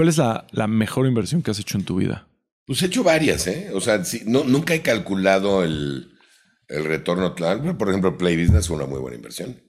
¿Cuál 0.00 0.08
es 0.08 0.16
la, 0.16 0.66
mejor 0.66 1.06
inversión 1.06 1.42
que 1.42 1.50
has 1.50 1.58
hecho 1.58 1.76
en 1.76 1.84
tu 1.84 1.96
vida? 1.96 2.26
Pues 2.64 2.80
he 2.80 2.86
hecho 2.86 3.04
varias, 3.04 3.46
¿eh? 3.48 3.68
O 3.74 3.82
sea, 3.82 4.02
no, 4.24 4.44
nunca 4.44 4.72
he 4.72 4.80
calculado 4.80 5.62
el, 5.62 6.10
retorno. 6.70 7.34
Por 7.34 7.90
ejemplo, 7.90 8.16
Play 8.16 8.42
Business 8.42 8.68
fue 8.68 8.78
una 8.78 8.86
muy 8.86 8.98
buena 8.98 9.18
inversión. 9.18 9.60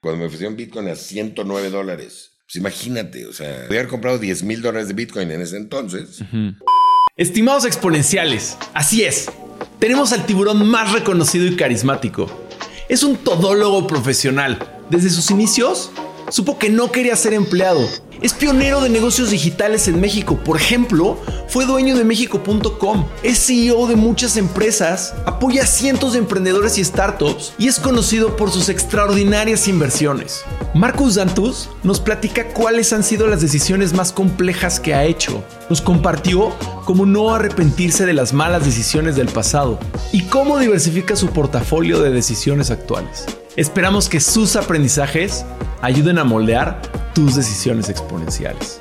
Cuando 0.00 0.18
me 0.18 0.26
ofrecieron 0.26 0.56
Bitcoin 0.56 0.88
a 0.88 0.96
109 0.96 1.70
dólares, 1.70 2.40
pues 2.44 2.56
imagínate, 2.56 3.24
o 3.26 3.32
sea, 3.32 3.66
podía 3.68 3.78
haber 3.78 3.88
comprado 3.88 4.18
10 4.18 4.42
mil 4.42 4.62
dólares 4.62 4.88
de 4.88 4.94
Bitcoin 4.94 5.30
en 5.30 5.42
ese 5.42 5.56
entonces. 5.56 6.24
Estimados 7.16 7.64
exponenciales, 7.64 8.58
así 8.74 9.04
es. 9.04 9.30
Tenemos 9.78 10.12
al 10.12 10.26
tiburón 10.26 10.68
más 10.68 10.92
reconocido 10.92 11.46
y 11.46 11.54
carismático. 11.54 12.28
Es 12.88 13.04
un 13.04 13.16
todólogo 13.16 13.86
profesional. 13.86 14.58
Desde 14.90 15.10
sus 15.10 15.30
inicios, 15.30 15.92
supo 16.30 16.58
que 16.58 16.70
no 16.70 16.92
quería 16.92 17.16
ser 17.16 17.34
empleado 17.34 17.88
es 18.20 18.34
pionero 18.34 18.80
de 18.80 18.88
negocios 18.88 19.30
digitales 19.30 19.86
en 19.86 20.00
México. 20.00 20.38
Por 20.44 20.56
ejemplo, 20.56 21.18
fue 21.48 21.66
dueño 21.66 21.96
de 21.96 22.04
México.com. 22.04 23.06
Es 23.22 23.46
CEO 23.46 23.86
de 23.86 23.96
muchas 23.96 24.36
empresas, 24.36 25.14
apoya 25.24 25.62
a 25.62 25.66
cientos 25.66 26.14
de 26.14 26.18
emprendedores 26.18 26.78
y 26.78 26.84
startups 26.84 27.52
y 27.58 27.68
es 27.68 27.78
conocido 27.78 28.36
por 28.36 28.50
sus 28.50 28.68
extraordinarias 28.68 29.68
inversiones. 29.68 30.42
Marcus 30.74 31.14
Dantus 31.14 31.70
nos 31.84 32.00
platica 32.00 32.48
cuáles 32.48 32.92
han 32.92 33.04
sido 33.04 33.28
las 33.28 33.40
decisiones 33.40 33.92
más 33.92 34.12
complejas 34.12 34.80
que 34.80 34.94
ha 34.94 35.04
hecho. 35.04 35.44
Nos 35.70 35.80
compartió 35.80 36.52
cómo 36.84 37.06
no 37.06 37.34
arrepentirse 37.34 38.04
de 38.04 38.14
las 38.14 38.32
malas 38.32 38.64
decisiones 38.64 39.16
del 39.16 39.28
pasado 39.28 39.78
y 40.12 40.22
cómo 40.22 40.58
diversifica 40.58 41.14
su 41.14 41.28
portafolio 41.28 42.00
de 42.00 42.10
decisiones 42.10 42.70
actuales. 42.70 43.26
Esperamos 43.58 44.08
que 44.08 44.20
sus 44.20 44.54
aprendizajes 44.54 45.44
ayuden 45.82 46.18
a 46.18 46.22
moldear 46.22 46.80
tus 47.12 47.34
decisiones 47.34 47.88
exponenciales. 47.88 48.80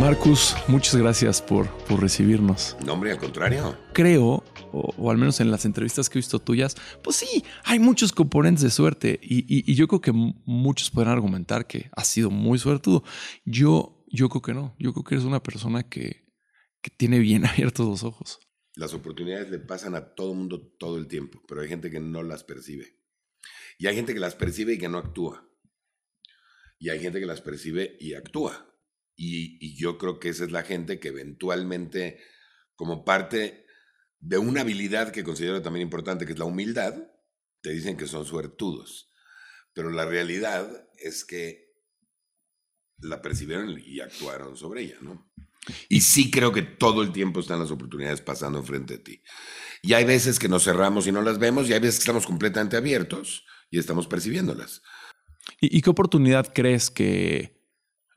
Marcus, 0.00 0.56
muchas 0.66 0.96
gracias 0.96 1.42
por, 1.42 1.68
por 1.84 2.00
recibirnos. 2.00 2.74
No, 2.86 2.94
hombre, 2.94 3.10
al 3.12 3.18
contrario. 3.18 3.76
Creo, 3.92 4.42
o, 4.72 5.10
al 5.10 5.18
menos 5.18 5.40
en 5.40 5.50
las 5.50 5.66
entrevistas 5.66 6.08
que 6.08 6.18
he 6.18 6.20
visto 6.20 6.38
tuyas, 6.38 6.74
pues 7.02 7.16
sí, 7.16 7.44
hay 7.62 7.78
muchos 7.78 8.10
componentes 8.10 8.62
de 8.62 8.70
suerte 8.70 9.20
y, 9.22 9.74
yo 9.74 9.86
creo 9.88 10.00
que 10.00 10.12
muchos 10.46 10.90
pueden 10.90 11.10
argumentar 11.10 11.66
que 11.66 11.90
has 11.94 12.06
sido 12.06 12.30
muy 12.30 12.58
suertudo. 12.58 13.04
Yo, 13.44 14.02
yo 14.06 14.30
creo 14.30 14.40
que 14.40 14.54
no. 14.54 14.74
Yo 14.78 14.94
creo 14.94 15.04
que 15.04 15.16
eres 15.16 15.26
una 15.26 15.42
persona 15.42 15.82
que, 15.82 16.24
que 16.80 16.88
tiene 16.88 17.18
bien 17.18 17.44
abiertos 17.46 17.86
los 17.86 18.04
ojos. 18.04 18.40
Las 18.76 18.92
oportunidades 18.92 19.50
le 19.50 19.60
pasan 19.60 19.94
a 19.94 20.14
todo 20.14 20.34
mundo 20.34 20.74
todo 20.78 20.98
el 20.98 21.06
tiempo, 21.06 21.42
pero 21.46 21.60
hay 21.60 21.68
gente 21.68 21.90
que 21.90 22.00
no 22.00 22.22
las 22.22 22.42
percibe. 22.42 22.98
Y 23.78 23.86
hay 23.86 23.94
gente 23.94 24.14
que 24.14 24.20
las 24.20 24.34
percibe 24.34 24.74
y 24.74 24.78
que 24.78 24.88
no 24.88 24.98
actúa. 24.98 25.48
Y 26.78 26.90
hay 26.90 27.00
gente 27.00 27.20
que 27.20 27.26
las 27.26 27.40
percibe 27.40 27.96
y 28.00 28.14
actúa. 28.14 28.74
Y, 29.16 29.76
yo 29.76 29.96
creo 29.96 30.18
que 30.18 30.28
esa 30.28 30.44
es 30.44 30.50
la 30.50 30.62
gente 30.62 30.98
que 30.98 31.08
eventualmente, 31.08 32.20
como 32.74 33.04
parte 33.04 33.66
de 34.18 34.38
una 34.38 34.62
habilidad 34.62 35.12
que 35.12 35.24
considero 35.24 35.62
también 35.62 35.86
importante, 35.86 36.26
que 36.26 36.32
es 36.32 36.38
la 36.38 36.44
humildad, 36.44 36.94
te 37.62 37.70
dicen 37.70 37.96
que 37.96 38.06
son 38.06 38.24
suertudos. 38.24 39.12
Pero 39.72 39.90
la 39.90 40.04
realidad 40.04 40.88
es 40.98 41.24
que 41.24 41.74
la 42.98 43.22
percibieron 43.22 43.80
y 43.84 44.00
actuaron 44.00 44.56
sobre 44.56 44.82
ella, 44.82 44.98
¿no? 45.00 45.32
Y 45.88 46.00
sí 46.00 46.30
creo 46.30 46.52
que 46.52 46.62
todo 46.62 47.02
el 47.02 47.12
tiempo 47.12 47.40
están 47.40 47.60
las 47.60 47.70
oportunidades 47.70 48.20
pasando 48.20 48.58
enfrente 48.58 48.94
de 48.94 49.02
ti. 49.02 49.22
Y 49.82 49.94
hay 49.94 50.04
veces 50.04 50.38
que 50.38 50.48
nos 50.48 50.64
cerramos 50.64 51.06
y 51.06 51.12
no 51.12 51.22
las 51.22 51.38
vemos, 51.38 51.68
y 51.68 51.72
hay 51.72 51.80
veces 51.80 51.96
que 51.96 52.02
estamos 52.02 52.26
completamente 52.26 52.76
abiertos 52.76 53.44
y 53.70 53.78
estamos 53.78 54.06
percibiéndolas. 54.06 54.82
¿Y, 55.60 55.82
qué 55.82 55.90
oportunidad 55.90 56.52
crees 56.54 56.90
que 56.90 57.60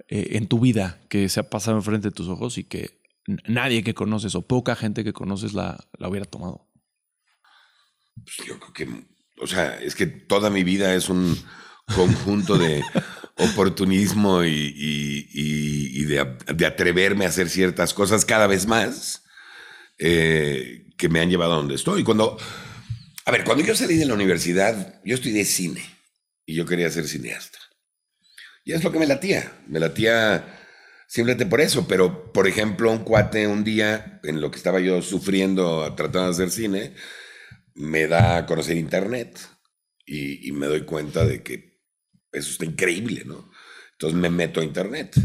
eh, 0.07 0.29
en 0.31 0.47
tu 0.47 0.59
vida 0.59 1.01
que 1.09 1.27
se 1.29 1.39
ha 1.39 1.49
pasado 1.49 1.77
enfrente 1.77 2.09
de 2.09 2.13
tus 2.13 2.29
ojos 2.29 2.57
y 2.57 2.63
que 2.63 3.01
nadie 3.47 3.83
que 3.83 3.93
conoces 3.93 4.35
o 4.35 4.47
poca 4.47 4.75
gente 4.75 5.03
que 5.03 5.13
conoces 5.13 5.53
la, 5.53 5.77
la 5.97 6.07
hubiera 6.07 6.25
tomado? 6.25 6.69
Pues 8.15 8.47
yo 8.47 8.59
creo 8.59 8.73
que, 8.73 9.07
o 9.41 9.47
sea, 9.47 9.79
es 9.81 9.95
que 9.95 10.07
toda 10.07 10.49
mi 10.49 10.63
vida 10.63 10.95
es 10.95 11.09
un 11.09 11.37
conjunto 11.93 12.57
de 12.57 12.81
oportunismo 13.37 14.43
y, 14.43 16.05
de, 16.05 16.65
atreverme 16.65 17.25
a 17.25 17.29
hacer 17.29 17.49
ciertas 17.49 17.93
cosas 17.93 18.25
cada 18.25 18.47
vez 18.47 18.65
más 18.65 19.23
eh, 19.99 20.87
que 20.97 21.09
me 21.09 21.19
han 21.19 21.29
llevado 21.29 21.53
a 21.53 21.57
donde 21.57 21.75
estoy. 21.75 22.03
Cuando 22.03 22.37
a 23.27 23.31
ver, 23.31 23.43
cuando 23.43 23.61
yo 23.61 23.75
salí 23.75 23.97
de 23.97 24.05
la 24.05 24.13
universidad, 24.13 25.01
yo 25.03 25.15
estudié 25.15 25.43
cine 25.43 25.83
y 26.45 26.55
yo 26.55 26.65
quería 26.65 26.89
ser 26.89 27.09
cineasta. 27.09 27.59
Y 28.63 28.71
es 28.71 28.85
lo 28.85 28.89
que 28.93 28.99
me 28.99 29.05
latía. 29.05 29.51
Me 29.67 29.81
latía 29.81 30.45
simplemente 31.09 31.45
por 31.45 31.59
eso. 31.59 31.89
Pero, 31.89 32.31
por 32.31 32.47
ejemplo, 32.47 32.89
un 32.89 32.99
cuate 32.99 33.45
un 33.45 33.65
día, 33.65 34.21
en 34.23 34.39
lo 34.39 34.49
que 34.49 34.55
estaba 34.55 34.79
yo 34.79 35.01
sufriendo 35.01 35.93
tratando 35.95 36.27
de 36.27 36.31
hacer 36.35 36.51
cine, 36.51 36.93
me 37.75 38.07
da 38.07 38.37
a 38.37 38.45
conocer 38.45 38.77
Internet 38.77 39.37
y, 40.05 40.49
me 40.53 40.67
doy 40.67 40.85
cuenta 40.85 41.25
de 41.25 41.43
que 41.43 41.76
eso 42.37 42.51
está 42.51 42.65
increíble, 42.65 43.23
¿no? 43.25 43.49
Entonces 43.93 44.19
me 44.19 44.29
meto 44.29 44.61
a 44.61 44.63
Internet. 44.63 45.15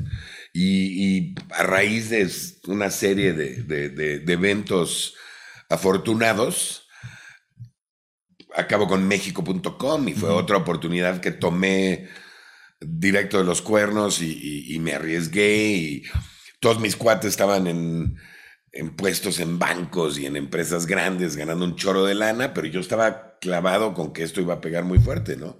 Y, 0.55 1.35
a 1.51 1.63
raíz 1.63 2.11
de 2.11 2.31
una 2.67 2.91
serie 2.91 3.33
de 3.33 4.23
eventos 4.27 5.15
afortunados, 5.69 6.83
acabo 8.55 8.87
con 8.87 9.07
México.com 9.07 10.09
y 10.09 10.15
fue 10.15 10.31
otra 10.31 10.59
oportunidad 10.59 11.21
que 11.21 11.31
tomé 11.31 12.09
directo 12.81 13.39
de 13.39 13.45
los 13.45 13.63
cuernos 13.63 14.21
y, 14.21 14.79
me 14.81 14.95
arriesgué 14.95 15.67
y 15.69 16.03
todos 16.61 16.81
mis 16.81 16.97
cuates 16.97 17.31
estaban 17.31 17.67
en, 17.67 18.17
puestos 18.97 19.39
en 19.41 19.59
bancos 19.59 20.19
y 20.19 20.27
en 20.27 20.37
empresas 20.37 20.87
grandes 20.87 21.37
ganando 21.37 21.65
un 21.65 21.77
choro 21.77 22.05
de 22.05 22.15
lana, 22.15 22.55
pero 22.55 22.67
yo 22.67 22.81
estaba 22.81 23.39
clavado 23.41 23.95
con 23.95 24.13
que 24.13 24.23
esto 24.23 24.41
iba 24.41 24.55
a 24.55 24.61
pegar 24.61 24.85
muy 24.85 24.99
fuerte, 24.99 25.37
¿no? 25.37 25.59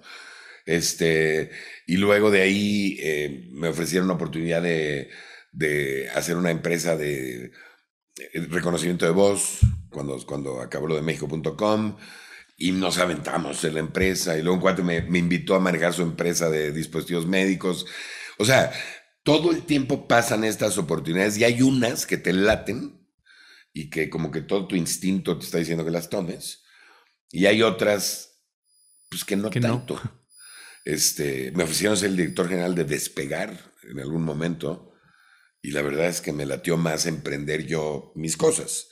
Este, 0.65 1.51
y 1.85 1.97
luego 1.97 2.31
de 2.31 2.41
ahí 2.41 2.97
eh, 3.01 3.49
me 3.51 3.67
ofrecieron 3.67 4.05
una 4.05 4.15
oportunidad 4.15 4.61
de, 4.61 5.09
de, 5.51 6.09
hacer 6.09 6.37
una 6.37 6.51
empresa 6.51 6.95
de 6.95 7.51
reconocimiento 8.49 9.05
de 9.05 9.11
voz 9.11 9.59
cuando, 9.89 10.17
cuando 10.25 10.61
acabó 10.61 10.87
lo 10.87 10.95
de 10.95 11.01
México.com 11.01 11.97
y 12.57 12.71
nos 12.71 12.97
aventamos 12.97 13.63
en 13.63 13.73
la 13.73 13.79
empresa. 13.79 14.37
Y 14.37 14.41
luego 14.41 14.55
un 14.55 14.61
cuate 14.61 14.83
me, 14.83 15.01
me, 15.01 15.19
invitó 15.19 15.55
a 15.55 15.59
manejar 15.59 15.93
su 15.93 16.03
empresa 16.03 16.49
de 16.49 16.71
dispositivos 16.71 17.25
médicos. 17.25 17.85
O 18.37 18.45
sea, 18.45 18.71
todo 19.23 19.51
el 19.51 19.63
tiempo 19.63 20.07
pasan 20.07 20.43
estas 20.43 20.77
oportunidades 20.77 21.37
y 21.37 21.43
hay 21.43 21.61
unas 21.61 22.05
que 22.05 22.17
te 22.17 22.33
laten 22.33 23.03
y 23.73 23.89
que 23.89 24.09
como 24.09 24.31
que 24.31 24.41
todo 24.41 24.67
tu 24.67 24.75
instinto 24.75 25.37
te 25.37 25.45
está 25.45 25.57
diciendo 25.57 25.83
que 25.83 25.91
las 25.91 26.09
tomes. 26.09 26.63
Y 27.31 27.47
hay 27.47 27.63
otras, 27.63 28.43
pues 29.09 29.25
que 29.25 29.35
no 29.35 29.49
tanto. 29.49 29.99
Este, 30.85 31.51
me 31.51 31.63
ofrecieron 31.63 31.97
ser 31.97 32.09
el 32.09 32.17
director 32.17 32.49
general 32.49 32.75
de 32.75 32.85
Despegar 32.85 33.71
en 33.89 33.99
algún 33.99 34.23
momento. 34.23 34.93
Y 35.61 35.71
la 35.71 35.81
verdad 35.81 36.07
es 36.07 36.21
que 36.21 36.33
me 36.33 36.45
latió 36.45 36.77
más 36.77 37.05
emprender 37.05 37.65
yo 37.65 38.11
mis 38.15 38.35
cosas. 38.35 38.89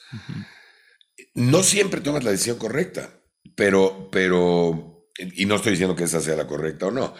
No 1.33 1.63
siempre 1.63 2.01
tomas 2.01 2.23
la 2.23 2.31
decisión 2.31 2.57
correcta 2.57 3.21
pero, 3.55 4.09
pero, 4.11 5.07
y 5.17 5.45
no 5.45 5.55
estoy 5.55 5.71
diciendo 5.71 5.95
que 5.95 6.05
esa 6.05 6.21
sea 6.21 6.35
la 6.35 6.47
correcta 6.47 6.87
o 6.87 6.91
no, 6.91 7.13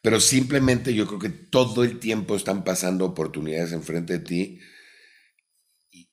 pero 0.00 0.20
simplemente 0.20 0.94
yo 0.94 1.06
creo 1.06 1.18
que 1.18 1.30
todo 1.30 1.84
el 1.84 1.98
tiempo 1.98 2.36
están 2.36 2.64
pasando 2.64 3.04
oportunidades 3.04 3.72
enfrente 3.72 4.14
de 4.14 4.24
ti 4.24 4.60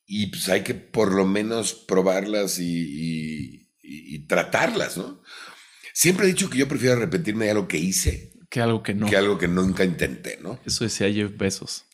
y, 0.05 0.27
pues 0.27 0.49
hay 0.49 0.63
que 0.63 0.73
por 0.73 1.13
lo 1.13 1.25
menos 1.25 1.73
probarlas 1.73 2.59
y, 2.59 3.67
tratarlas, 4.27 4.97
¿no? 4.97 5.23
Siempre 5.99 6.25
he 6.25 6.29
dicho 6.29 6.49
que 6.49 6.57
yo 6.57 6.67
prefiero 6.67 6.95
arrepentirme 6.95 7.45
de 7.45 7.51
algo 7.51 7.67
que 7.67 7.77
hice. 7.77 8.31
Que 8.49 8.61
algo 8.61 8.81
que 8.83 8.93
no. 8.93 9.09
Que 9.09 9.17
algo 9.17 9.37
que 9.37 9.47
nunca 9.47 9.83
intenté, 9.83 10.39
¿no? 10.41 10.59
Eso 10.65 10.85
decía 10.85 11.11
Jeff 11.11 11.37
Bezos. 11.37 11.85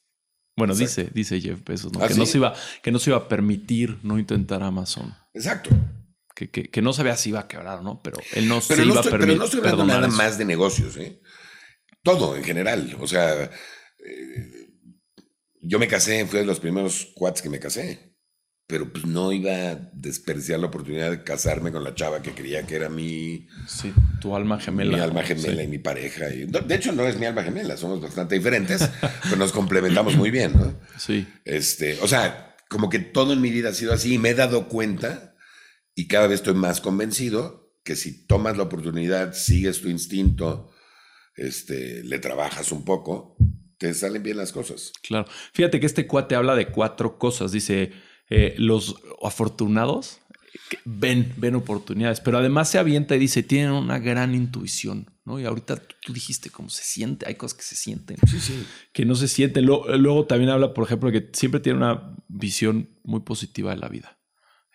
Bueno, 0.55 0.75
dice, 0.75 1.09
dice 1.13 1.41
Jeff 1.41 1.63
Bezos, 1.65 1.91
¿no? 1.91 2.03
¿Ah, 2.03 2.07
que, 2.07 2.13
no 2.13 2.25
se 2.25 2.37
iba, 2.37 2.53
que 2.83 2.91
no 2.91 2.99
se 2.99 3.09
iba 3.09 3.17
a 3.17 3.27
permitir 3.27 3.97
no 4.03 4.19
intentar 4.19 4.61
Amazon. 4.61 5.15
Exacto 5.33 5.75
que, 6.35 6.81
no 6.81 6.91
sabía 6.91 7.15
si 7.15 7.29
iba 7.29 7.39
a 7.39 7.47
quebrar 7.47 7.79
o 7.79 7.81
no, 7.81 8.01
pero 8.03 8.17
él 8.33 8.47
no 8.47 8.59
se 8.59 8.73
iba 8.73 8.99
a 8.99 9.03
permitir. 9.03 9.19
Pero 9.19 9.35
no 9.37 9.45
estoy 9.45 9.59
hablando 9.61 9.85
nada 9.85 10.07
más 10.09 10.37
de 10.37 10.45
negocios, 10.45 10.97
¿eh? 10.97 11.21
Todo 12.03 12.35
en 12.35 12.43
general. 12.43 12.97
O 12.99 13.07
sea, 13.07 13.43
eh, 13.43 14.69
yo 15.61 15.79
me 15.79 15.87
casé, 15.87 16.25
fui 16.25 16.39
de 16.39 16.45
los 16.45 16.59
primeros 16.59 17.13
cuates 17.15 17.41
que 17.41 17.49
me 17.49 17.59
casé. 17.59 18.14
Pero 18.67 18.91
pues 18.91 19.05
no 19.05 19.31
iba 19.31 19.51
a 19.51 19.75
desperdiciar 19.93 20.59
la 20.59 20.67
oportunidad 20.67 21.11
de 21.11 21.23
casarme 21.23 21.71
con 21.71 21.83
la 21.83 21.93
chava 21.93 22.21
que 22.21 22.31
creía 22.31 22.65
que 22.65 22.75
era 22.75 22.89
mi. 22.89 23.47
Sí, 23.67 23.93
tu 24.19 24.35
alma 24.35 24.59
gemela. 24.59 24.97
Mi 24.97 25.03
alma 25.03 25.23
gemela 25.23 25.61
y 25.61 25.67
mi 25.67 25.77
pareja. 25.77 26.25
de 26.25 26.75
hecho, 26.75 26.91
no 26.91 27.05
es 27.05 27.19
mi 27.19 27.27
alma 27.27 27.43
gemela, 27.43 27.77
somos 27.77 28.01
bastante 28.01 28.35
diferentes, 28.35 28.89
pero 29.23 29.35
nos 29.35 29.51
complementamos 29.51 30.15
muy 30.15 30.31
bien, 30.31 30.53
¿no? 30.53 30.79
Sí. 30.97 31.27
Este, 31.45 31.99
o 32.01 32.07
sea, 32.07 32.55
como 32.67 32.89
que 32.89 32.99
todo 32.99 33.33
en 33.33 33.41
mi 33.41 33.51
vida 33.51 33.69
ha 33.69 33.73
sido 33.73 33.93
así 33.93 34.15
y 34.15 34.17
me 34.17 34.29
he 34.29 34.35
dado 34.35 34.67
cuenta 34.67 35.35
y 35.93 36.07
cada 36.07 36.27
vez 36.27 36.39
estoy 36.39 36.55
más 36.55 36.81
convencido 36.81 37.71
que 37.83 37.95
si 37.95 38.25
tomas 38.25 38.57
la 38.57 38.63
oportunidad, 38.63 39.33
sigues 39.33 39.81
tu 39.81 39.89
instinto 39.89 40.71
este, 41.35 42.03
le 42.03 42.19
trabajas 42.19 42.71
un 42.71 42.85
poco, 42.85 43.35
te 43.77 43.93
salen 43.93 44.23
bien 44.23 44.37
las 44.37 44.51
cosas. 44.51 44.93
Claro. 45.03 45.27
Fíjate 45.53 45.79
que 45.79 45.85
este 45.85 46.07
cuate 46.07 46.35
habla 46.35 46.55
de 46.55 46.67
cuatro 46.67 47.17
cosas. 47.17 47.51
Dice, 47.51 47.91
eh, 48.29 48.55
los 48.57 48.95
afortunados 49.23 50.19
ven, 50.85 51.33
ven 51.37 51.55
oportunidades, 51.55 52.21
pero 52.21 52.37
además 52.37 52.69
se 52.69 52.77
avienta 52.77 53.15
y 53.15 53.19
dice, 53.19 53.43
tienen 53.43 53.71
una 53.71 53.99
gran 53.99 54.33
intuición, 54.35 55.11
¿no? 55.25 55.39
Y 55.39 55.45
ahorita 55.45 55.81
tú 56.01 56.13
dijiste 56.13 56.49
cómo 56.49 56.69
se 56.69 56.83
siente, 56.83 57.27
hay 57.27 57.35
cosas 57.35 57.57
que 57.57 57.63
se 57.63 57.75
sienten, 57.75 58.17
Sí, 58.29 58.39
sí. 58.39 58.65
que 58.93 59.05
no 59.05 59.15
se 59.15 59.27
sienten. 59.27 59.65
Luego, 59.65 59.87
luego 59.97 60.25
también 60.25 60.49
habla, 60.49 60.73
por 60.73 60.85
ejemplo, 60.85 61.11
que 61.11 61.29
siempre 61.33 61.59
tiene 61.59 61.77
una 61.77 62.15
visión 62.27 62.89
muy 63.03 63.21
positiva 63.21 63.71
de 63.71 63.77
la 63.77 63.89
vida. 63.89 64.17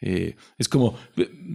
Eh, 0.03 0.37
es 0.57 0.69
como, 0.69 0.97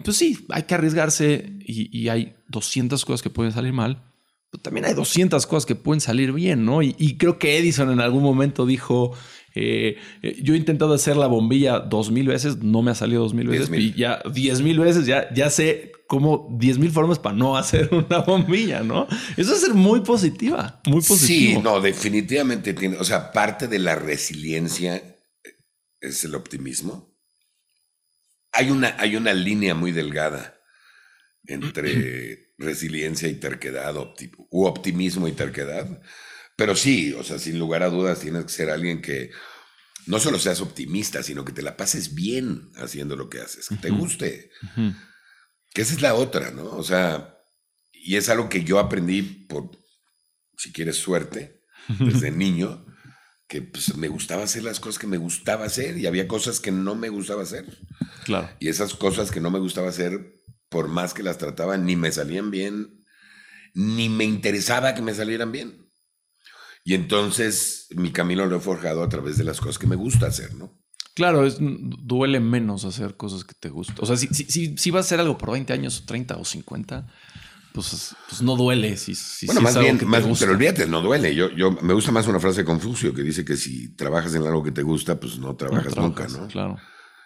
pues 0.03 0.17
sí, 0.17 0.45
hay 0.49 0.63
que 0.63 0.75
arriesgarse 0.75 1.51
y, 1.61 1.97
y, 1.97 2.09
hay 2.09 2.35
200 2.49 3.03
cosas 3.03 3.23
que 3.23 3.31
pueden 3.31 3.51
salir 3.51 3.73
mal, 3.73 4.03
pero 4.51 4.61
también 4.61 4.85
hay 4.85 4.93
200 4.93 5.47
cosas 5.47 5.65
que 5.65 5.73
pueden 5.73 5.99
salir 5.99 6.31
bien, 6.31 6.63
¿no? 6.63 6.83
Y, 6.83 6.95
y 6.99 7.17
creo 7.17 7.39
que 7.39 7.57
Edison 7.57 7.89
en 7.89 8.01
algún 8.01 8.21
momento 8.21 8.67
dijo, 8.67 9.13
eh, 9.55 9.97
yo 10.43 10.53
he 10.53 10.57
intentado 10.57 10.93
hacer 10.93 11.15
la 11.15 11.27
bombilla 11.27 11.79
dos 11.79 12.11
mil 12.11 12.27
veces, 12.27 12.57
no 12.57 12.81
me 12.81 12.91
ha 12.91 12.95
salido 12.95 13.23
dos 13.23 13.33
mil 13.33 13.47
veces, 13.47 13.69
y 13.71 13.93
ya 13.93 14.21
diez 14.31 14.61
mil 14.61 14.79
veces 14.79 15.05
ya, 15.05 15.33
ya 15.33 15.49
sé 15.49 15.93
como 16.07 16.49
diez 16.59 16.77
mil 16.77 16.91
formas 16.91 17.19
para 17.19 17.35
no 17.35 17.55
hacer 17.57 17.89
una 17.93 18.19
bombilla, 18.19 18.83
¿no? 18.83 19.07
Eso 19.37 19.53
es 19.53 19.61
ser 19.61 19.73
muy 19.73 20.01
positiva, 20.01 20.81
muy 20.85 21.01
positivo. 21.01 21.59
Sí, 21.59 21.63
no, 21.63 21.79
definitivamente 21.79 22.73
tiene, 22.73 22.97
o 22.97 23.03
sea, 23.03 23.31
parte 23.31 23.67
de 23.67 23.79
la 23.79 23.95
resiliencia 23.95 25.01
es 26.01 26.23
el 26.25 26.35
optimismo. 26.35 27.15
Hay 28.51 28.69
una, 28.71 28.95
hay 28.97 29.15
una 29.15 29.33
línea 29.33 29.73
muy 29.73 29.91
delgada 29.91 30.57
entre 31.45 32.51
resiliencia 32.57 33.27
y 33.27 33.35
terquedad, 33.35 33.95
opti 33.97 34.31
u 34.49 34.65
optimismo 34.65 35.27
y 35.27 35.31
terquedad. 35.31 36.01
Pero 36.55 36.75
sí, 36.75 37.13
o 37.13 37.23
sea, 37.23 37.39
sin 37.39 37.59
lugar 37.59 37.83
a 37.83 37.89
dudas 37.89 38.19
tienes 38.19 38.45
que 38.45 38.51
ser 38.51 38.69
alguien 38.69 39.01
que 39.01 39.31
no 40.05 40.19
solo 40.19 40.39
seas 40.39 40.61
optimista, 40.61 41.23
sino 41.23 41.43
que 41.43 41.51
te 41.51 41.61
la 41.61 41.75
pases 41.75 42.13
bien 42.13 42.71
haciendo 42.75 43.15
lo 43.15 43.29
que 43.29 43.41
haces, 43.41 43.67
que 43.67 43.75
te 43.75 43.89
guste. 43.89 44.51
Uh 44.61 44.79
-huh. 44.79 44.95
Que 45.73 45.81
esa 45.81 45.93
es 45.93 46.01
la 46.01 46.13
otra, 46.13 46.51
¿no? 46.51 46.65
O 46.65 46.83
sea, 46.83 47.35
y 47.91 48.15
es 48.15 48.29
algo 48.29 48.49
que 48.49 48.63
yo 48.63 48.79
aprendí 48.79 49.21
por, 49.23 49.71
si 50.57 50.71
quieres, 50.71 50.97
suerte, 50.97 51.63
desde 51.99 52.31
niño, 52.31 52.85
que 53.47 53.61
pues, 53.61 53.95
me 53.97 54.07
gustaba 54.07 54.43
hacer 54.43 54.63
las 54.63 54.79
cosas 54.79 54.99
que 54.99 55.07
me 55.07 55.17
gustaba 55.17 55.65
hacer 55.65 55.97
y 55.97 56.05
había 56.05 56.27
cosas 56.27 56.59
que 56.59 56.71
no 56.71 56.95
me 56.95 57.09
gustaba 57.09 57.43
hacer. 57.43 57.65
Claro. 58.23 58.49
Y 58.59 58.69
esas 58.69 58.93
cosas 58.93 59.31
que 59.31 59.41
no 59.41 59.51
me 59.51 59.59
gustaba 59.59 59.89
hacer, 59.89 60.35
por 60.69 60.87
más 60.87 61.13
que 61.13 61.23
las 61.23 61.37
trataba, 61.37 61.77
ni 61.77 61.95
me 61.95 62.11
salían 62.11 62.51
bien, 62.51 63.03
ni 63.73 64.07
me 64.09 64.23
interesaba 64.23 64.95
que 64.95 65.01
me 65.01 65.13
salieran 65.13 65.51
bien. 65.51 65.84
Y 66.85 66.93
entonces 66.93 67.87
mi 67.95 68.11
camino 68.11 68.45
lo 68.45 68.57
he 68.57 68.59
forjado 68.59 69.03
a 69.03 69.09
través 69.09 69.37
de 69.37 69.43
las 69.43 69.59
cosas 69.59 69.79
que 69.79 69.87
me 69.87 69.95
gusta 69.95 70.27
hacer, 70.27 70.53
¿no? 70.53 70.71
Claro, 71.15 71.45
es, 71.45 71.57
duele 71.59 72.39
menos 72.39 72.85
hacer 72.85 73.17
cosas 73.17 73.43
que 73.43 73.53
te 73.59 73.69
gustan. 73.69 73.97
O 74.01 74.05
sea, 74.05 74.15
si, 74.17 74.27
si, 74.27 74.43
si, 74.45 74.77
si, 74.77 74.91
vas 74.91 75.05
a 75.05 75.07
hacer 75.07 75.19
algo 75.19 75.37
por 75.37 75.51
20 75.51 75.73
años, 75.73 76.03
30 76.05 76.35
o 76.37 76.45
50, 76.45 77.07
pues, 77.73 78.15
pues 78.29 78.41
no 78.43 78.55
duele. 78.55 78.97
Si, 78.97 79.15
si 79.15 79.47
bueno, 79.47 79.61
más 79.61 79.75
es 79.75 79.81
bien, 79.81 79.99
más, 80.05 80.23
pero 80.39 80.51
olvídate, 80.51 80.85
no 80.85 81.01
duele. 81.01 81.33
Yo, 81.33 81.49
yo, 81.51 81.71
me 81.71 81.93
gusta 81.93 82.11
más 82.11 82.27
una 82.27 82.39
frase 82.39 82.61
de 82.61 82.65
Confucio 82.65 83.15
que 83.15 83.23
dice 83.23 83.43
que 83.43 83.57
si 83.57 83.95
trabajas 83.95 84.35
en 84.35 84.43
algo 84.43 84.61
que 84.61 84.71
te 84.71 84.83
gusta, 84.83 85.19
pues 85.19 85.39
no 85.39 85.55
trabajas, 85.55 85.95
No 85.95 86.03
nunca, 86.03 86.27
trabajas, 86.27 86.41
¿no? 86.41 86.47
Claro, 86.49 86.77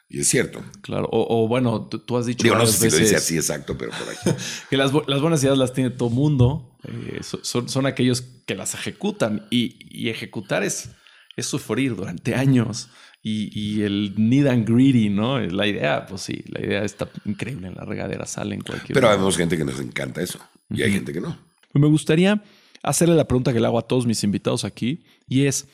Y 0.09 0.21
es 0.21 0.27
cierto. 0.27 0.63
claro. 0.81 1.07
O, 1.11 1.43
o 1.43 1.47
bueno, 1.47 1.85
tú, 1.85 2.17
has 2.17 2.25
dicho 2.25 2.43
Digo, 2.43 2.55
no 2.55 2.65
sé 2.65 2.73
si 2.73 2.79
lo 2.85 2.97
dice 2.97 2.99
veces 3.13 3.17
así 3.17 3.35
exacto, 3.37 3.77
pero 3.77 3.91
por 3.91 4.09
ahí. 4.09 4.35
que 4.69 4.75
las, 4.77 4.91
las 5.07 5.21
buenas 5.21 5.43
ideas 5.43 5.57
las 5.57 5.73
tiene 5.73 5.91
todo 5.91 6.09
mundo. 6.09 6.75
eh, 6.87 7.19
so- 7.21 7.39
son, 7.43 7.69
son 7.69 7.85
aquellos 7.85 8.21
que 8.47 8.55
las 8.55 8.73
ejecutan 8.73 9.45
y, 9.51 9.75
y 9.89 10.09
ejecutar 10.09 10.63
es, 10.63 10.89
es 11.35 11.45
sufrir 11.45 11.95
durante 11.95 12.33
años. 12.35 12.89
Y, 13.21 13.51
y 13.53 13.81
el 13.83 14.13
need 14.17 14.47
and 14.47 14.65
greedy, 14.67 15.09
¿no? 15.09 15.39
La 15.41 15.67
idea, 15.67 16.05
pues 16.05 16.21
sí, 16.21 16.41
la 16.47 16.61
idea 16.65 16.83
está 16.85 17.09
increíble 17.25 17.67
en 17.67 17.75
la 17.75 17.83
regadera, 17.83 18.25
sale 18.25 18.55
en 18.55 18.61
cualquier 18.61 18.93
Pero 18.93 19.01
lugar. 19.07 19.17
vemos 19.19 19.35
gente 19.37 19.57
que 19.57 19.65
nos 19.65 19.79
encanta 19.81 20.21
eso. 20.21 20.39
Y 20.69 20.81
hay 20.83 20.93
gente 20.93 21.11
que 21.11 21.19
no. 21.19 21.37
Me 21.73 21.87
gustaría 21.87 22.41
hacerle 22.81 23.15
la 23.15 23.27
pregunta 23.27 23.51
que 23.51 23.59
le 23.59 23.65
hago 23.67 23.77
a 23.77 23.81
todos 23.87 24.05
mis 24.07 24.23
invitados 24.23 24.63
aquí 24.63 25.03
y 25.27 25.45
es, 25.47 25.67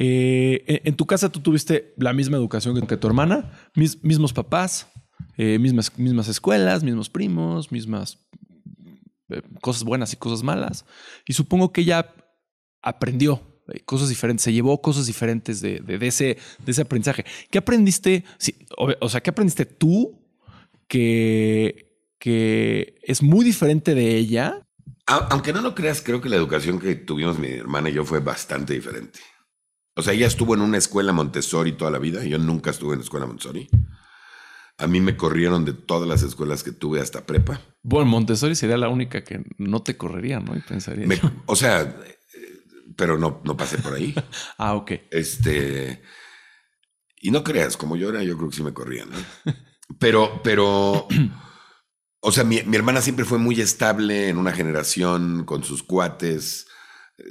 eh, 0.00 0.80
en, 0.84 0.94
tu 0.94 1.06
casa 1.06 1.28
tú 1.28 1.40
tuviste 1.40 1.92
la 1.96 2.12
misma 2.12 2.36
educación 2.36 2.86
que, 2.86 2.96
tu 2.96 3.06
hermana, 3.08 3.50
mis- 3.74 4.00
mismos 4.04 4.32
papás, 4.32 4.86
eh, 5.36 5.58
mismas, 5.58 5.98
mismas 5.98 6.28
escuelas, 6.28 6.84
mismos 6.84 7.10
primos, 7.10 7.72
mismas 7.72 8.16
eh, 9.28 9.42
cosas 9.60 9.82
buenas 9.82 10.12
y 10.12 10.16
cosas 10.16 10.44
malas. 10.44 10.84
Y 11.26 11.32
supongo 11.32 11.72
que 11.72 11.80
ella 11.80 12.14
aprendió 12.80 13.42
cosas 13.86 14.08
diferentes, 14.08 14.44
se 14.44 14.52
llevó 14.52 14.80
cosas 14.80 15.06
diferentes 15.06 15.60
de, 15.60 15.82
ese, 16.02 16.38
de 16.64 16.70
ese 16.70 16.82
aprendizaje. 16.82 17.24
¿Qué 17.50 17.58
aprendiste? 17.58 18.24
sí, 18.38 18.54
o, 18.76 18.90
o 19.00 19.08
sea, 19.08 19.20
¿qué 19.20 19.30
aprendiste 19.30 19.66
tú 19.66 20.16
que, 20.86 22.12
que 22.20 22.94
es 23.02 23.20
muy 23.20 23.44
diferente 23.44 23.96
de 23.96 24.16
ella? 24.16 24.64
Aunque 25.06 25.52
no 25.52 25.60
lo 25.60 25.74
creas, 25.74 26.02
creo 26.02 26.20
que 26.20 26.28
la 26.28 26.36
educación 26.36 26.78
que 26.78 26.94
tuvimos 26.94 27.36
mi 27.36 27.48
hermana 27.48 27.90
y 27.90 27.94
yo 27.94 28.04
fue 28.04 28.20
bastante 28.20 28.74
diferente. 28.74 29.18
O 29.98 30.02
sea, 30.02 30.12
ella 30.12 30.28
estuvo 30.28 30.54
en 30.54 30.60
una 30.60 30.78
escuela 30.78 31.12
Montessori 31.12 31.72
toda 31.72 31.90
la 31.90 31.98
vida. 31.98 32.22
Yo 32.24 32.38
nunca 32.38 32.70
estuve 32.70 32.94
en 32.94 33.00
escuela 33.00 33.26
Montessori. 33.26 33.68
A 34.78 34.86
mí 34.86 35.00
me 35.00 35.16
corrieron 35.16 35.64
de 35.64 35.72
todas 35.72 36.08
las 36.08 36.22
escuelas 36.22 36.62
que 36.62 36.70
tuve 36.70 37.00
hasta 37.00 37.26
prepa. 37.26 37.60
Bueno, 37.82 38.06
Montessori 38.08 38.54
sería 38.54 38.76
la 38.76 38.88
única 38.88 39.24
que 39.24 39.42
no 39.58 39.82
te 39.82 39.96
correría, 39.96 40.38
¿no? 40.38 40.56
Y 40.56 40.60
pensaría. 40.60 41.04
Me- 41.04 41.20
o 41.46 41.56
sea, 41.56 41.80
eh, 41.82 42.18
pero 42.96 43.18
no, 43.18 43.40
no 43.44 43.56
pasé 43.56 43.78
por 43.78 43.94
ahí. 43.94 44.14
Ah, 44.56 44.74
ok. 44.76 44.92
Este. 45.10 46.00
Y 47.20 47.32
no 47.32 47.42
creas, 47.42 47.76
como 47.76 47.96
yo 47.96 48.10
era, 48.10 48.22
yo 48.22 48.36
creo 48.36 48.50
que 48.50 48.56
sí 48.56 48.62
me 48.62 48.72
corrían, 48.72 49.10
¿no? 49.10 49.52
Pero, 49.98 50.40
pero. 50.44 51.08
O 52.20 52.30
sea, 52.30 52.44
mi, 52.44 52.62
mi 52.62 52.76
hermana 52.76 53.00
siempre 53.00 53.24
fue 53.24 53.38
muy 53.38 53.60
estable 53.60 54.28
en 54.28 54.38
una 54.38 54.52
generación 54.52 55.42
con 55.44 55.64
sus 55.64 55.82
cuates. 55.82 56.67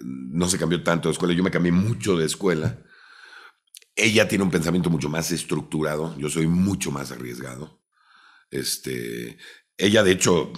No 0.04 0.50
se 0.50 0.58
cambió 0.58 0.84
tanto 0.84 1.08
de 1.10 1.14
escuela. 1.14 1.34
Yo 1.34 1.44
me 1.44 1.52
cambié 1.52 1.72
mucho 1.72 2.18
de 2.18 2.26
escuela. 2.26 2.78
Ella 3.96 4.28
tiene 4.28 4.44
un 4.44 4.52
pensamiento 4.52 4.90
mucho 4.90 5.10
más 5.10 5.32
estructurado. 5.32 6.16
Yo 6.18 6.30
soy 6.30 6.48
mucho 6.48 6.92
más 6.92 7.12
arriesgado. 7.12 7.82
Este. 8.52 9.38
Ella, 9.78 10.04
de 10.04 10.12
hecho, 10.12 10.52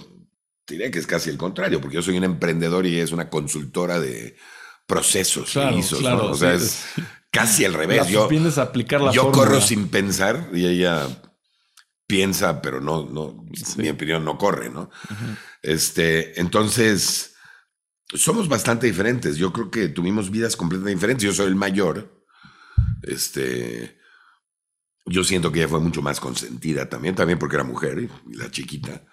diría 0.66 0.90
que 0.90 0.98
es 0.98 1.06
casi 1.06 1.30
el 1.30 1.36
contrario, 1.36 1.80
porque 1.80 1.96
yo 1.96 2.02
soy 2.02 2.16
un 2.16 2.24
emprendedor 2.24 2.86
y 2.86 2.98
es 3.00 3.12
una 3.12 3.28
consultora 3.28 4.00
de 4.00 4.36
procesos, 4.86 5.50
Claro, 5.52 5.78
claro, 5.98 6.16
¿no? 6.16 6.30
O 6.30 6.34
sea, 6.34 6.58
sí, 6.58 6.64
es 6.64 6.84
casi 7.30 7.64
al 7.64 7.74
revés. 7.74 8.08
Yo, 8.08 8.22
a 8.24 8.62
aplicar 8.62 9.00
la 9.00 9.12
yo 9.12 9.22
fórmula. 9.24 9.38
corro 9.44 9.60
sin 9.60 9.88
pensar 9.88 10.48
y 10.52 10.66
ella 10.66 11.06
piensa, 12.06 12.60
pero 12.60 12.80
no, 12.80 13.08
no, 13.08 13.44
Sí. 13.54 13.80
mi 13.82 13.88
opinión 13.88 14.24
no 14.24 14.36
corre, 14.36 14.68
¿no? 14.70 14.90
Este, 15.62 16.40
entonces, 16.40 17.34
somos 18.14 18.48
bastante 18.48 18.86
diferentes. 18.86 19.36
Yo 19.36 19.52
creo 19.52 19.70
que 19.70 19.88
tuvimos 19.88 20.30
vidas 20.30 20.56
completamente 20.56 20.96
diferentes. 20.96 21.24
Yo 21.24 21.32
soy 21.32 21.46
el 21.46 21.54
mayor. 21.56 22.24
Este, 23.02 23.98
yo 25.06 25.24
siento 25.24 25.50
que 25.52 25.60
ella 25.60 25.68
fue 25.68 25.80
mucho 25.80 26.02
más 26.02 26.20
consentida 26.20 26.88
también, 26.88 27.14
también 27.14 27.38
porque 27.38 27.56
era 27.56 27.64
mujer 27.64 27.98
y, 27.98 28.36
la 28.36 28.50
chiquita. 28.50 29.04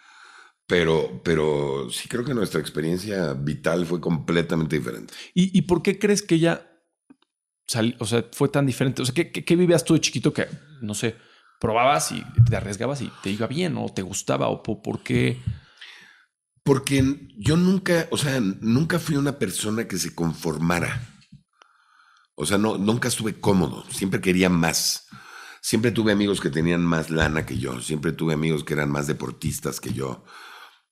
Pero, 0.67 1.21
pero 1.23 1.89
sí 1.89 2.09
creo 2.09 2.25
que 2.25 2.33
nuestra 2.33 2.59
experiencia 2.59 3.33
vital 3.33 3.85
fue 3.85 4.01
completamente 4.01 4.77
diferente. 4.77 5.13
¿Y, 5.33 5.57
y 5.57 5.61
por 5.61 5.81
qué 5.81 5.97
crees 5.97 6.21
que 6.21 6.35
ella 6.35 6.69
sali- 7.65 7.95
o 7.99 8.05
sea, 8.05 8.25
fue 8.33 8.49
tan 8.49 8.65
diferente? 8.65 9.01
O 9.01 9.05
sea, 9.05 9.15
¿qué, 9.15 9.31
qué, 9.31 9.45
qué 9.45 9.55
vivías 9.55 9.85
tú 9.85 9.93
de 9.93 10.01
chiquito 10.01 10.33
que, 10.33 10.47
no 10.81 10.93
sé, 10.93 11.15
probabas 11.61 12.11
y 12.11 12.21
te 12.49 12.57
arriesgabas 12.57 13.01
y 13.01 13.09
te 13.23 13.29
iba 13.29 13.47
bien 13.47 13.77
o 13.77 13.87
te 13.93 14.01
gustaba 14.01 14.49
o 14.49 14.61
po- 14.61 14.81
por 14.81 15.03
qué? 15.03 15.37
Porque 16.67 17.29
yo 17.37 17.55
nunca, 17.55 18.09
o 18.11 18.17
sea, 18.17 18.41
nunca 18.41 18.99
fui 18.99 19.15
una 19.15 19.39
persona 19.39 19.87
que 19.87 19.97
se 19.97 20.13
conformara. 20.13 21.01
O 22.35 22.45
sea, 22.45 22.57
no, 22.57 22.77
nunca 22.77 23.07
estuve 23.07 23.39
cómodo, 23.39 23.85
siempre 23.89 24.19
quería 24.19 24.49
más. 24.49 25.07
Siempre 25.61 25.91
tuve 25.91 26.11
amigos 26.11 26.41
que 26.41 26.49
tenían 26.49 26.83
más 26.83 27.09
lana 27.09 27.45
que 27.45 27.57
yo, 27.57 27.79
siempre 27.79 28.11
tuve 28.11 28.33
amigos 28.33 28.65
que 28.65 28.73
eran 28.73 28.91
más 28.91 29.07
deportistas 29.07 29.79
que 29.79 29.93
yo. 29.93 30.25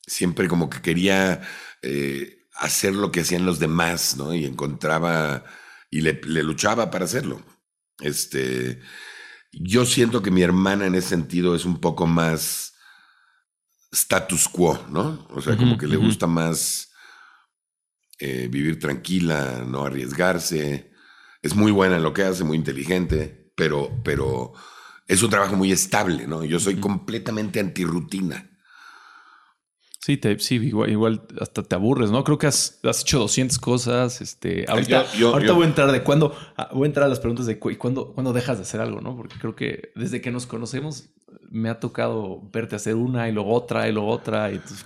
Siempre 0.08 0.48
como 0.48 0.70
que 0.70 0.82
quería 0.82 1.41
eh, 1.82 2.38
hacer 2.53 2.96
lo 2.96 3.12
que 3.12 3.20
hacían 3.20 3.46
los 3.46 3.60
demás, 3.60 4.15
¿no? 4.15 4.34
Y 4.34 4.46
encontraba 4.46 5.44
y 5.91 6.00
le, 6.00 6.22
le 6.24 6.41
luchaba 6.41 6.89
para 6.89 7.03
hacerlo. 7.03 7.44
Este, 8.00 8.79
yo 9.51 9.86
siento 9.86 10.22
que 10.22 10.32
mi 10.32 10.41
hermana 10.41 10.86
en 10.86 10.96
ese 10.96 11.10
sentido 11.10 11.53
es 11.53 11.65
un 11.65 11.82
poco 11.82 12.08
más 12.08 12.75
status 13.96 14.48
quo, 14.50 14.78
¿no? 14.90 15.25
O 15.30 15.42
sea, 15.42 15.56
como 15.56 15.78
que 15.78 15.88
le 15.88 15.96
gusta 15.98 16.28
más 16.28 16.92
eh, 18.20 18.48
vivir 18.50 18.80
tranquila, 18.80 19.64
no 19.66 19.86
arriesgarse. 19.86 20.92
Es 21.42 21.56
muy 21.56 21.72
buena 21.72 21.98
en 21.98 22.04
lo 22.04 22.14
que 22.14 22.24
hace, 22.24 22.44
muy 22.44 22.58
inteligente, 22.58 23.52
pero, 23.56 23.90
pero 24.04 24.54
es 25.08 25.24
un 25.24 25.30
trabajo 25.30 25.56
muy 25.56 25.72
estable, 25.72 26.28
¿no? 26.28 26.44
Yo 26.44 26.60
soy 26.60 26.74
Ujú. 26.74 26.82
completamente 26.82 27.60
antirrutina. 27.60 28.50
Sí, 30.05 30.17
te, 30.17 30.38
sí 30.38 30.55
igual, 30.57 30.91
igual 30.91 31.24
hasta 31.41 31.63
te 31.63 31.74
aburres, 31.74 32.12
¿no? 32.12 32.24
Creo 32.24 32.38
que 32.38 32.45
has, 32.45 32.77
has 32.83 33.01
hecho 33.01 33.17
200 33.17 33.57
cosas. 33.57 34.21
Este, 34.21 34.63
ahorita 34.67 35.12
Yo- 35.13 35.19
yo- 35.19 35.29
ahorita 35.33 35.47
yo- 35.47 35.55
voy 35.55 35.63
a 35.63 35.67
entrar 35.69 35.91
de 35.91 36.03
cuándo, 36.03 36.35
ah, 36.57 36.69
voy 36.74 36.83
a 36.83 36.85
entrar 36.85 37.07
a 37.07 37.09
las 37.09 37.19
preguntas 37.19 37.47
de 37.47 37.57
cu- 37.57 37.71
y 37.71 37.75
cuándo, 37.75 38.13
cuándo 38.13 38.31
dejas 38.31 38.57
de 38.57 38.63
hacer 38.65 38.81
algo, 38.81 39.01
¿no? 39.01 39.15
Porque 39.17 39.33
creo 39.39 39.55
que 39.55 39.91
desde 39.95 40.21
que 40.21 40.29
nos 40.29 40.45
conocemos 40.45 41.05
me 41.50 41.69
ha 41.69 41.79
tocado 41.79 42.47
verte 42.53 42.75
hacer 42.75 42.93
una 42.93 43.27
y 43.29 43.31
luego 43.31 43.51
otra 43.51 43.89
y 43.89 43.93
luego 43.93 44.09
otra. 44.09 44.51
Y 44.51 44.55
entonces. 44.57 44.85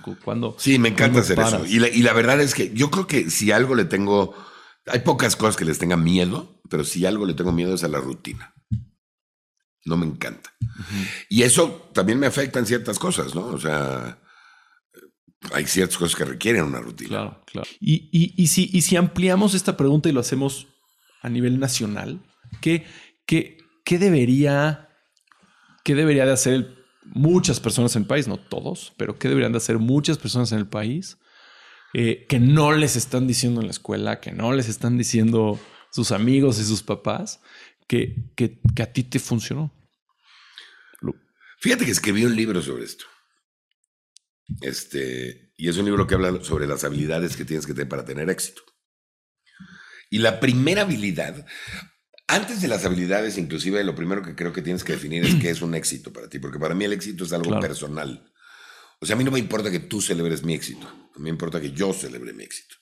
Sí, 0.56 0.78
me 0.78 0.88
encanta 0.88 1.20
hacer 1.20 1.36
paras? 1.36 1.52
eso. 1.52 1.66
Y 1.66 1.80
la, 1.80 1.88
y 1.88 2.00
la 2.00 2.14
verdad 2.14 2.40
es 2.40 2.54
que 2.54 2.72
yo 2.72 2.90
creo 2.90 3.06
que 3.06 3.28
si 3.30 3.52
algo 3.52 3.74
le 3.74 3.84
tengo, 3.84 4.34
hay 4.86 5.00
pocas 5.00 5.36
cosas 5.36 5.56
que 5.58 5.66
les 5.66 5.78
tenga 5.78 5.98
miedo, 5.98 6.62
pero 6.70 6.82
si 6.82 7.04
algo 7.04 7.26
le 7.26 7.34
tengo 7.34 7.52
miedo 7.52 7.74
es 7.74 7.84
a 7.84 7.88
la 7.88 7.98
rutina. 8.00 8.54
No 9.84 9.98
me 9.98 10.06
encanta. 10.06 10.50
Y 11.28 11.42
eso 11.42 11.90
también 11.92 12.18
me 12.18 12.26
afecta 12.26 12.58
en 12.58 12.64
ciertas 12.64 12.98
cosas, 12.98 13.34
¿no? 13.34 13.44
O 13.48 13.58
sea, 13.58 14.18
hay 15.52 15.66
ciertas 15.66 15.96
cosas 15.98 16.16
que 16.16 16.24
requieren 16.24 16.64
una 16.64 16.80
rutina. 16.80 17.08
Claro, 17.08 17.42
claro. 17.46 17.68
Y, 17.80 18.08
y- 18.12 18.34
y 18.36 18.46
si, 18.48 18.68
y 18.72 18.82
si 18.82 18.96
ampliamos 18.96 19.54
esta 19.54 19.76
pregunta 19.76 20.08
y 20.08 20.12
lo 20.12 20.20
hacemos 20.20 20.68
a 21.22 21.28
nivel 21.28 21.58
nacional, 21.58 22.20
¿qué, 22.60 22.84
qué, 23.26 23.58
qué 23.84 23.98
debería, 23.98 24.88
qué 25.84 25.94
debería 25.94 26.26
de 26.26 26.32
hacer 26.32 26.52
el- 26.54 26.78
muchas 27.04 27.58
personas 27.60 27.96
en 27.96 28.02
el 28.02 28.08
país? 28.08 28.28
No 28.28 28.36
todos, 28.38 28.92
pero 28.96 29.18
¿qué 29.18 29.28
deberían 29.28 29.52
de 29.52 29.58
hacer 29.58 29.78
muchas 29.78 30.18
personas 30.18 30.52
en 30.52 30.58
el 30.58 30.68
país 30.68 31.16
eh, 31.94 32.26
que 32.28 32.38
no 32.38 32.72
les 32.72 32.94
están 32.96 33.26
diciendo 33.26 33.60
en 33.60 33.66
la 33.66 33.72
escuela, 33.72 34.20
que 34.20 34.32
no 34.32 34.52
les 34.52 34.68
están 34.68 34.96
diciendo 34.98 35.58
sus 35.90 36.12
amigos 36.12 36.58
y 36.60 36.64
sus 36.64 36.82
papás, 36.82 37.40
que, 37.88 38.14
que, 38.36 38.60
que 38.76 38.82
a 38.82 38.92
ti 38.92 39.02
te 39.04 39.18
funcionó? 39.18 39.72
Fíjate 41.62 41.84
que 41.84 41.90
escribí 41.90 42.24
un 42.24 42.34
libro 42.36 42.62
sobre 42.62 42.84
esto. 42.84 43.04
Este, 44.60 45.52
y 45.56 45.68
es 45.68 45.76
un 45.76 45.84
libro 45.86 46.06
que 46.06 46.14
habla 46.14 46.42
sobre 46.42 46.66
las 46.66 46.84
habilidades 46.84 47.36
que 47.36 47.44
tienes 47.44 47.66
que 47.66 47.74
tener 47.74 47.88
para 47.88 48.04
tener 48.04 48.28
éxito. 48.30 48.62
Y 50.10 50.18
la 50.18 50.40
primera 50.40 50.82
habilidad, 50.82 51.46
antes 52.26 52.60
de 52.60 52.68
las 52.68 52.84
habilidades, 52.84 53.38
inclusive, 53.38 53.82
lo 53.84 53.94
primero 53.94 54.22
que 54.22 54.34
creo 54.34 54.52
que 54.52 54.62
tienes 54.62 54.84
que 54.84 54.92
definir 54.92 55.24
es 55.24 55.34
qué 55.36 55.50
es 55.50 55.62
un 55.62 55.74
éxito 55.74 56.12
para 56.12 56.28
ti, 56.28 56.38
porque 56.38 56.58
para 56.58 56.74
mí 56.74 56.84
el 56.84 56.92
éxito 56.92 57.24
es 57.24 57.32
algo 57.32 57.48
Claro. 57.50 57.60
personal. 57.60 58.32
O 59.00 59.06
sea, 59.06 59.14
a 59.14 59.18
mí 59.18 59.24
no 59.24 59.30
me 59.30 59.38
importa 59.38 59.70
que 59.70 59.78
tú 59.80 60.00
celebres 60.00 60.42
mi 60.42 60.54
éxito, 60.54 60.86
a 60.88 61.18
mí 61.18 61.24
me 61.24 61.30
importa 61.30 61.60
que 61.60 61.72
yo 61.72 61.92
celebre 61.92 62.32
mi 62.32 62.44
éxito. 62.44 62.76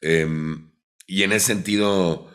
Em, 0.00 0.70
y 1.06 1.22
en 1.24 1.32
ese 1.32 1.46
sentido, 1.46 2.32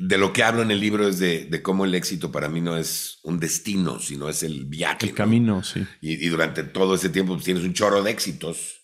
de 0.00 0.18
lo 0.18 0.32
que 0.32 0.42
hablo 0.42 0.62
en 0.62 0.70
el 0.70 0.80
libro 0.80 1.08
es 1.08 1.18
de, 1.18 1.44
de 1.44 1.62
cómo 1.62 1.84
el 1.84 1.94
éxito 1.94 2.32
para 2.32 2.48
mí 2.48 2.60
no 2.60 2.76
es 2.76 3.18
un 3.22 3.38
destino, 3.38 4.00
sino 4.00 4.28
es 4.28 4.42
el 4.42 4.66
viaje. 4.66 5.06
El 5.06 5.10
¿no? 5.10 5.16
camino, 5.16 5.62
sí. 5.62 5.86
Y, 6.00 6.24
y 6.24 6.28
durante 6.28 6.64
todo 6.64 6.94
ese 6.94 7.08
tiempo 7.08 7.34
pues, 7.34 7.44
tienes 7.44 7.64
un 7.64 7.74
chorro 7.74 8.02
de 8.02 8.10
éxitos. 8.10 8.82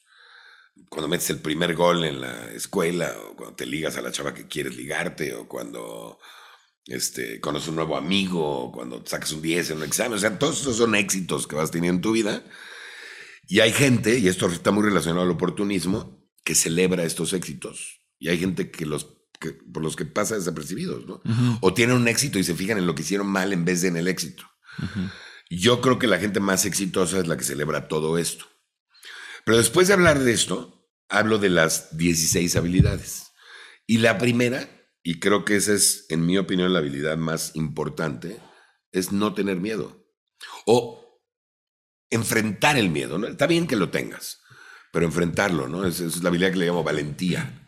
Cuando 0.88 1.08
metes 1.08 1.30
el 1.30 1.38
primer 1.38 1.74
gol 1.74 2.04
en 2.04 2.20
la 2.20 2.50
escuela, 2.52 3.14
o 3.26 3.36
cuando 3.36 3.56
te 3.56 3.66
ligas 3.66 3.96
a 3.96 4.02
la 4.02 4.12
chava 4.12 4.34
que 4.34 4.46
quieres 4.46 4.76
ligarte, 4.76 5.34
o 5.34 5.48
cuando 5.48 6.18
este, 6.86 7.40
conoces 7.40 7.68
un 7.68 7.76
nuevo 7.76 7.96
amigo, 7.96 8.64
o 8.64 8.72
cuando 8.72 9.02
sacas 9.06 9.32
un 9.32 9.42
10 9.42 9.70
en 9.70 9.76
un 9.78 9.84
examen. 9.84 10.14
O 10.14 10.20
sea, 10.20 10.38
todos 10.38 10.60
esos 10.60 10.76
son 10.76 10.94
éxitos 10.94 11.46
que 11.46 11.56
vas 11.56 11.70
teniendo 11.70 11.96
en 11.96 12.02
tu 12.02 12.12
vida. 12.12 12.44
Y 13.48 13.60
hay 13.60 13.72
gente, 13.72 14.18
y 14.18 14.28
esto 14.28 14.46
está 14.46 14.70
muy 14.70 14.84
relacionado 14.84 15.22
al 15.22 15.30
oportunismo, 15.30 16.22
que 16.44 16.54
celebra 16.54 17.04
estos 17.04 17.32
éxitos. 17.32 18.02
Y 18.18 18.28
hay 18.28 18.38
gente 18.38 18.70
que 18.70 18.86
los 18.86 19.21
que, 19.42 19.52
por 19.52 19.82
los 19.82 19.96
que 19.96 20.06
pasa 20.06 20.36
desapercibidos, 20.36 21.06
¿no? 21.06 21.20
O 21.60 21.74
tienen 21.74 21.96
un 21.96 22.08
éxito 22.08 22.38
y 22.38 22.44
se 22.44 22.54
fijan 22.54 22.78
en 22.78 22.86
lo 22.86 22.94
que 22.94 23.02
hicieron 23.02 23.26
mal 23.26 23.52
en 23.52 23.64
vez 23.64 23.82
de 23.82 23.88
en 23.88 23.96
el 23.96 24.08
éxito. 24.08 24.44
Yo 25.50 25.80
creo 25.82 25.98
que 25.98 26.06
la 26.06 26.18
gente 26.18 26.40
más 26.40 26.64
exitosa 26.64 27.18
es 27.18 27.26
la 27.26 27.36
que 27.36 27.44
celebra 27.44 27.88
todo 27.88 28.16
esto. 28.16 28.46
Pero 29.44 29.58
después 29.58 29.88
de 29.88 29.94
hablar 29.94 30.20
de 30.20 30.32
esto, 30.32 30.88
hablo 31.08 31.38
de 31.38 31.50
las 31.50 31.96
16 31.96 32.56
habilidades. 32.56 33.32
Y 33.86 33.98
la 33.98 34.16
primera, 34.16 34.68
y 35.02 35.20
creo 35.20 35.44
que 35.44 35.56
esa 35.56 35.74
es, 35.74 36.06
en 36.08 36.24
mi 36.24 36.38
opinión, 36.38 36.72
la 36.72 36.78
habilidad 36.78 37.18
más 37.18 37.54
importante, 37.54 38.40
es 38.92 39.12
no 39.12 39.34
tener 39.34 39.58
miedo. 39.58 40.06
O 40.64 41.20
enfrentar 42.10 42.76
el 42.76 42.90
miedo. 42.90 43.18
¿no? 43.18 43.26
Está 43.26 43.46
bien 43.46 43.66
que 43.66 43.76
lo 43.76 43.90
tengas, 43.90 44.40
pero 44.92 45.06
enfrentarlo, 45.06 45.68
¿no? 45.68 45.84
Esa 45.84 46.04
es 46.04 46.22
la 46.22 46.28
habilidad 46.28 46.52
que 46.52 46.58
le 46.58 46.66
llamo 46.66 46.84
valentía. 46.84 47.61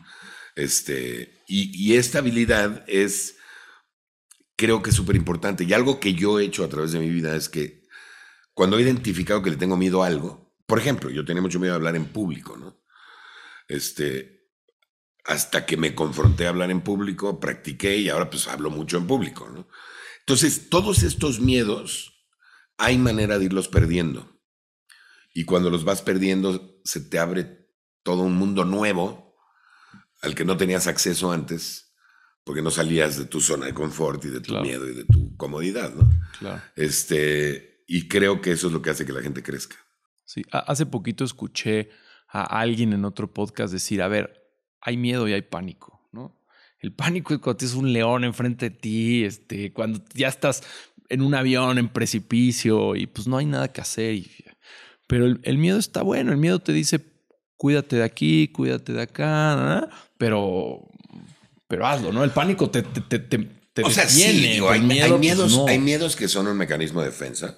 Este, 0.55 1.43
y, 1.47 1.71
y 1.75 1.97
esta 1.97 2.19
habilidad 2.19 2.83
es, 2.87 3.37
creo 4.55 4.81
que 4.81 4.89
es 4.89 4.95
súper 4.95 5.15
importante. 5.15 5.65
Y 5.65 5.73
algo 5.73 5.99
que 5.99 6.13
yo 6.13 6.39
he 6.39 6.45
hecho 6.45 6.63
a 6.63 6.69
través 6.69 6.91
de 6.91 6.99
mi 6.99 7.09
vida 7.09 7.35
es 7.35 7.49
que 7.49 7.83
cuando 8.53 8.77
he 8.77 8.81
identificado 8.81 9.43
que 9.43 9.51
le 9.51 9.57
tengo 9.57 9.77
miedo 9.77 10.01
a 10.01 10.07
algo, 10.07 10.55
por 10.65 10.79
ejemplo, 10.79 11.09
yo 11.09 11.25
tenía 11.25 11.41
mucho 11.41 11.59
miedo 11.59 11.73
a 11.73 11.75
hablar 11.75 11.95
en 11.95 12.05
público, 12.05 12.57
¿no? 12.57 12.81
Este, 13.67 14.49
hasta 15.25 15.65
que 15.65 15.77
me 15.77 15.93
confronté 15.93 16.45
a 16.45 16.49
hablar 16.49 16.71
en 16.71 16.81
público, 16.81 17.39
practiqué 17.39 17.97
y 17.97 18.09
ahora 18.09 18.29
pues 18.29 18.47
hablo 18.47 18.69
mucho 18.69 18.97
en 18.97 19.07
público, 19.07 19.49
¿no? 19.49 19.67
Entonces, 20.19 20.69
todos 20.69 21.03
estos 21.03 21.39
miedos, 21.39 22.27
hay 22.77 22.97
manera 22.97 23.37
de 23.37 23.45
irlos 23.45 23.67
perdiendo. 23.67 24.41
Y 25.33 25.45
cuando 25.45 25.69
los 25.69 25.83
vas 25.83 26.01
perdiendo, 26.01 26.79
se 26.83 27.01
te 27.01 27.19
abre 27.19 27.69
todo 28.03 28.21
un 28.21 28.35
mundo 28.35 28.65
nuevo 28.65 29.24
al 30.21 30.35
que 30.35 30.45
no 30.45 30.57
tenías 30.57 30.87
acceso 30.87 31.31
antes, 31.31 31.93
porque 32.43 32.61
no 32.61 32.71
salías 32.71 33.17
de 33.17 33.25
tu 33.25 33.41
zona 33.41 33.65
de 33.65 33.73
confort 33.73 34.23
y 34.25 34.29
de 34.29 34.39
tu 34.39 34.49
Claro. 34.49 34.63
miedo 34.65 34.89
y 34.89 34.93
de 34.93 35.05
tu 35.05 35.35
comodidad, 35.37 35.93
¿no? 35.93 36.09
Claro. 36.39 36.61
Este, 36.75 37.83
y 37.87 38.07
creo 38.07 38.41
que 38.41 38.51
eso 38.51 38.67
es 38.67 38.73
lo 38.73 38.81
que 38.81 38.89
hace 38.91 39.05
que 39.05 39.13
la 39.13 39.21
gente 39.21 39.43
crezca. 39.43 39.75
Sí, 40.23 40.41
ha- 40.51 40.59
hace 40.59 40.85
poquito 40.85 41.23
escuché 41.23 41.89
a 42.27 42.59
alguien 42.59 42.93
en 42.93 43.05
otro 43.05 43.33
podcast 43.33 43.71
decir, 43.73 44.01
a 44.01 44.07
ver, 44.07 44.41
hay 44.81 44.97
miedo 44.97 45.27
y 45.27 45.33
hay 45.33 45.41
pánico, 45.43 46.07
¿no? 46.11 46.41
El 46.79 46.93
pánico 46.93 47.33
es 47.33 47.39
cuando 47.39 47.57
tienes 47.57 47.75
un 47.75 47.91
león 47.93 48.23
enfrente 48.23 48.69
de 48.69 48.75
ti, 48.75 49.23
este, 49.23 49.71
cuando 49.73 50.03
ya 50.13 50.27
estás 50.27 50.63
en 51.09 51.21
un 51.21 51.33
avión, 51.35 51.77
en 51.77 51.89
precipicio 51.89 52.95
y 52.95 53.07
pues 53.07 53.27
no 53.27 53.37
hay 53.37 53.45
nada 53.45 53.71
que 53.71 53.81
hacer. 53.81 54.15
y- 54.15 54.31
pero 55.07 55.25
el, 55.25 55.39
el 55.43 55.57
miedo 55.59 55.77
está 55.77 56.01
bueno, 56.01 56.31
el 56.31 56.37
miedo 56.37 56.59
te 56.59 56.73
dice, 56.73 56.99
cuídate 57.57 57.97
de 57.97 58.03
aquí, 58.03 58.47
cuídate 58.49 58.93
de 58.93 59.01
acá, 59.01 59.89
pero, 60.17 60.87
pero 61.67 61.87
hazlo, 61.87 62.11
¿no? 62.11 62.23
El 62.23 62.31
pánico 62.31 62.69
te, 62.69 62.83
te, 62.83 63.01
te, 63.01 63.19
te, 63.19 63.37
te 63.73 63.83
o 63.83 63.89
sea, 63.89 64.07
sí, 64.07 64.23
detiene, 64.23 64.53
digo, 64.53 64.67
pero 64.67 64.81
hay, 64.81 64.87
miedo, 64.87 65.03
hay 65.03 65.09
pues, 65.09 65.19
miedos, 65.19 65.51
no. 65.57 65.67
hay 65.67 65.79
miedos 65.79 66.15
que 66.15 66.27
son 66.27 66.47
un 66.47 66.57
mecanismo 66.57 67.01
de 67.01 67.07
defensa, 67.07 67.57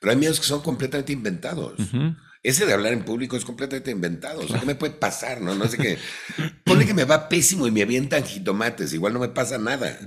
pero 0.00 0.12
hay 0.12 0.18
miedos 0.18 0.40
que 0.40 0.46
son 0.46 0.60
completamente 0.62 1.12
inventados. 1.12 1.78
Ujú. 1.78 2.14
Ese 2.44 2.66
de 2.66 2.74
hablar 2.74 2.92
en 2.92 3.04
público 3.04 3.38
es 3.38 3.44
completamente 3.46 3.90
inventado. 3.90 4.42
O 4.42 4.46
sea, 4.46 4.60
¿qué 4.60 4.66
me 4.66 4.74
puede 4.74 4.92
pasar? 4.92 5.40
No, 5.40 5.54
no 5.54 5.66
sé 5.66 5.78
qué. 5.78 5.96
Pone 6.64 6.84
que 6.84 6.92
me 6.92 7.04
va 7.04 7.30
pésimo 7.30 7.66
y 7.66 7.70
me 7.70 7.80
avientan 7.80 8.22
jitomates. 8.22 8.92
Igual 8.92 9.14
no 9.14 9.18
me 9.20 9.28
pasa 9.28 9.56
nada. 9.56 9.98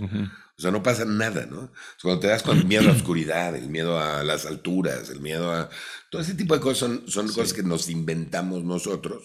O 0.57 0.61
sea, 0.61 0.71
no 0.71 0.81
pasa 0.81 1.05
nada, 1.05 1.45
¿no? 1.45 1.59
O 1.59 1.67
sea, 1.67 2.01
cuando 2.01 2.19
te 2.21 2.27
das 2.27 2.41
con 2.41 2.57
el 2.57 2.65
miedo 2.65 2.81
a 2.81 2.85
la 2.87 2.93
oscuridad, 2.93 3.55
el 3.55 3.69
miedo 3.69 3.99
a 3.99 4.23
las 4.23 4.45
alturas, 4.47 5.09
el 5.11 5.19
miedo 5.19 5.51
a. 5.51 5.69
Todo 6.09 6.21
ese 6.21 6.33
tipo 6.33 6.55
de 6.55 6.61
cosas 6.61 6.79
son, 6.79 7.03
son 7.07 7.27
cosas 7.27 7.53
que 7.53 7.61
nos 7.63 7.89
inventamos 7.89 8.63
nosotros. 8.63 9.23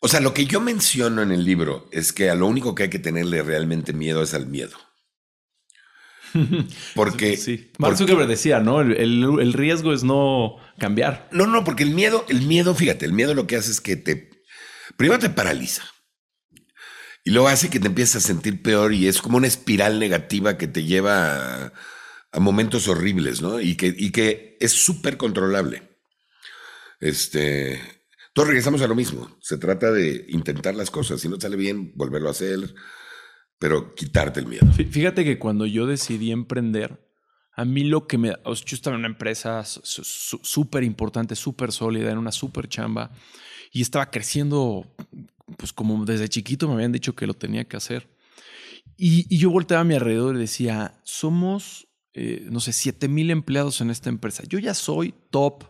O 0.00 0.08
sea, 0.08 0.18
lo 0.20 0.34
que 0.34 0.46
yo 0.46 0.60
menciono 0.60 1.22
en 1.22 1.30
el 1.30 1.44
libro 1.44 1.88
es 1.92 2.12
que 2.12 2.28
a 2.28 2.34
lo 2.34 2.48
único 2.48 2.74
que 2.74 2.84
hay 2.84 2.90
que 2.90 2.98
tenerle 2.98 3.42
realmente 3.44 3.92
miedo 3.92 4.20
es 4.22 4.34
al 4.34 4.46
miedo. 4.48 4.76
Porque. 6.94 7.36
Sí. 7.36 7.70
Mark 7.78 7.96
Zuckerberg 7.96 8.28
decía, 8.28 8.60
¿no? 8.60 8.80
El, 8.80 8.92
el- 8.96 9.38
el 9.40 9.52
riesgo 9.52 9.92
es 9.92 10.02
no 10.02 10.56
cambiar. 10.78 11.28
No, 11.30 11.46
no, 11.46 11.62
porque 11.64 11.82
el 11.84 11.90
miedo, 11.90 12.24
el 12.28 12.42
miedo, 12.42 12.74
fíjate, 12.74 13.04
el 13.04 13.12
miedo 13.12 13.34
lo 13.34 13.46
que 13.46 13.56
hace 13.56 13.70
es 13.70 13.80
que 13.80 13.96
te, 13.96 14.30
primero 14.96 15.18
te 15.20 15.30
paraliza 15.30 15.84
y 17.24 17.30
luego 17.30 17.48
hace 17.48 17.70
que 17.70 17.80
te 17.80 17.86
empieces 17.88 18.16
a 18.16 18.20
sentir 18.20 18.62
peor 18.62 18.92
y 18.94 19.06
es 19.06 19.20
como 19.22 19.36
una 19.36 19.46
espiral 19.46 19.98
negativa 19.98 20.58
que 20.58 20.66
te 20.68 20.84
lleva 20.84 21.72
a, 22.32 22.40
momentos 22.40 22.88
horribles, 22.88 23.42
¿no? 23.42 23.60
Y 23.60 23.76
que, 23.76 23.94
y 23.96 24.10
que 24.10 24.56
es 24.60 24.72
súper 24.72 25.16
controlable. 25.16 25.82
Este, 27.00 27.80
todos 28.32 28.48
regresamos 28.48 28.80
a 28.82 28.86
lo 28.86 28.94
mismo. 28.94 29.36
Se 29.40 29.58
trata 29.58 29.90
de 29.90 30.24
intentar 30.28 30.74
las 30.74 30.90
cosas. 30.90 31.20
Si 31.20 31.28
no 31.28 31.40
sale 31.40 31.56
bien, 31.56 31.92
volverlo 31.94 32.28
a 32.28 32.32
hacer, 32.32 32.74
pero 33.58 33.94
quitarte 33.94 34.40
el 34.40 34.46
miedo. 34.46 34.66
Fí- 34.66 34.88
Fíjate 34.90 35.24
que 35.24 35.38
cuando 35.38 35.66
yo 35.66 35.86
decidí 35.86 36.30
emprender, 36.32 37.06
a 37.54 37.64
mí 37.64 37.84
lo 37.84 38.06
que 38.06 38.18
me... 38.18 38.28
yo 38.30 38.76
estaba 38.76 38.94
en 38.94 39.00
una 39.00 39.08
empresa 39.08 39.62
súper 39.64 40.84
importante, 40.84 41.36
súper 41.36 41.70
sólida, 41.72 42.10
en 42.10 42.18
una 42.18 42.32
súper 42.32 42.68
chamba, 42.68 43.10
y 43.72 43.82
estaba 43.82 44.10
creciendo, 44.10 44.86
pues 45.56 45.72
como 45.72 46.04
desde 46.04 46.28
chiquito 46.28 46.68
me 46.68 46.74
habían 46.74 46.92
dicho 46.92 47.14
que 47.14 47.26
lo 47.26 47.34
tenía 47.34 47.64
que 47.64 47.76
hacer. 47.76 48.08
Y, 48.96 49.36
yo 49.36 49.50
volteaba 49.50 49.82
a 49.82 49.84
mi 49.84 49.94
alrededor 49.94 50.36
y 50.36 50.40
decía, 50.40 51.00
somos, 51.04 51.88
eh, 52.12 52.46
no 52.50 52.60
sé, 52.60 52.72
7 52.72 53.08
mil 53.08 53.30
empleados 53.30 53.80
en 53.80 53.90
esta 53.90 54.10
empresa. 54.10 54.42
Yo 54.46 54.58
ya 54.58 54.74
soy 54.74 55.14
top, 55.30 55.64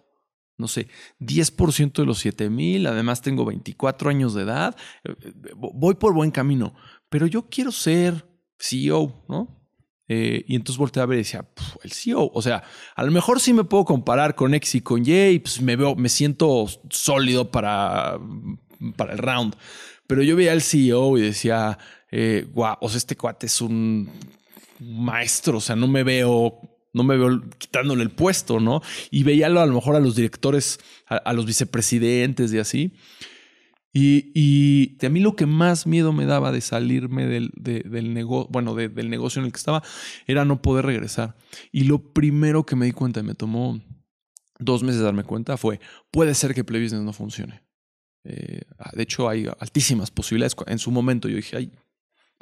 no 0.58 0.68
sé, 0.68 0.88
10% 1.20 1.92
de 2.02 2.06
los 2.06 2.18
7 2.18 2.50
mil, 2.50 2.86
además 2.86 3.22
tengo 3.22 3.44
24 3.44 4.10
años 4.10 4.34
de 4.34 4.42
edad, 4.42 4.76
eh, 5.04 5.14
voy 5.56 5.94
por 5.94 6.14
buen 6.14 6.30
camino, 6.30 6.74
pero 7.08 7.26
yo 7.26 7.48
quiero 7.48 7.72
ser 7.72 8.26
CEO, 8.58 9.24
¿no? 9.28 9.62
Eh, 10.08 10.44
y 10.46 10.56
entonces 10.56 10.78
volteé 10.78 11.02
a 11.02 11.06
ver 11.06 11.16
y 11.16 11.22
decía, 11.22 11.48
el 11.82 11.92
CEO, 11.92 12.30
o 12.34 12.42
sea, 12.42 12.62
a 12.94 13.02
lo 13.02 13.10
mejor 13.12 13.40
sí 13.40 13.54
me 13.54 13.64
puedo 13.64 13.84
comparar 13.84 14.34
con 14.34 14.52
X 14.52 14.74
y 14.74 14.80
con 14.82 15.06
Y, 15.06 15.28
y 15.28 15.38
pues 15.38 15.62
me 15.62 15.74
veo, 15.74 15.94
me 15.94 16.08
siento 16.08 16.66
sólido 16.90 17.50
para, 17.50 18.18
para 18.96 19.12
el 19.12 19.18
round. 19.18 19.54
Pero 20.06 20.22
yo 20.22 20.36
veía 20.36 20.52
al 20.52 20.62
CEO 20.62 21.16
y 21.18 21.22
decía, 21.22 21.78
eh, 22.10 22.46
o 22.54 22.88
sea, 22.88 22.98
este 22.98 23.16
cuate 23.16 23.46
es 23.46 23.60
un 23.60 24.10
maestro, 24.80 25.58
o 25.58 25.60
sea, 25.60 25.76
no 25.76 25.86
me 25.86 26.02
veo 26.02 26.60
no 26.92 27.04
me 27.04 27.16
veo 27.16 27.42
quitándole 27.58 28.02
el 28.02 28.10
puesto, 28.10 28.60
¿no? 28.60 28.82
Y 29.10 29.22
veíalo 29.22 29.60
a 29.60 29.66
lo 29.66 29.74
mejor 29.74 29.96
a 29.96 30.00
los 30.00 30.14
directores, 30.14 30.78
a, 31.06 31.32
los 31.32 31.46
vicepresidentes 31.46 32.52
y 32.52 32.58
así. 32.58 32.92
Y, 33.94 34.30
y, 34.34 35.04
a 35.04 35.08
mí 35.10 35.20
lo 35.20 35.36
que 35.36 35.46
más 35.46 35.86
miedo 35.86 36.12
me 36.12 36.24
daba 36.24 36.52
de 36.52 36.60
salirme 36.60 37.26
del, 37.26 37.50
del 37.54 38.14
negocio, 38.14 38.48
bueno, 38.50 38.74
del 38.74 39.10
negocio 39.10 39.40
en 39.40 39.46
el 39.46 39.52
que 39.52 39.58
estaba, 39.58 39.82
era 40.26 40.44
no 40.44 40.62
poder 40.62 40.86
regresar. 40.86 41.36
Y 41.72 41.84
lo 41.84 42.12
primero 42.12 42.64
que 42.64 42.76
me 42.76 42.86
di 42.86 42.92
cuenta, 42.92 43.20
y 43.20 43.22
me 43.22 43.34
tomó 43.34 43.80
dos 44.58 44.82
meses 44.82 45.02
darme 45.02 45.24
cuenta, 45.24 45.56
fue, 45.56 45.80
puede 46.10 46.34
ser 46.34 46.54
que 46.54 46.64
Play 46.64 46.82
Business 46.82 47.02
no 47.02 47.12
funcione. 47.12 47.62
Eh, 48.24 48.62
de 48.92 49.02
hecho, 49.02 49.28
hay 49.28 49.48
altísimas 49.58 50.10
posibilidades. 50.10 50.56
En 50.66 50.78
su 50.78 50.90
momento 50.90 51.28
yo 51.28 51.36
dije, 51.36 51.56
hay 51.56 51.72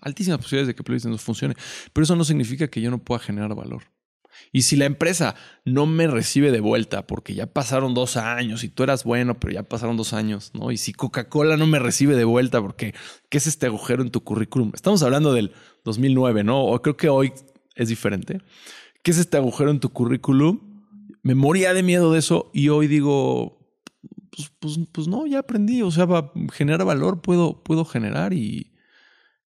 altísimas 0.03 0.39
posibilidades 0.39 0.69
de 0.69 0.75
que 0.75 0.83
Play 0.83 0.97
Business 0.97 1.13
no 1.13 1.19
funcione, 1.19 1.55
pero 1.93 2.05
eso 2.05 2.17
no 2.17 2.25
significa 2.25 2.69
que 2.69 2.81
yo 2.81 2.91
no 2.91 2.99
pueda 2.99 3.21
generar 3.21 3.55
valor. 3.55 3.85
Y 4.53 4.63
si 4.63 4.77
la 4.77 4.85
empresa 4.85 5.35
no 5.65 5.87
me 5.87 6.07
recibe 6.07 6.51
de 6.51 6.61
vuelta 6.61 7.07
porque 7.07 7.35
ya 7.35 7.47
pasaron 7.47 7.95
dos 7.95 8.17
años 8.17 8.65
y 8.65 8.69
tú 8.69 8.83
eras 8.83 9.05
bueno, 9.05 9.39
pero 9.39 9.53
ya 9.53 9.63
pasaron 9.63 9.97
dos 9.97 10.13
años, 10.13 10.53
¿no? 10.55 10.71
Y 10.71 10.77
si 10.77 10.93
Coca-Cola 10.93 11.57
no 11.57 11.67
me 11.67 11.79
recibe 11.79 12.17
de 12.17 12.25
vuelta 12.25 12.61
porque, 12.61 12.95
¿qué 13.29 13.39
es 13.39 13.47
este 13.47 13.67
agujero 13.67 14.03
en 14.03 14.11
tu 14.11 14.23
currículum? 14.23 14.73
Estamos 14.75 15.03
hablando 15.03 15.33
del 15.33 15.53
2009, 15.85 16.45
¿no? 16.45 16.65
O 16.65 16.81
creo 16.83 16.97
que 16.97 17.09
hoy 17.09 17.33
es 17.75 17.89
diferente. 17.89 18.41
¿Qué 19.03 19.11
es 19.11 19.19
este 19.19 19.37
agujero 19.37 19.71
en 19.71 19.81
tu 19.81 19.91
currículum? 19.91 20.61
Me 21.23 21.35
moría 21.35 21.75
de 21.75 21.83
miedo 21.83 22.13
de 22.13 22.19
eso 22.19 22.51
y 22.55 22.69
hoy 22.71 22.87
digo, 22.87 23.60
pues, 24.31 24.53
pues, 24.59 24.79
pues 24.93 25.09
no, 25.09 25.27
ya 25.27 25.41
aprendí. 25.41 25.83
O 25.83 25.91
sea, 25.91 26.05
va, 26.05 26.33
generar 26.53 26.85
valor 26.85 27.21
puedo, 27.21 27.63
puedo 27.63 27.85
generar 27.85 28.33
y, 28.33 28.73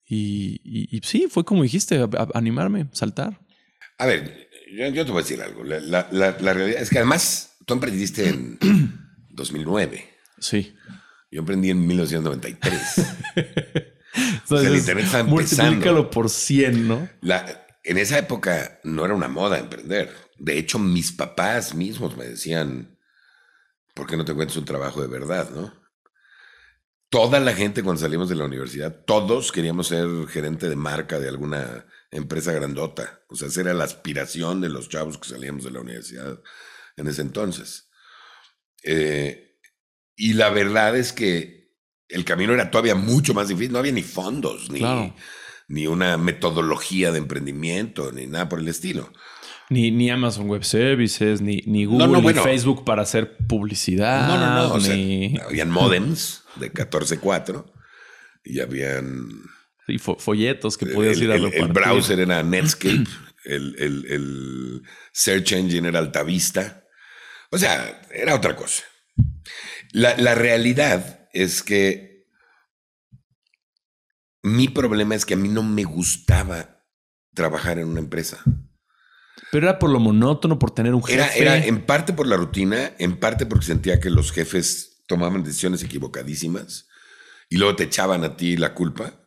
y, 0.07 0.61
y, 0.64 0.97
y 0.97 1.00
sí, 1.03 1.26
fue 1.29 1.45
como 1.45 1.62
dijiste, 1.62 2.05
animarme, 2.35 2.88
saltar. 2.93 3.41
A 3.99 4.07
ver, 4.07 4.49
yo, 4.76 4.93
te 4.93 5.11
voy 5.11 5.21
a 5.21 5.23
decir 5.23 5.41
algo. 5.43 5.62
La, 5.64 6.09
realidad 6.11 6.83
es 6.83 6.91
que 6.91 6.99
además 6.99 7.57
tú 7.67 7.75
emprendiste 7.75 8.29
en 8.29 8.59
2009. 9.31 10.09
Sí. 10.38 10.75
Yo 11.31 11.41
emprendí 11.41 11.71
en 11.71 11.87
1993. 11.87 12.81
Entonces, 13.37 13.93
o 14.50 14.59
sea, 14.59 14.69
el 14.69 14.76
internet 14.76 15.07
estaba 15.07 15.25
multiplícalo 15.25 16.11
por 16.11 16.29
100, 16.29 16.88
¿no? 16.88 17.09
en 17.87 17.99
esa 17.99 18.19
época 18.19 18.81
no 18.83 19.05
era 19.05 19.14
una 19.14 19.29
moda 19.29 19.59
emprender. 19.59 20.11
De 20.38 20.59
hecho, 20.59 20.79
mis 20.79 21.12
papás 21.12 21.75
mismos 21.75 22.17
me 22.17 22.25
decían, 22.25 22.94
¿por 23.95 24.07
qué 24.07 24.17
no 24.17 24.25
te 24.25 24.35
cuentas 24.35 24.57
un 24.57 24.65
trabajo 24.65 25.01
de 25.01 25.09
verdad, 25.09 25.51
no? 25.51 25.73
Toda 27.09 27.39
la 27.39 27.55
gente 27.55 27.85
cuando 27.85 28.03
salimos 28.03 28.29
de 28.29 28.35
la 28.35 28.45
universidad, 28.45 29.05
todos 29.05 29.53
queríamos 29.53 29.87
ser 29.87 30.09
gerente 30.27 30.69
de 30.69 30.75
marca 30.75 31.21
de 31.21 31.29
alguna 31.29 31.87
empresa 32.11 32.53
grandota. 32.53 33.23
O 33.29 33.37
sea, 33.37 33.49
esa 33.49 33.61
era 33.61 33.75
la 33.75 33.85
aspiración 33.85 34.61
de 34.61 34.69
los 34.69 34.89
chavos 34.89 35.19
que 35.19 35.29
salíamos 35.29 35.63
de 35.63 35.71
la 35.71 35.81
universidad 35.81 36.41
en 36.97 37.07
ese 37.07 37.23
entonces. 37.23 37.89
Eh, 38.83 39.59
y 40.17 40.35
la 40.35 40.51
verdad 40.51 40.97
es 40.97 41.13
que 41.13 41.73
el 42.09 42.25
camino 42.25 42.53
era 42.53 42.71
todavía 42.71 42.97
mucho 42.97 43.33
más 43.33 43.49
difícil. 43.49 43.73
No 43.73 43.79
había 43.79 43.93
ni 43.93 44.03
fondos, 44.03 44.71
ni, 44.71 44.83
ni 45.69 45.87
una 45.87 46.17
metodología 46.17 47.13
de 47.13 47.19
emprendimiento, 47.19 48.11
ni 48.11 48.27
nada 48.27 48.49
por 48.49 48.59
el 48.59 48.69
estilo. 48.69 49.13
Ni, 49.71 49.90
ni 49.90 50.11
Amazon 50.11 50.49
Web 50.49 50.64
Services, 50.64 51.40
ni, 51.40 51.62
ni 51.66 51.87
Google, 51.87 52.21
ni 52.21 52.35
Facebook 52.35 52.85
para 52.85 53.02
hacer 53.02 53.37
publicidad. 53.47 54.28
No, 54.28 54.38
no, 54.38 54.78
no. 54.78 54.87
Ni... 54.87 55.38
habían 55.38 55.71
modems 55.71 56.42
de 56.56 56.73
14.4 56.73 57.64
y 58.44 58.61
habían 58.61 59.28
y 59.87 59.99
folletos 59.99 60.78
que 60.78 60.87
podías 60.87 61.18
ir 61.18 61.30
a 61.30 61.37
el, 61.37 61.52
el 61.52 61.68
browser 61.68 62.18
era 62.21 62.42
Netscape, 62.42 63.04
el, 63.44 63.76
el, 63.78 64.83
search 65.12 65.53
engine 65.53 65.88
era 65.88 65.98
Altavista. 65.98 66.85
O 67.50 67.59
sea, 67.59 68.03
era 68.11 68.35
otra 68.35 68.57
cosa. 68.57 68.83
La, 69.92 70.16
la 70.16 70.35
realidad 70.35 71.29
es 71.33 71.62
que 71.62 72.27
mi 74.42 74.68
problema 74.68 75.14
es 75.14 75.24
que 75.24 75.35
a 75.35 75.38
mí 75.38 75.48
no 75.48 75.62
me 75.62 75.85
gustaba 75.85 76.85
trabajar 77.35 77.79
en 77.79 77.88
una 77.88 78.00
empresa. 78.00 78.42
Pero 79.51 79.68
era 79.68 79.79
por 79.79 79.90
lo 79.90 80.01
monótono, 80.01 80.59
por 80.59 80.73
tener 80.73 80.94
un 80.94 81.03
jefe. 81.03 81.14
Era, 81.14 81.35
era 81.35 81.64
en 81.64 81.85
parte 81.85 82.12
por 82.12 82.27
la 82.27 82.37
rutina, 82.37 82.92
en 82.99 83.16
parte 83.16 83.47
porque 83.47 83.66
sentía 83.66 84.01
que 84.01 84.11
los 84.11 84.33
jefes 84.33 85.03
tomaban 85.07 85.44
decisiones 85.44 85.83
equivocadísimas 85.83 86.88
y 87.49 87.57
luego 87.57 87.77
te 87.77 87.85
echaban 87.85 88.25
a 88.25 88.37
ti 88.37 88.57
la 88.57 88.75
culpa. 88.75 89.20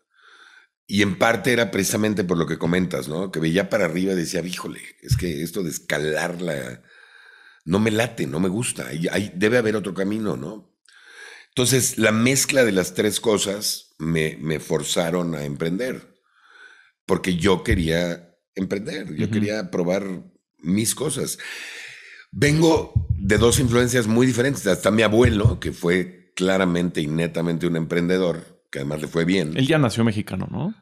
Y 0.85 1.01
en 1.01 1.17
parte 1.17 1.51
era 1.51 1.69
precisamente 1.69 2.23
por 2.23 2.37
lo 2.37 2.47
que 2.47 2.57
comentas, 2.57 3.09
¿no? 3.09 3.31
Que 3.31 3.39
veía 3.39 3.69
para 3.69 3.85
arriba 3.85 4.13
y 4.13 4.17
decía, 4.17 4.41
híjole, 4.41 4.81
es 5.01 5.17
que 5.17 5.43
esto 5.43 5.63
de 5.63 5.69
escalar 5.69 6.41
la... 6.41 6.81
No 7.65 7.79
me 7.79 7.91
late, 7.91 8.25
no 8.25 8.39
me 8.39 8.47
gusta. 8.47 8.87
Hay, 8.87 9.31
debe 9.35 9.57
haber 9.57 9.75
otro 9.75 9.93
camino, 9.93 10.37
¿no? 10.37 10.73
Entonces, 11.49 11.97
la 11.97 12.13
mezcla 12.13 12.63
de 12.63 12.71
las 12.71 12.93
tres 12.93 13.19
cosas 13.19 13.95
me, 13.97 14.37
me 14.39 14.61
forzaron 14.61 15.35
a 15.35 15.43
emprender. 15.43 16.21
Porque 17.05 17.35
yo 17.35 17.63
quería 17.63 18.26
emprender, 18.57 19.15
yo 19.15 19.29
quería 19.29 19.71
probar 19.71 20.03
mis 20.59 20.95
cosas. 20.95 21.37
Vengo 22.31 22.93
de 23.17 23.37
dos 23.37 23.59
influencias 23.59 24.07
muy 24.07 24.27
diferentes. 24.27 24.67
Hasta 24.67 24.91
mi 24.91 25.01
abuelo, 25.01 25.59
que 25.59 25.71
fue 25.71 26.33
claramente 26.35 27.01
y 27.01 27.07
netamente 27.07 27.67
un 27.67 27.75
emprendedor, 27.75 28.63
que 28.71 28.79
además 28.79 29.01
le 29.01 29.07
fue 29.07 29.25
bien. 29.25 29.55
Él 29.55 29.67
ya 29.67 29.77
nació 29.77 30.03
mexicano, 30.03 30.47
¿no? 30.51 30.75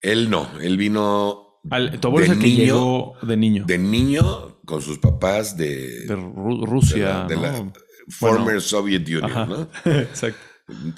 Él 0.00 0.30
no, 0.30 0.48
él 0.60 0.76
vino 0.76 1.60
Al, 1.70 1.98
tu 1.98 2.08
abuelo 2.08 2.34
de 2.34 2.36
niño, 2.36 3.12
de 3.22 3.36
niño. 3.36 3.64
De 3.66 3.78
niño 3.78 4.60
con 4.64 4.82
sus 4.82 4.98
papás 4.98 5.56
de, 5.56 6.06
de 6.06 6.14
Rusia. 6.14 7.24
De 7.28 7.36
la, 7.36 7.72
former 8.08 8.60
Soviet 8.60 9.06
Union, 9.08 9.48
¿no? 9.48 9.68
Exacto. 9.92 10.40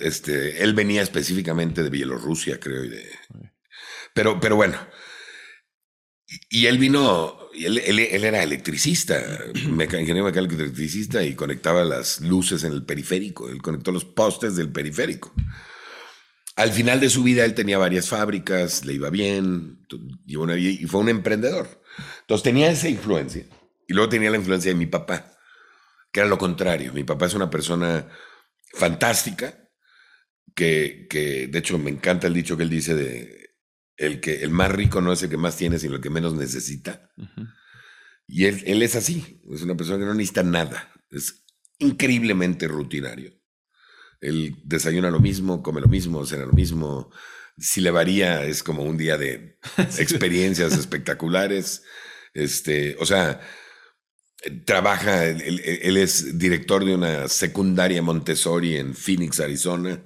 Este, 0.00 0.62
él 0.62 0.74
venía 0.74 1.02
específicamente 1.02 1.82
de 1.82 1.90
Bielorrusia, 1.90 2.60
creo. 2.60 2.84
Y 2.84 2.88
de, 2.88 3.04
pero, 4.14 4.40
pero 4.40 4.56
bueno. 4.56 4.76
Y, 6.50 6.66
él 6.66 6.78
vino, 6.78 7.38
él, 7.54 7.78
él, 7.78 8.24
era 8.24 8.42
electricista, 8.42 9.22
ingeniero 9.54 10.24
mecánico 10.24 10.54
electricista 10.54 11.22
y 11.22 11.34
conectaba 11.34 11.84
las 11.84 12.20
luces 12.20 12.64
en 12.64 12.72
el 12.72 12.84
periférico. 12.84 13.48
Él 13.48 13.62
conectó 13.62 13.92
los 13.92 14.04
postes 14.04 14.56
del 14.56 14.70
periférico. 14.70 15.32
Al 16.56 16.72
final 16.72 17.00
de 17.00 17.10
su 17.10 17.22
vida 17.22 17.44
él 17.44 17.54
tenía 17.54 17.78
varias 17.78 18.08
fábricas, 18.08 18.84
le 18.84 18.94
iba 18.94 19.10
bien 19.10 19.86
y 20.26 20.86
fue 20.86 21.00
un 21.00 21.10
emprendedor. 21.10 21.82
Entonces 22.22 22.42
tenía 22.42 22.70
esa 22.70 22.88
influencia. 22.88 23.44
Y 23.86 23.94
luego 23.94 24.08
tenía 24.08 24.30
la 24.30 24.38
influencia 24.38 24.72
de 24.72 24.76
mi 24.76 24.86
papá, 24.86 25.32
que 26.10 26.20
era 26.20 26.28
lo 26.28 26.38
contrario. 26.38 26.92
Mi 26.92 27.04
papá 27.04 27.26
es 27.26 27.34
una 27.34 27.50
persona 27.50 28.08
fantástica, 28.72 29.68
que, 30.54 31.06
que 31.08 31.46
de 31.46 31.58
hecho 31.58 31.78
me 31.78 31.90
encanta 31.90 32.26
el 32.26 32.34
dicho 32.34 32.56
que 32.56 32.64
él 32.64 32.70
dice 32.70 32.94
de 32.94 33.45
el 33.96 34.20
que 34.20 34.42
el 34.42 34.50
más 34.50 34.70
rico 34.70 35.00
no 35.00 35.12
es 35.12 35.22
el 35.22 35.30
que 35.30 35.36
más 35.36 35.56
tiene, 35.56 35.78
sino 35.78 35.96
el 35.96 36.00
que 36.00 36.10
menos 36.10 36.34
necesita. 36.34 37.10
Y 38.26 38.46
él, 38.46 38.62
él 38.66 38.82
es 38.82 38.96
así, 38.96 39.42
es 39.52 39.62
una 39.62 39.76
persona 39.76 39.98
que 39.98 40.04
no 40.04 40.14
necesita 40.14 40.42
nada, 40.42 40.92
es 41.10 41.44
increíblemente 41.78 42.68
rutinario. 42.68 43.32
Él 44.20 44.56
desayuna 44.64 45.10
lo 45.10 45.20
mismo, 45.20 45.62
come 45.62 45.80
lo 45.80 45.88
mismo, 45.88 46.24
cena 46.24 46.46
lo 46.46 46.52
mismo. 46.52 47.10
Si 47.58 47.80
le 47.80 47.90
varía, 47.90 48.44
es 48.44 48.62
como 48.62 48.82
un 48.82 48.96
día 48.96 49.16
de 49.16 49.58
experiencias 49.98 50.72
espectaculares. 50.72 51.84
Este, 52.34 52.96
o 52.98 53.06
sea, 53.06 53.40
trabaja, 54.64 55.26
él, 55.26 55.96
es 55.96 56.38
director 56.38 56.84
de 56.84 56.94
una 56.94 57.28
secundaria 57.28 58.02
Montessori 58.02 58.76
en 58.76 58.94
Phoenix, 58.94 59.40
Arizona. 59.40 60.02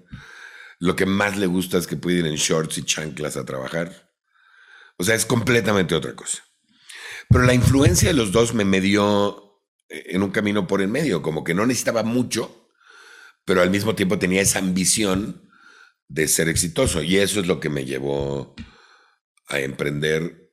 Lo 0.81 0.97
que 0.97 1.07
más 1.07 1.39
le 1.39 1.47
gusta 1.47 1.79
es 1.79 1.87
que 1.87 1.97
puede 1.97 2.19
ir 2.19 2.27
en 2.27 2.35
shorts 2.35 2.79
y 2.79 2.83
chanclas 2.83 3.37
a 3.37 3.45
trabajar. 3.45 4.11
O 4.97 5.05
sea, 5.05 5.15
es 5.15 5.25
completamente 5.25 5.95
otra 5.95 6.17
cosa. 6.17 6.43
Pero 7.29 7.45
la 7.45 7.55
influencia 7.55 8.09
de 8.09 8.15
los 8.15 8.33
dos 8.33 8.55
me 8.55 8.65
medió 8.65 9.63
en 9.89 10.25
un 10.25 10.33
camino 10.33 10.67
por 10.67 10.83
el 10.83 10.89
medio, 10.89 11.23
como 11.23 11.45
que 11.45 11.55
no 11.55 11.65
necesitaba 11.65 12.03
mucho 12.03 12.61
pero 13.51 13.63
al 13.63 13.71
mismo 13.71 13.97
tiempo 13.97 14.17
tenía 14.17 14.43
esa 14.43 14.61
ambición 14.61 15.51
de 16.07 16.29
ser 16.29 16.49
exitoso. 16.49 17.03
Y 17.03 17.17
eso 17.17 17.41
es 17.41 17.49
lo 17.49 17.59
que 17.59 17.69
me 17.69 17.85
llevó 17.85 18.55
a 19.49 19.59
emprender, 19.59 20.53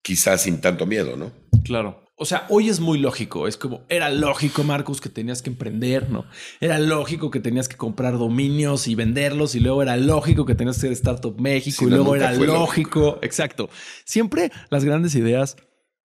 quizás 0.00 0.44
sin 0.44 0.62
tanto 0.62 0.86
miedo, 0.86 1.16
¿no? 1.16 1.32
Claro. 1.62 2.08
O 2.22 2.24
sea, 2.24 2.46
hoy 2.48 2.68
es 2.68 2.80
muy 2.80 2.98
lógico. 2.98 3.46
Es 3.46 3.56
como, 3.56 3.84
era 3.88 4.08
lógico, 4.10 4.64
Marcos, 4.64 5.00
que 5.00 5.08
tenías 5.10 5.42
que 5.42 5.50
emprender, 5.50 6.08
¿no? 6.10 6.24
Era 6.60 6.78
lógico 6.78 7.30
que 7.30 7.40
tenías 7.40 7.68
que 7.68 7.76
comprar 7.76 8.16
dominios 8.16 8.88
y 8.88 8.94
venderlos. 8.94 9.54
Y 9.54 9.60
luego 9.60 9.82
era 9.82 9.96
lógico 9.96 10.46
que 10.46 10.54
tenías 10.54 10.76
que 10.76 10.82
ser 10.82 10.92
Startup 10.92 11.38
México. 11.38 11.84
Y 11.84 11.90
no, 11.90 11.96
luego 11.96 12.16
era 12.16 12.32
lógico. 12.32 12.52
lógico. 12.52 13.18
Exacto. 13.22 13.68
Siempre 14.04 14.50
las 14.70 14.84
grandes 14.84 15.14
ideas. 15.14 15.56